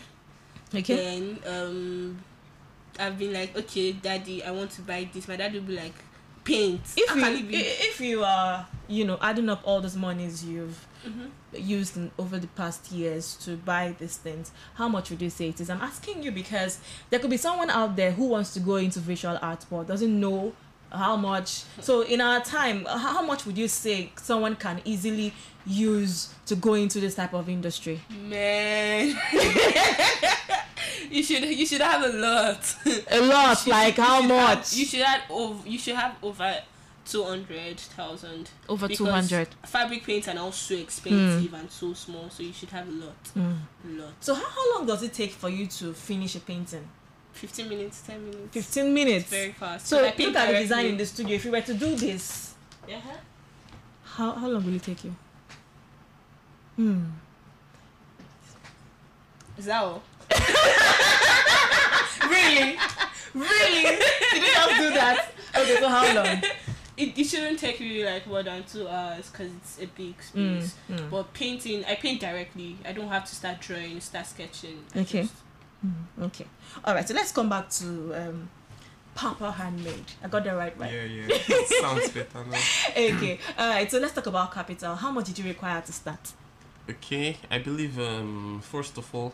Okay. 0.74 0.94
Then 0.96 1.38
um, 1.46 2.18
I've 3.00 3.18
been 3.18 3.32
like, 3.32 3.56
okay, 3.56 3.92
daddy, 3.92 4.44
I 4.44 4.50
want 4.50 4.70
to 4.72 4.82
buy 4.82 5.08
this. 5.12 5.26
My 5.28 5.36
dad 5.36 5.54
will 5.54 5.62
be 5.62 5.76
like, 5.76 5.94
paint. 6.44 6.80
If 6.96 7.08
How 7.08 7.14
you 7.16 7.22
can 7.22 7.36
it 7.36 7.48
be? 7.48 7.56
i- 7.56 7.60
if 7.88 8.00
you 8.00 8.22
are 8.24 8.66
you 8.90 9.04
know 9.04 9.18
adding 9.20 9.48
up 9.50 9.60
all 9.64 9.82
those 9.82 9.96
monies 9.96 10.42
you've 10.44 10.86
Mhm. 11.08 11.30
used 11.68 11.96
in, 11.96 12.10
over 12.18 12.38
the 12.38 12.46
past 12.48 12.92
years 12.92 13.34
to 13.44 13.56
buy 13.56 13.94
these 13.98 14.16
things, 14.18 14.50
how 14.74 14.88
much 14.88 15.10
would 15.10 15.22
you 15.22 15.30
say 15.30 15.48
it 15.48 15.60
is? 15.60 15.70
I'm 15.70 15.80
asking 15.80 16.22
you 16.22 16.30
because 16.30 16.78
there 17.10 17.18
could 17.20 17.30
be 17.30 17.36
someone 17.38 17.70
out 17.70 17.96
there 17.96 18.12
who 18.12 18.26
wants 18.26 18.52
to 18.54 18.60
go 18.60 18.76
into 18.76 19.00
visual 19.00 19.38
art 19.40 19.64
but 19.70 19.86
doesn't 19.86 20.20
know 20.20 20.52
how 20.92 21.16
much. 21.16 21.64
So 21.80 22.02
in 22.02 22.20
our 22.20 22.40
time, 22.40 22.84
how 22.86 23.22
much 23.22 23.44
would 23.46 23.58
you 23.58 23.68
say 23.68 24.10
someone 24.16 24.56
can 24.56 24.80
easily 24.84 25.32
use 25.66 26.32
to 26.46 26.54
go 26.56 26.74
into 26.74 26.98
this 27.00 27.14
type 27.14 27.34
of 27.34 27.48
industry? 27.48 28.00
Man, 28.10 29.14
you 31.10 31.22
should 31.22 31.44
you 31.44 31.66
should 31.66 31.80
have 31.80 32.02
a 32.02 32.16
lot. 32.16 32.76
A 33.10 33.20
lot, 33.20 33.66
You 33.66 33.72
like 33.72 33.96
how 33.96 34.20
should 34.22 34.30
have- 34.30 34.58
much? 34.58 34.72
you 34.74 34.84
should 34.86 35.00
have 35.02 35.22
over. 35.30 35.68
You 35.68 35.78
should 35.78 35.96
have 35.96 36.16
over 36.22 36.56
two 37.10 37.24
hundred 37.24 37.78
thousand. 37.80 38.50
Over 38.68 38.88
200. 38.88 39.48
Fabric 39.66 40.04
paints 40.04 40.28
are 40.28 40.34
now 40.34 40.50
so 40.50 40.74
expensive 40.74 41.54
and 41.54 41.70
so 41.70 41.92
small, 41.94 42.28
so 42.30 42.42
you 42.42 42.52
should 42.52 42.70
have 42.70 42.86
a 42.88 42.92
lot. 42.92 43.16
A 43.36 43.40
lot. 44.00 44.12
So 44.20 44.34
how, 44.34 44.44
how 44.48 44.74
long 44.76 44.86
does 44.86 45.02
it 45.02 45.12
take 45.14 45.32
for 45.32 45.48
you 45.48 45.66
to 45.66 45.92
finish 45.94 46.34
a 46.36 46.40
painting? 46.40 46.86
Fifteen 47.32 47.68
minutes, 47.68 48.00
ten 48.02 48.24
minutes. 48.24 48.52
15 48.52 48.92
minutes. 48.94 49.24
Very 49.30 49.52
fast. 49.52 49.86
So 49.86 49.98
I 49.98 50.02
look 50.06 50.16
paint 50.16 50.36
at 50.36 50.52
the 50.52 50.58
design 50.58 50.86
in 50.86 50.96
the 50.96 51.06
studio. 51.06 51.36
If 51.36 51.44
you 51.44 51.52
were 51.52 51.60
to 51.60 51.74
do 51.74 51.94
this, 51.94 52.54
Uh-huh. 52.88 53.12
how, 54.02 54.32
how 54.32 54.48
long 54.48 54.64
will 54.64 54.74
it 54.74 54.82
take 54.82 55.04
you? 55.04 55.14
Hmm. 56.76 57.04
Is 59.56 59.66
that 59.66 59.82
all? 59.82 60.02
Really? 62.28 62.76
really? 63.34 63.82
Did 64.32 64.42
you 64.42 64.52
just 64.54 64.76
do 64.80 64.90
that? 64.90 65.32
Okay, 65.56 65.76
so 65.80 65.88
how 65.88 66.14
long? 66.14 66.42
It, 66.98 67.16
it 67.18 67.24
shouldn't 67.24 67.58
take 67.58 67.78
you 67.80 68.04
like 68.04 68.26
more 68.26 68.42
than 68.42 68.64
two 68.64 68.88
hours 68.88 69.30
because 69.30 69.50
it's 69.58 69.78
a 69.80 69.86
big 69.86 70.20
space. 70.22 70.74
mm. 70.90 71.10
But 71.10 71.32
painting, 71.32 71.84
I 71.84 71.94
paint 71.94 72.20
directly. 72.20 72.76
I 72.84 72.92
don't 72.92 73.08
have 73.08 73.24
to 73.24 73.34
start 73.34 73.60
drawing, 73.60 74.00
start 74.00 74.26
sketching. 74.26 74.84
I 74.94 75.00
Okay. 75.00 75.22
just- 75.22 75.34
Okay. 76.20 76.46
All 76.84 76.94
right. 76.94 77.06
So 77.06 77.14
let's 77.14 77.30
come 77.32 77.48
back 77.48 77.70
to 77.70 77.86
um, 78.14 78.50
Papa 79.14 79.52
Handmade. 79.52 80.10
I 80.24 80.26
got 80.28 80.42
that 80.44 80.56
right, 80.56 80.76
right? 80.78 80.92
Yeah, 80.92 81.04
yeah. 81.04 81.64
Sounds 81.80 82.10
better 82.10 82.44
now. 82.44 82.58
Okay. 82.96 83.38
All 83.56 83.68
right. 83.68 83.88
So 83.90 83.98
let's 84.00 84.12
talk 84.12 84.26
about 84.26 84.52
capital. 84.52 84.96
How 84.96 85.12
much 85.12 85.26
did 85.26 85.38
you 85.38 85.44
require 85.44 85.80
to 85.80 85.92
start? 85.92 86.32
Okay, 86.90 87.36
I 87.50 87.58
believe 87.58 87.98
um 88.00 88.60
first 88.62 88.98
of 88.98 89.14
all, 89.14 89.32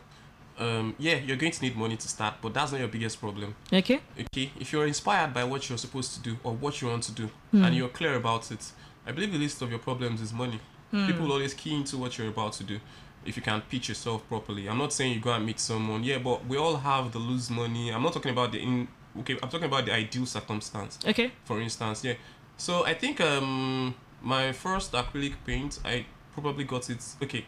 um 0.59 0.95
yeah, 0.99 1.17
you're 1.17 1.37
going 1.37 1.53
to 1.53 1.63
need 1.63 1.77
money 1.77 1.97
to 1.97 2.09
start, 2.09 2.35
but 2.43 2.55
that's 2.55 2.71
not 2.73 2.79
your 2.81 2.89
biggest 2.89 3.21
problem. 3.21 3.55
Okay. 3.73 4.01
Okay, 4.19 4.51
if 4.61 4.73
you're 4.73 4.87
inspired 4.87 5.33
by 5.35 5.45
what 5.45 5.69
you're 5.69 5.79
supposed 5.79 6.15
to 6.15 6.21
do 6.21 6.37
or 6.45 6.53
what 6.53 6.81
you 6.81 6.89
want 6.89 7.03
to 7.05 7.13
do, 7.13 7.29
Hmm. 7.51 7.65
and 7.65 7.75
you're 7.77 7.89
clear 7.89 8.15
about 8.15 8.51
it, 8.53 8.73
I 9.07 9.13
believe 9.13 9.33
the 9.33 9.39
list 9.39 9.63
of 9.63 9.71
your 9.71 9.81
problems 9.81 10.21
is 10.21 10.33
money. 10.33 10.61
Hmm. 10.91 11.07
People 11.07 11.31
always 11.33 11.55
key 11.55 11.75
into 11.75 11.97
what 11.99 12.17
you're 12.19 12.29
about 12.29 12.53
to 12.55 12.65
do. 12.65 12.79
If 13.27 13.37
you 13.37 13.43
can 13.43 13.63
pitch 13.63 13.89
yourself 13.89 14.27
properly, 14.29 14.69
I'm 14.69 14.79
not 14.79 14.93
saying 14.93 15.13
you 15.15 15.21
go 15.21 15.33
and 15.33 15.45
meet 15.47 15.59
someone. 15.59 16.05
Yeah, 16.05 16.19
but 16.19 16.47
we 16.47 16.57
all 16.59 16.77
have 16.77 17.11
the 17.13 17.19
lose 17.19 17.51
money. 17.51 17.91
I'm 17.91 18.03
not 18.03 18.13
talking 18.13 18.33
about 18.33 18.53
the 18.53 18.59
in. 18.59 18.89
Okay, 19.21 19.35
I'm 19.43 19.49
talking 19.49 19.67
about 19.67 19.87
the 19.87 19.93
ideal 19.95 20.27
circumstance 20.27 20.99
Okay. 21.07 21.31
for 21.45 21.61
instance 21.61 22.03
yeah 22.03 22.15
so 22.57 22.85
i 22.85 22.93
think 22.93 23.21
um 23.21 23.95
my 24.21 24.51
first 24.51 24.91
acrylic 24.93 25.35
paint 25.47 25.79
i 25.85 26.05
probably 26.33 26.65
got 26.65 26.91
it 26.91 26.99
okay 27.23 27.45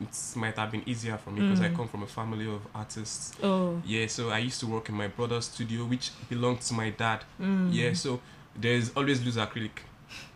it 0.00 0.32
might 0.36 0.56
have 0.56 0.70
been 0.70 0.82
easier 0.86 1.16
for 1.18 1.30
me 1.30 1.40
because 1.40 1.60
i 1.60 1.68
Mm. 1.68 1.76
come 1.76 1.88
from 1.88 2.02
a 2.02 2.06
family 2.06 2.46
of 2.48 2.60
artists 2.74 3.32
Oh. 3.42 3.80
yeah 3.84 4.06
so 4.06 4.30
i 4.30 4.38
used 4.38 4.60
to 4.60 4.66
work 4.66 4.88
in 4.88 4.94
my 4.94 5.08
brother's 5.08 5.46
studio 5.46 5.84
which 5.84 6.10
belonged 6.28 6.60
to 6.62 6.74
my 6.74 6.90
dad 6.90 7.24
Mm. 7.40 7.68
yeah 7.72 7.92
so 7.94 8.20
there's 8.56 8.90
always 8.96 9.24
loose 9.24 9.36
acrylic 9.36 9.78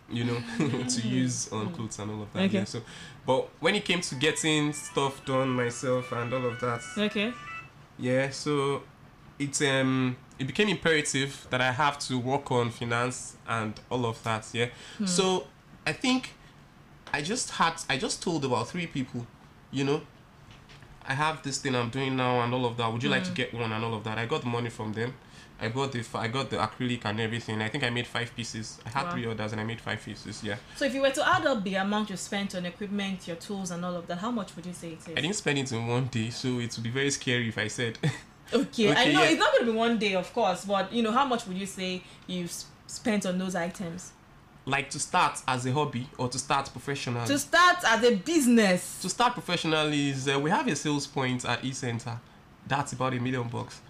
you 0.09 0.23
know 0.25 0.41
to 0.95 1.01
use 1.07 1.51
on 1.53 1.69
clothes 1.73 1.97
and 1.99 2.11
all 2.11 2.21
of 2.23 2.33
that 2.33 2.43
Okay. 2.43 2.57
yeah 2.59 2.63
so 2.65 2.81
but 3.25 3.47
when 3.61 3.75
it 3.75 3.85
came 3.85 4.01
to 4.01 4.15
getting 4.15 4.73
stuff 4.73 5.23
done 5.25 5.49
myself 5.49 6.11
and 6.11 6.33
all 6.33 6.45
of 6.45 6.59
that 6.59 6.81
Okay. 6.97 7.33
yeah, 7.97 8.29
so 8.31 8.83
it's 9.39 9.61
um 9.61 10.15
it 10.39 10.45
became 10.47 10.67
imperative 10.67 11.47
that 11.51 11.61
I 11.61 11.71
have 11.71 11.97
to 12.07 12.17
work 12.19 12.51
on 12.51 12.69
finance 12.71 13.35
and 13.47 13.73
all 13.89 14.05
of 14.05 14.21
that. 14.23 14.47
Yeah. 14.51 14.69
So 15.05 15.47
I 15.85 15.93
think 15.93 16.31
I 17.13 17.21
just 17.21 17.51
had 17.51 17.75
I 17.89 17.97
just 17.97 18.21
told 18.23 18.43
about 18.43 18.67
three 18.69 18.87
people, 18.87 19.25
you 19.73 19.83
know, 19.83 20.01
I 21.05 21.13
have 21.13 21.43
this 21.43 21.57
thing 21.57 21.75
I'm 21.75 21.89
doing 21.89 22.15
now 22.15 22.41
and 22.41 22.53
all 22.53 22.65
of 22.65 22.77
that. 22.77 22.91
Would 22.91 23.03
you 23.03 23.09
like 23.09 23.23
to 23.25 23.31
mm. 23.31 23.35
get 23.35 23.53
one 23.53 23.71
and 23.71 23.83
all 23.83 23.93
of 23.93 24.03
that? 24.05 24.17
I 24.17 24.25
got 24.25 24.41
the 24.41 24.47
money 24.47 24.69
from 24.69 24.93
them. 24.93 25.13
I 25.59 25.69
got 25.69 25.91
the 25.91 26.03
I 26.15 26.27
got 26.27 26.49
the 26.49 26.57
acrylic 26.57 27.05
and 27.05 27.19
everything. 27.19 27.61
I 27.61 27.69
think 27.69 27.83
I 27.83 27.89
made 27.89 28.07
five 28.07 28.35
pieces. 28.35 28.79
I 28.85 28.89
had 28.89 29.05
Wow. 29.05 29.11
three 29.11 29.25
orders 29.25 29.51
and 29.51 29.61
I 29.61 29.63
made 29.63 29.79
five 29.79 30.03
pieces. 30.03 30.43
Yeah. 30.43 30.55
So 30.75 30.85
if 30.85 30.93
you 30.93 31.01
were 31.01 31.11
to 31.11 31.27
add 31.27 31.45
up 31.45 31.63
the 31.63 31.75
amount 31.75 32.09
you 32.09 32.17
spent 32.17 32.55
on 32.55 32.65
equipment, 32.65 33.27
your 33.27 33.37
tools, 33.37 33.71
and 33.71 33.83
all 33.85 33.95
of 33.95 34.07
that, 34.07 34.17
how 34.17 34.31
much 34.31 34.55
would 34.55 34.65
you 34.65 34.73
say 34.73 34.93
it 34.93 34.99
is? 34.99 35.17
I 35.17 35.21
didn't 35.21 35.35
spend 35.35 35.59
it 35.59 35.71
in 35.71 35.87
one 35.87 36.07
day, 36.07 36.29
so 36.31 36.59
it 36.59 36.73
would 36.75 36.83
be 36.83 36.89
very 36.89 37.11
scary 37.11 37.47
if 37.49 37.57
I 37.57 37.67
said 37.67 37.97
Okay, 38.53 38.91
I 38.91 39.11
know 39.11 39.23
yeah. 39.23 39.29
it's 39.29 39.39
not 39.39 39.51
going 39.53 39.65
to 39.65 39.71
be 39.71 39.77
one 39.77 39.97
day, 39.97 40.15
of 40.15 40.31
course, 40.33 40.65
but 40.65 40.91
you 40.91 41.01
know, 41.01 41.11
how 41.11 41.25
much 41.25 41.47
would 41.47 41.57
you 41.57 41.65
say 41.65 42.03
you've 42.27 42.53
spent 42.87 43.25
on 43.25 43.37
those 43.37 43.55
items? 43.55 44.11
Like 44.65 44.89
to 44.91 44.99
start 44.99 45.41
as 45.47 45.65
a 45.65 45.71
hobby 45.73 46.07
or 46.17 46.29
to 46.29 46.39
start 46.39 46.69
professionally. 46.71 47.27
To 47.27 47.37
start 47.37 47.77
as 47.85 48.03
a 48.03 48.15
business. 48.15 49.01
to 49.01 49.09
start 49.09 49.33
professionally 49.33 50.09
is 50.09 50.27
uh, 50.27 50.39
we 50.39 50.49
have 50.49 50.67
a 50.67 50.75
sales 50.75 51.05
point 51.07 51.43
at 51.45 51.63
E 51.63 51.71
Center. 51.73 52.19
That's 52.67 52.93
about 52.93 53.13
a 53.13 53.19
million 53.19 53.47
bucks. 53.49 53.81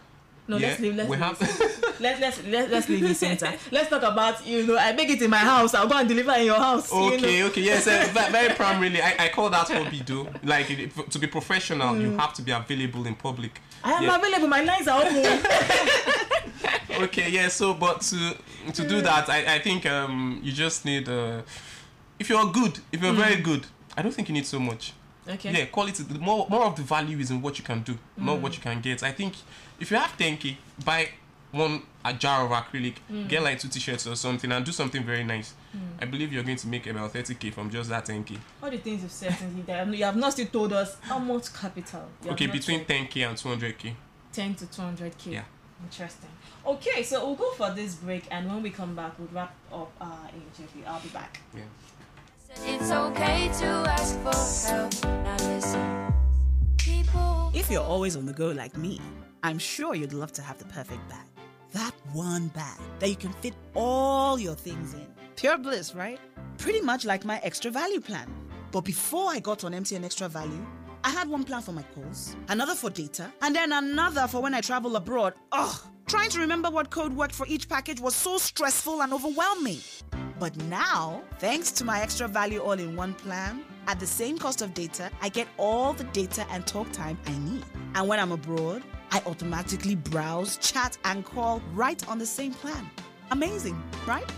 No, 0.46 0.58
yeah, 0.58 0.68
let's 0.70 0.80
leave. 0.82 0.96
Let's 0.96 1.10
we 1.10 1.16
leave. 1.16 1.26
have 1.26 1.40
let's 2.02 2.20
let's 2.20 2.44
let's 2.48 2.72
let's 2.72 2.90
leave 2.90 3.04
it 3.06 3.16
center. 3.16 3.54
Let's 3.72 3.90
talk 3.90 4.04
about 4.04 4.46
you 4.46 4.68
know 4.68 4.78
I 4.78 4.92
make 4.92 5.10
it 5.10 5.22
in 5.22 5.30
my 5.30 5.38
house. 5.38 5.74
I'll 5.74 5.88
go 5.88 5.96
and 5.96 6.10
deliver 6.10 6.34
in 6.34 6.46
your 6.48 6.58
house. 6.60 6.92
you 6.92 7.14
Okay, 7.14 7.40
know. 7.40 7.46
okay, 7.48 7.62
yes, 7.62 7.88
uh, 7.88 8.10
very 8.30 8.54
primarily. 8.56 9.02
I, 9.02 9.16
I 9.20 9.30
call 9.30 9.50
that 9.52 9.70
hobby, 9.70 10.02
do. 10.02 10.28
Like 10.44 10.70
if- 10.70 11.10
to 11.12 11.18
be 11.20 11.28
professional, 11.28 11.96
you 11.98 12.12
have 12.18 12.34
to 12.34 12.42
be 12.42 12.52
available 12.52 13.06
in 13.08 13.16
public. 13.16 13.62
I 13.86 13.94
am 13.94 14.04
Yeah. 14.04 14.18
available. 14.18 14.48
My 14.50 14.62
lines 14.64 14.88
are 14.90 15.02
open. 15.02 15.46
Okay, 17.04 17.30
yeah. 17.30 17.48
So, 17.48 17.74
but 17.74 18.02
to 18.02 18.36
to 18.74 18.88
do 18.88 19.02
that, 19.02 19.30
I, 19.30 19.56
I 19.56 19.60
think 19.60 19.86
um 19.86 20.40
you 20.44 20.52
just 20.52 20.86
need 20.86 21.08
uh 21.10 21.42
if 22.20 22.30
you're 22.30 22.46
good, 22.52 22.80
if 22.92 23.02
you're 23.02 23.14
very 23.14 23.42
good, 23.42 23.66
I 23.98 24.02
don't 24.02 24.14
think 24.14 24.30
you 24.30 24.34
need 24.34 24.46
so 24.46 24.60
much. 24.60 24.94
okay. 25.28 25.52
Yeah, 25.52 25.66
quality. 25.66 26.04
The 26.04 26.20
more 26.20 26.48
more 26.50 26.66
of 26.66 26.76
the 26.76 26.84
value 26.84 27.18
is 27.20 27.32
in 27.32 27.42
what 27.42 27.58
you 27.58 27.64
can 27.66 27.82
do, 27.82 27.98
not 28.18 28.40
what 28.40 28.56
you 28.56 28.62
can 28.62 28.82
get. 28.82 29.04
I 29.04 29.12
think 29.12 29.34
if 29.80 29.92
you 29.92 29.98
have 29.98 30.16
10k, 30.18 30.56
buy 30.86 31.10
one 31.52 31.82
a 32.06 32.14
jar 32.14 32.46
of 32.46 32.52
acrylic, 32.52 32.96
get 33.28 33.42
like 33.44 33.60
two 33.60 33.68
t-shirts 33.70 34.08
or 34.08 34.16
something, 34.16 34.52
and 34.52 34.66
do 34.66 34.72
something 34.72 35.04
very 35.04 35.24
nice. 35.24 35.54
I 36.02 36.06
believe 36.06 36.34
you're 36.34 36.44
going 36.44 36.58
to 36.58 36.68
make 36.68 36.86
about 36.88 37.14
30k 37.14 37.54
from 37.54 37.70
just 37.70 37.90
that 37.90 38.06
10k. 38.06 38.38
All 38.62 38.70
the 38.70 38.78
things 38.78 39.02
you've 39.04 39.12
said 39.12 39.36
you 39.92 40.04
have 40.06 40.16
not 40.18 40.34
still 40.34 40.48
told 40.48 40.74
us 40.74 40.98
how 41.02 41.20
much 41.20 41.54
capital. 41.54 42.10
Okay, 42.28 42.48
between 42.48 42.84
10k 42.86 43.28
and 43.28 43.38
200k. 43.38 43.94
10 44.34 44.56
to 44.56 44.66
200k. 44.66 45.32
Yeah. 45.32 45.44
Interesting. 45.84 46.30
Okay, 46.66 47.04
so 47.04 47.26
we'll 47.26 47.36
go 47.36 47.52
for 47.52 47.72
this 47.72 47.96
break, 47.96 48.26
and 48.32 48.48
when 48.48 48.64
we 48.64 48.70
come 48.70 48.96
back, 48.96 49.18
we'll 49.20 49.28
wrap 49.32 49.56
up 49.72 49.92
our 50.00 50.30
interview. 50.34 50.84
I'll 50.88 51.02
be 51.02 51.10
back. 51.10 51.40
Yeah. 51.56 51.64
It's 52.66 52.92
okay 52.92 53.50
to 53.60 53.66
ask 53.66 54.18
for 54.20 54.70
help. 54.70 55.04
Now 55.04 55.38
listen, 55.48 56.14
people. 56.78 57.52
If 57.54 57.70
you're 57.70 57.84
always 57.84 58.16
on 58.16 58.26
the 58.26 58.34
go 58.34 58.50
like 58.52 58.78
me, 58.78 59.02
I'm 59.44 59.58
sure 59.60 59.96
you'd 59.96 60.14
love 60.14 60.32
to 60.34 60.42
have 60.42 60.58
the 60.58 60.66
perfect 60.66 61.08
bag. 61.10 61.26
That 61.74 61.94
one 62.14 62.48
bag 62.50 62.80
that 63.00 63.10
you 63.10 63.16
can 63.16 63.34
fit 63.34 63.56
all 63.74 64.40
your 64.40 64.56
things 64.56 64.94
in. 64.94 65.08
Pure 65.36 65.58
bliss, 65.58 65.96
right? 65.96 66.20
Pretty 66.60 66.82
much 66.82 67.06
like 67.06 67.26
my 67.26 67.40
extra 67.44 67.72
value 67.72 68.00
plan. 68.00 68.32
But 68.72 68.82
before 68.82 69.30
I 69.32 69.40
got 69.40 69.64
on 69.64 69.74
MTN 69.74 70.04
Extra 70.04 70.28
Value, 70.28 70.66
I 71.06 71.10
had 71.10 71.28
one 71.30 71.44
plan 71.44 71.62
for 71.62 71.74
my 71.74 71.84
calls, 71.94 72.36
another 72.48 72.76
for 72.76 72.90
data, 72.90 73.32
and 73.42 73.54
then 73.54 73.74
another 73.74 74.26
for 74.28 74.42
when 74.42 74.54
I 74.54 74.62
travel 74.62 74.96
abroad. 74.96 75.34
Ugh, 75.52 75.76
trying 76.08 76.30
to 76.30 76.40
remember 76.40 76.70
what 76.70 76.92
code 76.92 77.14
worked 77.14 77.36
for 77.36 77.46
each 77.48 77.68
package 77.68 78.00
was 78.00 78.16
so 78.16 78.38
stressful 78.38 79.02
and 79.02 79.12
overwhelming. 79.12 79.80
But 80.40 80.56
now, 80.64 81.22
thanks 81.40 81.72
to 81.74 81.86
my 81.86 82.02
extra 82.02 82.28
value 82.28 82.60
all 82.60 82.74
in 82.74 82.96
one 82.96 83.14
plan, 83.16 83.66
at 83.88 84.00
the 84.00 84.08
same 84.08 84.38
cost 84.38 84.62
of 84.62 84.74
data, 84.74 85.12
I 85.22 85.28
get 85.28 85.48
all 85.58 85.92
the 85.92 86.06
data 86.06 86.46
and 86.50 86.66
talk 86.66 86.90
time 86.94 87.18
I 87.26 87.38
need. 87.38 87.66
And 87.96 88.08
when 88.08 88.20
I'm 88.20 88.32
abroad, 88.32 88.82
I 89.12 89.22
automatically 89.26 89.96
browse, 89.96 90.58
chat, 90.58 90.98
and 91.04 91.26
call 91.26 91.62
right 91.74 92.08
on 92.08 92.18
the 92.18 92.26
same 92.26 92.54
plan. 92.54 92.90
Amazing, 93.32 93.82
right? 94.08 94.30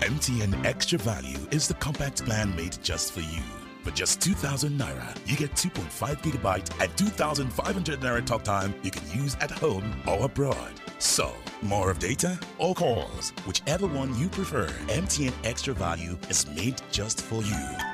MTN 0.00 0.64
Extra 0.64 0.98
Value 0.98 1.38
is 1.50 1.66
the 1.66 1.74
compact 1.74 2.24
plan 2.24 2.54
made 2.56 2.78
just 2.82 3.12
for 3.12 3.20
you. 3.20 3.59
For 3.82 3.90
just 3.92 4.20
2,000 4.20 4.78
naira, 4.78 5.16
you 5.26 5.36
get 5.36 5.52
2.5 5.52 6.22
gigabyte 6.22 6.82
and 6.82 6.96
2,500 6.96 8.00
naira 8.00 8.24
talk 8.24 8.44
time 8.44 8.74
you 8.82 8.90
can 8.90 9.10
use 9.18 9.36
at 9.40 9.50
home 9.50 9.90
or 10.06 10.26
abroad. 10.26 10.72
So, 10.98 11.32
more 11.62 11.90
of 11.90 11.98
data 11.98 12.38
or 12.58 12.74
calls, 12.74 13.30
whichever 13.46 13.86
one 13.86 14.18
you 14.18 14.28
prefer, 14.28 14.68
MTN 14.88 15.32
Extra 15.44 15.74
Value 15.74 16.18
is 16.28 16.46
made 16.50 16.80
just 16.90 17.22
for 17.22 17.42
you. 17.42 17.89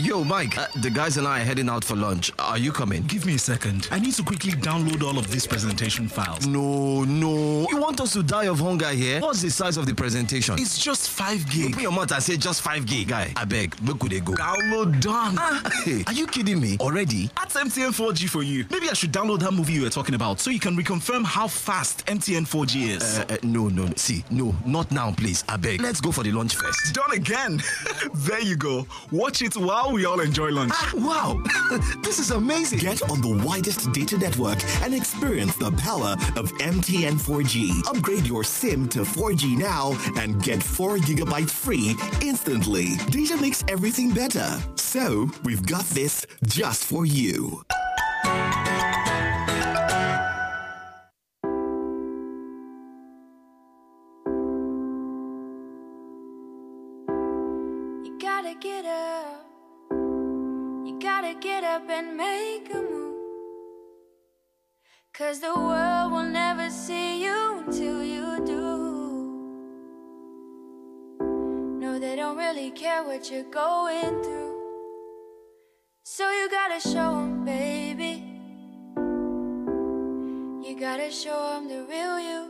Yo, 0.00 0.22
Mike, 0.22 0.56
uh, 0.56 0.68
the 0.76 0.88
guys 0.88 1.16
and 1.16 1.26
I 1.26 1.40
are 1.40 1.44
heading 1.44 1.68
out 1.68 1.82
for 1.82 1.96
lunch. 1.96 2.30
Are 2.38 2.56
you 2.56 2.70
coming? 2.70 3.02
Give 3.08 3.26
me 3.26 3.34
a 3.34 3.38
second. 3.38 3.88
I 3.90 3.98
need 3.98 4.14
to 4.14 4.22
quickly 4.22 4.52
download 4.52 5.02
all 5.02 5.18
of 5.18 5.28
these 5.28 5.44
presentation 5.44 6.06
files. 6.06 6.46
No, 6.46 7.02
no. 7.02 7.66
You 7.68 7.78
want 7.78 8.00
us 8.00 8.12
to 8.12 8.22
die 8.22 8.44
of 8.46 8.60
hunger 8.60 8.90
here? 8.90 9.20
What's 9.20 9.42
the 9.42 9.50
size 9.50 9.76
of 9.76 9.86
the 9.86 9.94
presentation? 9.94 10.54
It's 10.56 10.78
just 10.78 11.10
5 11.10 11.50
gig. 11.50 11.72
Open 11.72 11.82
your 11.82 11.90
mouth 11.90 12.12
and 12.12 12.22
say 12.22 12.36
just 12.36 12.62
5 12.62 12.86
gig. 12.86 13.08
Guy, 13.08 13.32
I 13.34 13.44
beg, 13.44 13.74
where 13.80 13.96
could 13.96 14.12
they 14.12 14.20
go? 14.20 14.34
Download 14.34 15.00
done. 15.00 15.34
Ah, 15.36 15.68
hey, 15.84 16.04
are 16.06 16.12
you 16.12 16.28
kidding 16.28 16.60
me? 16.60 16.76
Already? 16.78 17.28
That's 17.36 17.56
MTN 17.56 17.90
4G 17.90 18.28
for 18.28 18.44
you. 18.44 18.66
Maybe 18.70 18.88
I 18.88 18.92
should 18.92 19.12
download 19.12 19.40
that 19.40 19.52
movie 19.52 19.72
you 19.72 19.82
were 19.82 19.90
talking 19.90 20.14
about 20.14 20.38
so 20.38 20.50
you 20.50 20.60
can 20.60 20.76
reconfirm 20.76 21.24
how 21.24 21.48
fast 21.48 22.06
MTN 22.06 22.46
4G 22.46 22.88
is. 22.96 23.18
Uh, 23.18 23.24
uh, 23.30 23.36
no, 23.42 23.66
no, 23.68 23.86
no. 23.86 23.92
See, 23.96 24.24
no, 24.30 24.54
not 24.64 24.92
now, 24.92 25.10
please. 25.10 25.42
I 25.48 25.56
beg. 25.56 25.82
Let's 25.82 26.00
go 26.00 26.12
for 26.12 26.22
the 26.22 26.30
lunch 26.30 26.54
first. 26.54 26.94
Done 26.94 27.10
again. 27.14 27.60
there 28.14 28.40
you 28.40 28.54
go. 28.54 28.86
Watch 29.10 29.42
it 29.42 29.56
while 29.56 29.87
we 29.90 30.04
all 30.04 30.20
enjoy 30.20 30.50
lunch. 30.50 30.72
Ah, 30.74 30.92
wow. 30.94 31.42
this 32.02 32.18
is 32.18 32.30
amazing. 32.30 32.78
Get 32.78 33.02
on 33.10 33.20
the 33.20 33.42
widest 33.44 33.90
data 33.92 34.16
network 34.16 34.58
and 34.82 34.94
experience 34.94 35.56
the 35.56 35.72
power 35.72 36.12
of 36.36 36.52
MTN 36.58 37.14
4G. 37.14 37.86
Upgrade 37.88 38.26
your 38.26 38.44
SIM 38.44 38.88
to 38.90 39.00
4G 39.00 39.58
now 39.58 39.98
and 40.20 40.40
get 40.42 40.62
4 40.62 40.98
gigabytes 40.98 41.50
free 41.50 41.96
instantly. 42.22 42.96
Data 43.10 43.36
makes 43.38 43.64
everything 43.66 44.12
better. 44.12 44.48
So, 44.76 45.28
we've 45.44 45.66
got 45.66 45.84
this 45.86 46.24
just 46.46 46.84
for. 46.84 47.08
You 47.08 47.62
up 61.78 61.88
and 61.90 62.16
make 62.16 62.74
a 62.74 62.82
move. 62.92 63.14
Cause 65.12 65.38
the 65.40 65.54
world 65.54 66.12
will 66.12 66.30
never 66.42 66.70
see 66.70 67.22
you 67.24 67.58
until 67.58 68.02
you 68.02 68.44
do. 68.44 68.64
No, 71.82 71.98
they 71.98 72.16
don't 72.16 72.36
really 72.36 72.70
care 72.72 73.04
what 73.04 73.30
you're 73.30 73.50
going 73.50 74.22
through. 74.24 74.54
So 76.02 76.24
you 76.38 76.48
gotta 76.50 76.80
show 76.80 77.10
'em, 77.22 77.44
baby. 77.44 78.14
You 80.64 80.72
gotta 80.86 81.10
show 81.22 81.40
'em 81.54 81.64
the 81.68 81.80
real 81.92 82.18
you. 82.30 82.40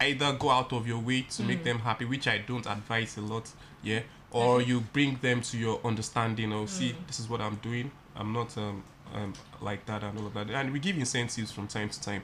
either 0.00 0.32
go 0.34 0.50
out 0.50 0.72
of 0.72 0.86
your 0.86 0.98
way 0.98 1.22
to 1.22 1.42
make 1.42 1.60
Mm. 1.60 1.64
them 1.64 1.78
happy, 1.80 2.04
which 2.04 2.26
I 2.26 2.38
don't 2.38 2.66
advise 2.66 3.16
a 3.16 3.20
lot. 3.22 3.50
Yeah, 3.82 4.00
or 4.30 4.56
Okay. 4.56 4.66
you 4.66 4.80
bring 4.80 5.16
them 5.22 5.40
to 5.42 5.56
your 5.58 5.80
understanding. 5.84 6.52
Or 6.52 6.66
see, 6.68 6.90
Mm. 6.92 7.06
this 7.06 7.20
is 7.20 7.28
what 7.28 7.40
I'm 7.40 7.56
doing. 7.56 7.90
I'm 8.14 8.32
not 8.32 8.56
um 8.58 8.82
um, 9.14 9.34
like 9.60 9.86
that 9.86 10.02
and 10.02 10.18
all 10.18 10.26
of 10.26 10.34
that. 10.34 10.50
And 10.50 10.72
we 10.72 10.80
give 10.80 10.96
incentives 10.98 11.52
from 11.52 11.68
time 11.68 11.88
to 11.90 12.00
time. 12.00 12.22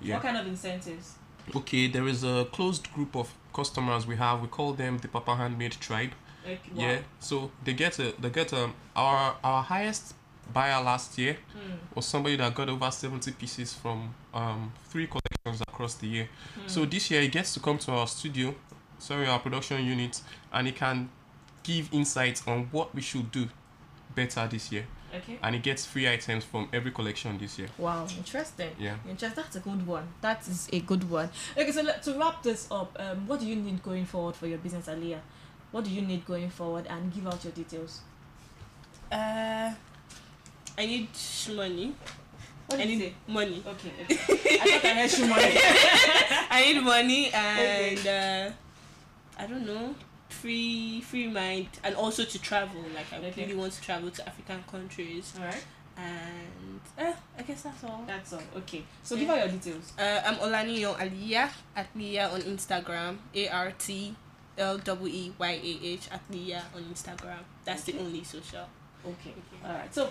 Yeah. 0.00 0.14
What 0.14 0.22
kind 0.22 0.36
of 0.36 0.46
incentives? 0.46 1.14
Okay, 1.56 1.88
there 1.88 2.06
is 2.06 2.22
a 2.24 2.46
closed 2.52 2.92
group 2.94 3.16
of 3.16 3.34
customers 3.52 4.06
we 4.06 4.16
have. 4.16 4.40
We 4.40 4.46
call 4.48 4.72
them 4.74 4.98
the 4.98 5.08
Papa 5.08 5.34
Handmade 5.36 5.72
Tribe. 5.80 6.12
Okay, 6.44 6.58
Yeah. 6.74 6.98
So 7.20 7.50
they 7.64 7.72
get 7.74 7.98
a 7.98 8.12
they 8.20 8.30
get 8.30 8.52
um 8.52 8.74
our 8.96 9.36
our 9.44 9.62
highest 9.62 10.14
buyer 10.52 10.82
last 10.82 11.16
year 11.18 11.36
Hmm. 11.52 11.74
was 11.94 12.06
somebody 12.06 12.36
that 12.36 12.54
got 12.54 12.68
over 12.68 12.90
70 12.90 13.32
pieces 13.32 13.72
from 13.74 14.14
um 14.34 14.72
three 14.88 15.06
collections 15.06 15.60
across 15.68 15.94
the 15.94 16.06
year. 16.08 16.28
Hmm. 16.54 16.68
So 16.68 16.84
this 16.86 17.10
year 17.10 17.20
he 17.22 17.28
gets 17.28 17.54
to 17.54 17.60
come 17.60 17.78
to 17.78 17.92
our 17.92 18.06
studio, 18.06 18.54
sorry, 18.98 19.26
our 19.26 19.38
production 19.38 19.84
unit, 19.84 20.20
and 20.52 20.66
he 20.66 20.72
can 20.72 21.08
give 21.62 21.88
insights 21.92 22.42
on 22.48 22.68
what 22.72 22.94
we 22.94 23.02
should 23.02 23.30
do 23.30 23.48
better 24.14 24.46
this 24.48 24.72
year. 24.72 24.86
Okay. 25.14 25.38
And 25.42 25.54
he 25.56 25.60
gets 25.60 25.84
free 25.86 26.08
items 26.08 26.44
from 26.44 26.68
every 26.72 26.92
collection 26.92 27.36
this 27.38 27.58
year. 27.58 27.68
Wow, 27.78 28.06
interesting. 28.16 28.70
Yeah. 28.78 28.94
Interesting. 29.08 29.42
That's 29.42 29.56
a 29.56 29.60
good 29.60 29.84
one. 29.86 30.06
That 30.20 30.46
is 30.48 30.68
a 30.72 30.80
good 30.80 31.08
one. 31.10 31.28
Okay, 31.56 31.72
so 31.72 31.82
to 31.84 32.18
wrap 32.18 32.42
this 32.44 32.68
up, 32.70 32.96
um, 32.98 33.26
what 33.26 33.40
do 33.40 33.46
you 33.46 33.56
need 33.56 33.82
going 33.82 34.04
forward 34.04 34.36
for 34.36 34.46
your 34.46 34.58
business, 34.58 34.86
Aliyah? 34.86 35.18
What 35.72 35.84
do 35.84 35.90
you 35.90 36.02
need 36.02 36.26
going 36.26 36.50
forward, 36.50 36.86
and 36.88 37.12
give 37.14 37.26
out 37.26 37.42
your 37.44 37.52
details. 37.52 38.00
Uh, 39.10 39.70
I 40.78 40.86
need 40.86 41.08
money. 41.54 41.94
What 42.66 42.80
I 42.80 42.86
did 42.86 42.98
need 42.98 43.14
money. 43.26 43.62
Okay. 43.66 43.92
okay. 44.30 44.58
I 44.60 44.78
thought 44.78 44.84
I 44.84 44.94
heard 44.94 45.18
you 45.18 45.26
money. 45.26 45.54
I 46.50 46.72
need 46.72 46.82
money 46.82 47.30
and 47.32 47.98
Okay. 47.98 48.46
uh, 48.46 49.42
I 49.42 49.46
don't 49.46 49.66
know, 49.66 49.94
free 50.28 51.00
free 51.00 51.26
mind 51.26 51.68
and 51.82 51.94
also 51.96 52.24
to 52.24 52.38
travel. 52.40 52.80
Like 52.94 53.12
I 53.12 53.18
Okay. 53.26 53.42
really 53.46 53.56
want 53.56 53.72
to 53.72 53.80
travel 53.82 54.10
to 54.10 54.28
African 54.28 54.62
countries. 54.70 55.32
All 55.38 55.44
right. 55.46 55.64
And 55.96 56.80
uh, 56.98 57.12
I 57.38 57.42
guess 57.42 57.62
that's 57.62 57.82
all. 57.84 58.04
That's 58.06 58.32
all. 58.32 58.42
Okay. 58.58 58.84
So 59.02 59.16
give 59.16 59.28
out 59.28 59.38
your 59.38 59.48
details. 59.48 59.92
Uh, 59.98 60.22
I'm 60.24 60.36
Olaniyo 60.36 60.96
Aliyah 60.96 61.50
at 61.76 61.88
Leah 61.96 62.28
on 62.30 62.40
Instagram. 62.42 63.18
A 63.34 63.48
R 63.48 63.72
T 63.78 64.14
L 64.58 64.78
W 64.78 65.12
E 65.12 65.32
Y 65.38 65.60
A 65.62 65.86
H 65.86 66.08
at 66.10 66.20
Leah 66.30 66.64
on 66.74 66.82
Instagram. 66.84 67.42
That's 67.64 67.84
the 67.84 67.98
only 67.98 68.24
social. 68.24 68.66
Okay. 69.04 69.34
All 69.64 69.72
right. 69.72 69.94
So, 69.94 70.10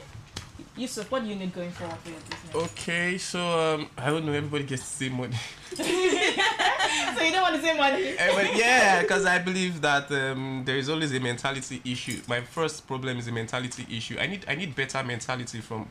Yusuf, 0.76 1.10
what 1.12 1.24
do 1.24 1.30
you 1.30 1.36
need 1.36 1.54
going 1.54 1.72
forward 1.72 1.98
for 1.98 2.10
your 2.10 2.20
business? 2.20 2.72
Okay, 2.72 3.18
so 3.18 3.40
um, 3.40 3.90
I 3.98 4.10
don't 4.10 4.26
know. 4.26 4.34
Everybody 4.34 4.64
gets 4.64 4.82
the 4.82 5.06
same 5.06 5.14
money. 5.14 5.36
so 5.76 5.84
you 5.84 7.32
don't 7.32 7.42
want 7.42 7.56
the 7.56 7.62
same 7.62 7.78
money? 7.78 8.16
But 8.18 8.56
yeah, 8.56 9.02
because 9.02 9.26
I 9.26 9.40
believe 9.40 9.82
that 9.82 10.12
um, 10.12 10.64
there 10.66 10.78
is 10.78 10.90
always 10.90 11.14
a 11.14 11.20
mentality 11.20 11.82
issue. 11.86 12.22
My 12.28 12.42
first 12.42 12.88
problem 12.88 13.18
is 13.20 13.28
a 13.28 13.32
mentality 13.32 13.86
issue. 13.90 14.18
I 14.20 14.28
need 14.28 14.46
I 14.48 14.56
need 14.56 14.76
better 14.76 15.04
mentality 15.04 15.62
from 15.62 15.88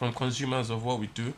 from 0.00 0.14
consumers 0.14 0.70
of 0.70 0.82
what 0.82 0.98
we 0.98 1.08
do, 1.08 1.30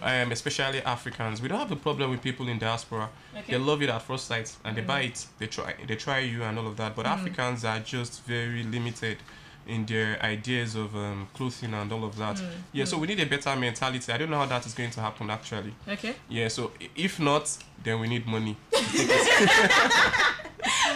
um, 0.00 0.30
especially 0.30 0.80
Africans. 0.82 1.42
We 1.42 1.48
don't 1.48 1.58
have 1.58 1.72
a 1.72 1.76
problem 1.88 2.12
with 2.12 2.22
people 2.22 2.46
in 2.46 2.60
diaspora. 2.60 3.08
Okay. 3.36 3.52
They 3.54 3.58
love 3.58 3.82
it 3.82 3.88
at 3.90 4.02
first 4.02 4.28
sight 4.28 4.54
and 4.64 4.76
they 4.76 4.82
Mm. 4.82 4.86
buy 4.86 5.00
it. 5.10 5.26
They 5.40 5.48
try 5.48 5.74
they 5.88 5.96
try 5.96 6.20
you 6.20 6.44
and 6.44 6.56
all 6.56 6.68
of 6.68 6.76
that. 6.76 6.94
But 6.94 7.06
Mm. 7.06 7.10
Africans 7.16 7.64
are 7.64 7.80
just 7.80 8.22
very 8.24 8.62
limited 8.62 9.16
in 9.66 9.84
their 9.86 10.22
ideas 10.22 10.76
of 10.76 10.94
um, 10.94 11.26
clothing 11.34 11.74
and 11.74 11.90
all 11.92 12.04
of 12.04 12.14
that. 12.18 12.36
Mm. 12.36 12.48
Yeah, 12.72 12.84
so 12.84 12.96
Mm. 12.96 13.00
we 13.00 13.06
need 13.08 13.20
a 13.20 13.26
better 13.26 13.56
mentality. 13.56 14.12
I 14.12 14.16
don't 14.18 14.30
know 14.30 14.38
how 14.38 14.46
that 14.46 14.64
is 14.64 14.74
going 14.74 14.90
to 14.92 15.00
happen 15.00 15.28
actually. 15.30 15.74
Okay. 15.88 16.14
Yeah, 16.28 16.46
so 16.48 16.70
if 16.94 17.18
not, 17.18 17.44
then 17.82 17.98
we 17.98 18.06
need 18.06 18.26
money. 18.28 18.56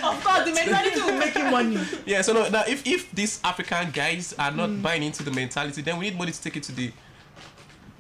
Of 0.03 0.25
course, 0.25 0.45
the 0.49 0.53
mentality 0.55 1.01
will 1.01 1.19
make 1.19 1.35
you 1.35 1.51
money. 1.51 1.79
Yeah, 2.07 2.23
so 2.23 2.33
no, 2.33 2.49
now 2.49 2.63
if 2.67 2.87
if 2.87 3.11
these 3.13 3.41
African 3.45 3.91
guys 3.91 4.33
are 4.39 4.51
not 4.53 4.71
Mm. 4.71 4.83
buying 4.83 5.03
into 5.03 5.23
the 5.23 5.31
mentality, 5.31 5.83
then 5.83 5.99
we 5.99 6.05
need 6.09 6.17
money 6.19 6.33
to 6.33 6.41
take 6.41 6.57
it 6.57 6.63
to 6.65 6.73
the 6.73 6.93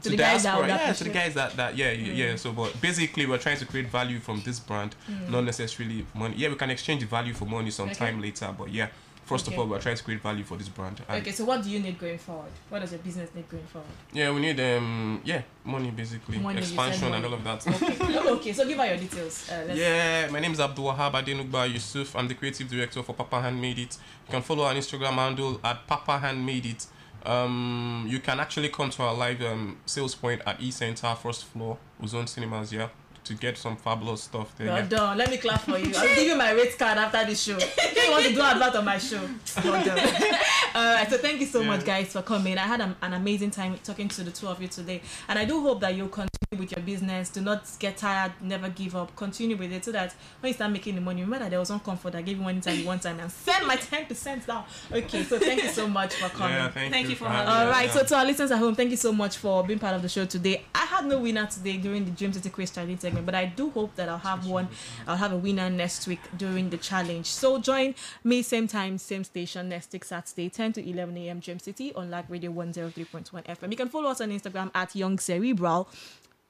To 0.03 0.11
the 0.11 0.16
guys 0.16 0.44
that 0.44 0.68
yeah, 0.68 0.92
to 0.92 1.05
the 1.05 1.11
guys 1.11 1.34
that 1.34 1.57
that 1.57 1.76
yeah 1.76 1.90
yeah, 1.90 2.12
Mm. 2.12 2.16
yeah. 2.16 2.36
So, 2.36 2.53
but 2.53 2.80
basically, 2.80 3.26
we're 3.26 3.38
trying 3.38 3.59
to 3.59 3.66
create 3.66 3.88
value 3.88 4.20
from 4.20 4.40
this 4.44 4.61
brand, 4.61 4.94
Mm. 5.11 5.28
not 5.30 5.44
necessarily 5.44 6.07
money. 6.14 6.34
Yeah, 6.36 6.51
we 6.51 6.55
can 6.57 6.70
exchange 6.70 7.01
the 7.01 7.07
value 7.09 7.34
for 7.34 7.46
money 7.46 7.70
sometime 7.72 8.14
Okay. 8.18 8.26
later, 8.28 8.55
but 8.57 8.70
yeah, 8.70 8.88
first 9.26 9.46
Okay. 9.49 9.57
of 9.57 9.61
all, 9.61 9.66
we're 9.66 9.80
trying 9.80 9.96
to 9.96 10.05
create 10.05 10.22
value 10.22 10.44
for 10.44 10.57
this 10.57 10.68
brand. 10.68 11.03
And 11.09 11.20
Okay, 11.20 11.32
so 11.32 11.44
what 11.44 11.62
do 11.64 11.68
you 11.68 11.80
need 11.80 11.99
going 11.99 12.16
forward? 12.18 12.53
What 12.70 12.78
does 12.78 12.92
your 12.92 13.01
business 13.01 13.28
need 13.34 13.49
going 13.51 13.66
forward? 13.66 13.90
Yeah, 14.12 14.30
we 14.30 14.40
need 14.40 14.61
um 14.61 15.20
yeah 15.24 15.42
money 15.64 15.90
basically 15.90 16.38
Money, 16.38 16.61
expansion 16.61 17.12
and 17.12 17.24
all 17.24 17.34
of 17.34 17.42
that. 17.42 17.66
Okay, 17.66 18.18
okay 18.36 18.53
so 18.53 18.66
give 18.68 18.78
out 18.78 18.88
your 18.88 18.99
details. 18.99 19.51
Uh, 19.51 19.64
let's 19.66 19.78
Yeah, 19.80 20.28
my 20.30 20.38
name 20.38 20.53
is 20.53 20.61
Abdul 20.61 20.86
Wahab 20.94 21.12
Adenugba 21.14 21.70
Yusuf. 21.72 22.14
I'm 22.14 22.28
the 22.28 22.34
creative 22.34 22.70
director 22.70 23.03
for 23.03 23.14
Papa 23.14 23.42
Handmade 23.42 23.80
It. 23.80 23.96
You 24.28 24.30
can 24.30 24.42
follow 24.42 24.62
our 24.64 24.74
Instagram 24.74 25.14
handle 25.14 25.61
at 25.64 25.86
Papa 25.88 26.18
Handmade 26.20 26.66
It. 26.66 26.86
Um, 27.25 28.07
you 28.09 28.21
can 28.21 28.41
actually 28.41 28.69
come 28.69 28.91
to 28.91 29.03
our 29.03 29.14
live 29.14 29.43
um, 29.43 29.79
sales 29.87 30.14
point 30.14 30.43
at 30.47 30.61
E 30.61 30.71
Center, 30.71 31.14
first 31.14 31.45
floor, 31.45 31.79
Ozone 32.03 32.27
Cinemas, 32.27 32.73
yeah, 32.73 32.89
to 33.29 33.35
get 33.35 33.57
some 33.59 33.76
fabulous 33.76 34.22
stuff 34.22 34.57
there. 34.57 34.68
Well 34.68 34.76
yeah. 34.79 34.87
done. 34.87 35.18
Let 35.18 35.31
me 35.31 35.37
clap 35.37 35.61
for 35.61 35.79
you. 35.79 35.93
I'll 35.97 36.14
give 36.14 36.26
you 36.26 36.37
my 36.37 36.53
rate 36.53 36.79
card 36.79 36.99
after 36.99 37.24
this 37.26 37.43
show. 37.43 37.57
If 37.59 38.05
you 38.05 38.11
want 38.11 38.24
to 38.24 38.33
do 38.35 38.41
advert 38.41 38.74
on 38.76 38.85
my 38.85 38.99
show, 38.99 39.20
well 39.64 39.85
done. 39.85 39.99
Alright, 40.74 41.11
so 41.11 41.18
thank 41.18 41.41
you 41.41 41.47
so 41.47 41.62
much, 41.62 41.85
guys, 41.85 42.12
for 42.12 42.22
coming. 42.22 42.57
I 42.59 42.62
had 42.62 42.81
an, 42.81 42.97
an 43.03 43.12
amazing 43.14 43.51
time 43.51 43.76
talking 43.85 44.09
to 44.09 44.24
the 44.24 44.31
two 44.31 44.49
of 44.49 44.61
you 44.62 44.68
today, 44.68 45.03
and 45.29 45.39
I 45.39 45.45
do 45.45 45.61
hope 45.61 45.81
that 45.81 45.95
you'll 45.95 46.09
continue 46.09 46.29
with 46.57 46.72
your 46.72 46.85
business. 46.85 47.31
Do 47.31 47.41
not 47.41 47.68
get 47.79 47.97
tired. 47.97 48.33
Never 48.41 48.68
give 48.68 48.97
up. 48.97 49.14
Continue 49.16 49.57
with 49.57 49.72
it 49.72 49.85
so 49.85 49.93
that 49.93 50.14
when 50.41 50.49
you 50.49 50.55
start 50.55 50.70
making 50.72 50.95
the 50.95 51.01
money, 51.01 51.22
remember 51.22 51.45
that 51.45 51.51
there 51.51 51.59
was 51.59 51.70
one 51.70 51.81
comfort 51.81 52.14
I 52.14 52.22
gave 52.22 52.39
you 52.39 52.45
one 52.45 52.61
time, 52.61 52.85
one 52.85 52.99
time, 53.01 53.20
and 53.20 53.31
send 53.31 53.66
my 53.66 53.76
ten 53.76 54.07
percent 54.07 54.47
down. 54.47 54.64
Okay, 54.93 55.24
so 55.24 55.39
thank 55.39 55.62
you 55.62 55.68
so 55.68 55.89
much 55.89 56.14
for 56.14 56.29
coming. 56.31 56.55
Yeah, 56.57 56.70
thank 56.70 56.93
Thank 56.93 57.05
you 57.05 57.11
you 57.11 57.16
for 57.16 57.24
for 57.24 57.31
having 57.31 57.49
All 57.49 57.68
us. 57.70 57.85
Yeah. 57.85 57.91
so 57.93 58.05
to 58.05 58.16
our 58.16 58.24
listeners 58.24 58.51
at 58.51 58.59
home, 58.59 58.74
thank 58.74 58.91
you 58.91 58.97
so 58.97 59.12
much 59.12 59.37
for 59.37 59.64
being 59.64 59.79
part 59.79 59.95
of 59.95 60.03
the 60.03 60.09
show 60.09 60.24
today. 60.24 60.64
I 60.74 60.87
had 60.87 61.07
no 61.07 61.18
winner 61.18 61.47
today 61.47 61.76
during 61.79 62.05
the 62.05 62.11
Dream 62.12 62.33
City 62.33 62.51
Quiz 62.51 62.70
Challenge 62.70 63.01
segment, 63.01 63.18
but 63.25 63.35
I 63.35 63.47
do 63.47 63.71
hope 63.71 63.95
that 63.97 64.09
I'll 64.09 64.19
have 64.19 64.47
one. 64.47 64.69
I'll 65.07 65.16
have 65.16 65.33
a 65.33 65.37
winner 65.37 65.71
next 65.71 66.07
week 66.07 66.21
during 66.37 66.71
the 66.71 66.79
challenge. 66.79 67.27
So 67.27 67.59
join 67.59 67.95
me 68.25 68.43
same 68.43 68.66
time, 68.69 68.99
same 68.99 69.25
station 69.25 69.69
next 69.69 69.93
week 69.93 70.05
Saturday, 70.05 70.49
10 70.49 70.73
to 70.75 70.89
11 70.91 71.16
a.m. 71.19 71.41
Dream 71.41 71.59
City 71.59 71.93
on 71.95 72.11
Lag 72.11 72.25
Radio 72.29 72.51
103.1 72.53 73.45
FM. 73.47 73.71
You 73.71 73.77
can 73.77 73.89
follow 73.89 74.11
us 74.11 74.21
on 74.21 74.31
Instagram 74.31 74.71
at 74.75 74.95
Young 74.95 75.19
Cerebral. 75.19 75.89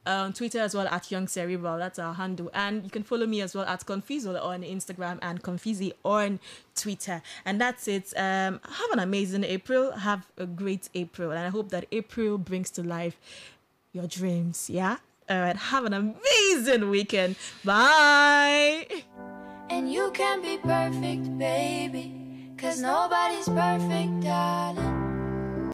uh, 0.07 0.11
On 0.11 0.33
Twitter 0.33 0.61
as 0.61 0.75
well 0.75 0.87
at 0.89 1.11
Young 1.11 1.29
Cerebral, 1.29 1.77
that's 1.79 1.99
our 1.99 2.15
handle, 2.15 2.51
and 2.55 2.83
you 2.85 2.91
can 2.91 3.03
follow 3.03 3.27
me 3.27 3.43
as 3.43 3.55
well 3.55 3.67
at 3.67 3.85
Confizzle 3.85 4.43
on 4.43 4.63
Instagram 4.63 5.19
and 5.21 5.43
Confizi 5.43 5.93
on 6.05 6.41
Twitter. 6.75 7.21
And 7.45 7.61
that's 7.61 7.87
it. 7.89 8.15
Um, 8.17 8.61
have 8.65 8.91
an 8.93 9.01
amazing 9.01 9.45
April. 9.45 9.93
Have 9.93 10.27
a 10.39 10.47
great 10.47 10.89
April, 10.95 11.31
and 11.31 11.41
I 11.41 11.49
hope 11.51 11.69
that 11.71 11.85
April 11.93 12.39
brings 12.39 12.71
to 12.73 12.83
life 12.83 13.19
your 13.93 14.07
dreams. 14.07 14.71
Yeah. 14.71 14.97
All 15.31 15.41
right. 15.41 15.57
Have 15.57 15.85
an 15.85 15.93
amazing 15.93 16.89
weekend. 16.91 17.37
Bye. 17.65 18.87
And 19.71 19.93
you 19.93 20.11
can 20.13 20.41
be 20.41 20.59
perfect, 20.59 21.39
baby. 21.39 22.15
Cause 22.57 22.81
nobody's 22.81 23.49
perfect, 23.49 24.21
darling. 24.23 25.08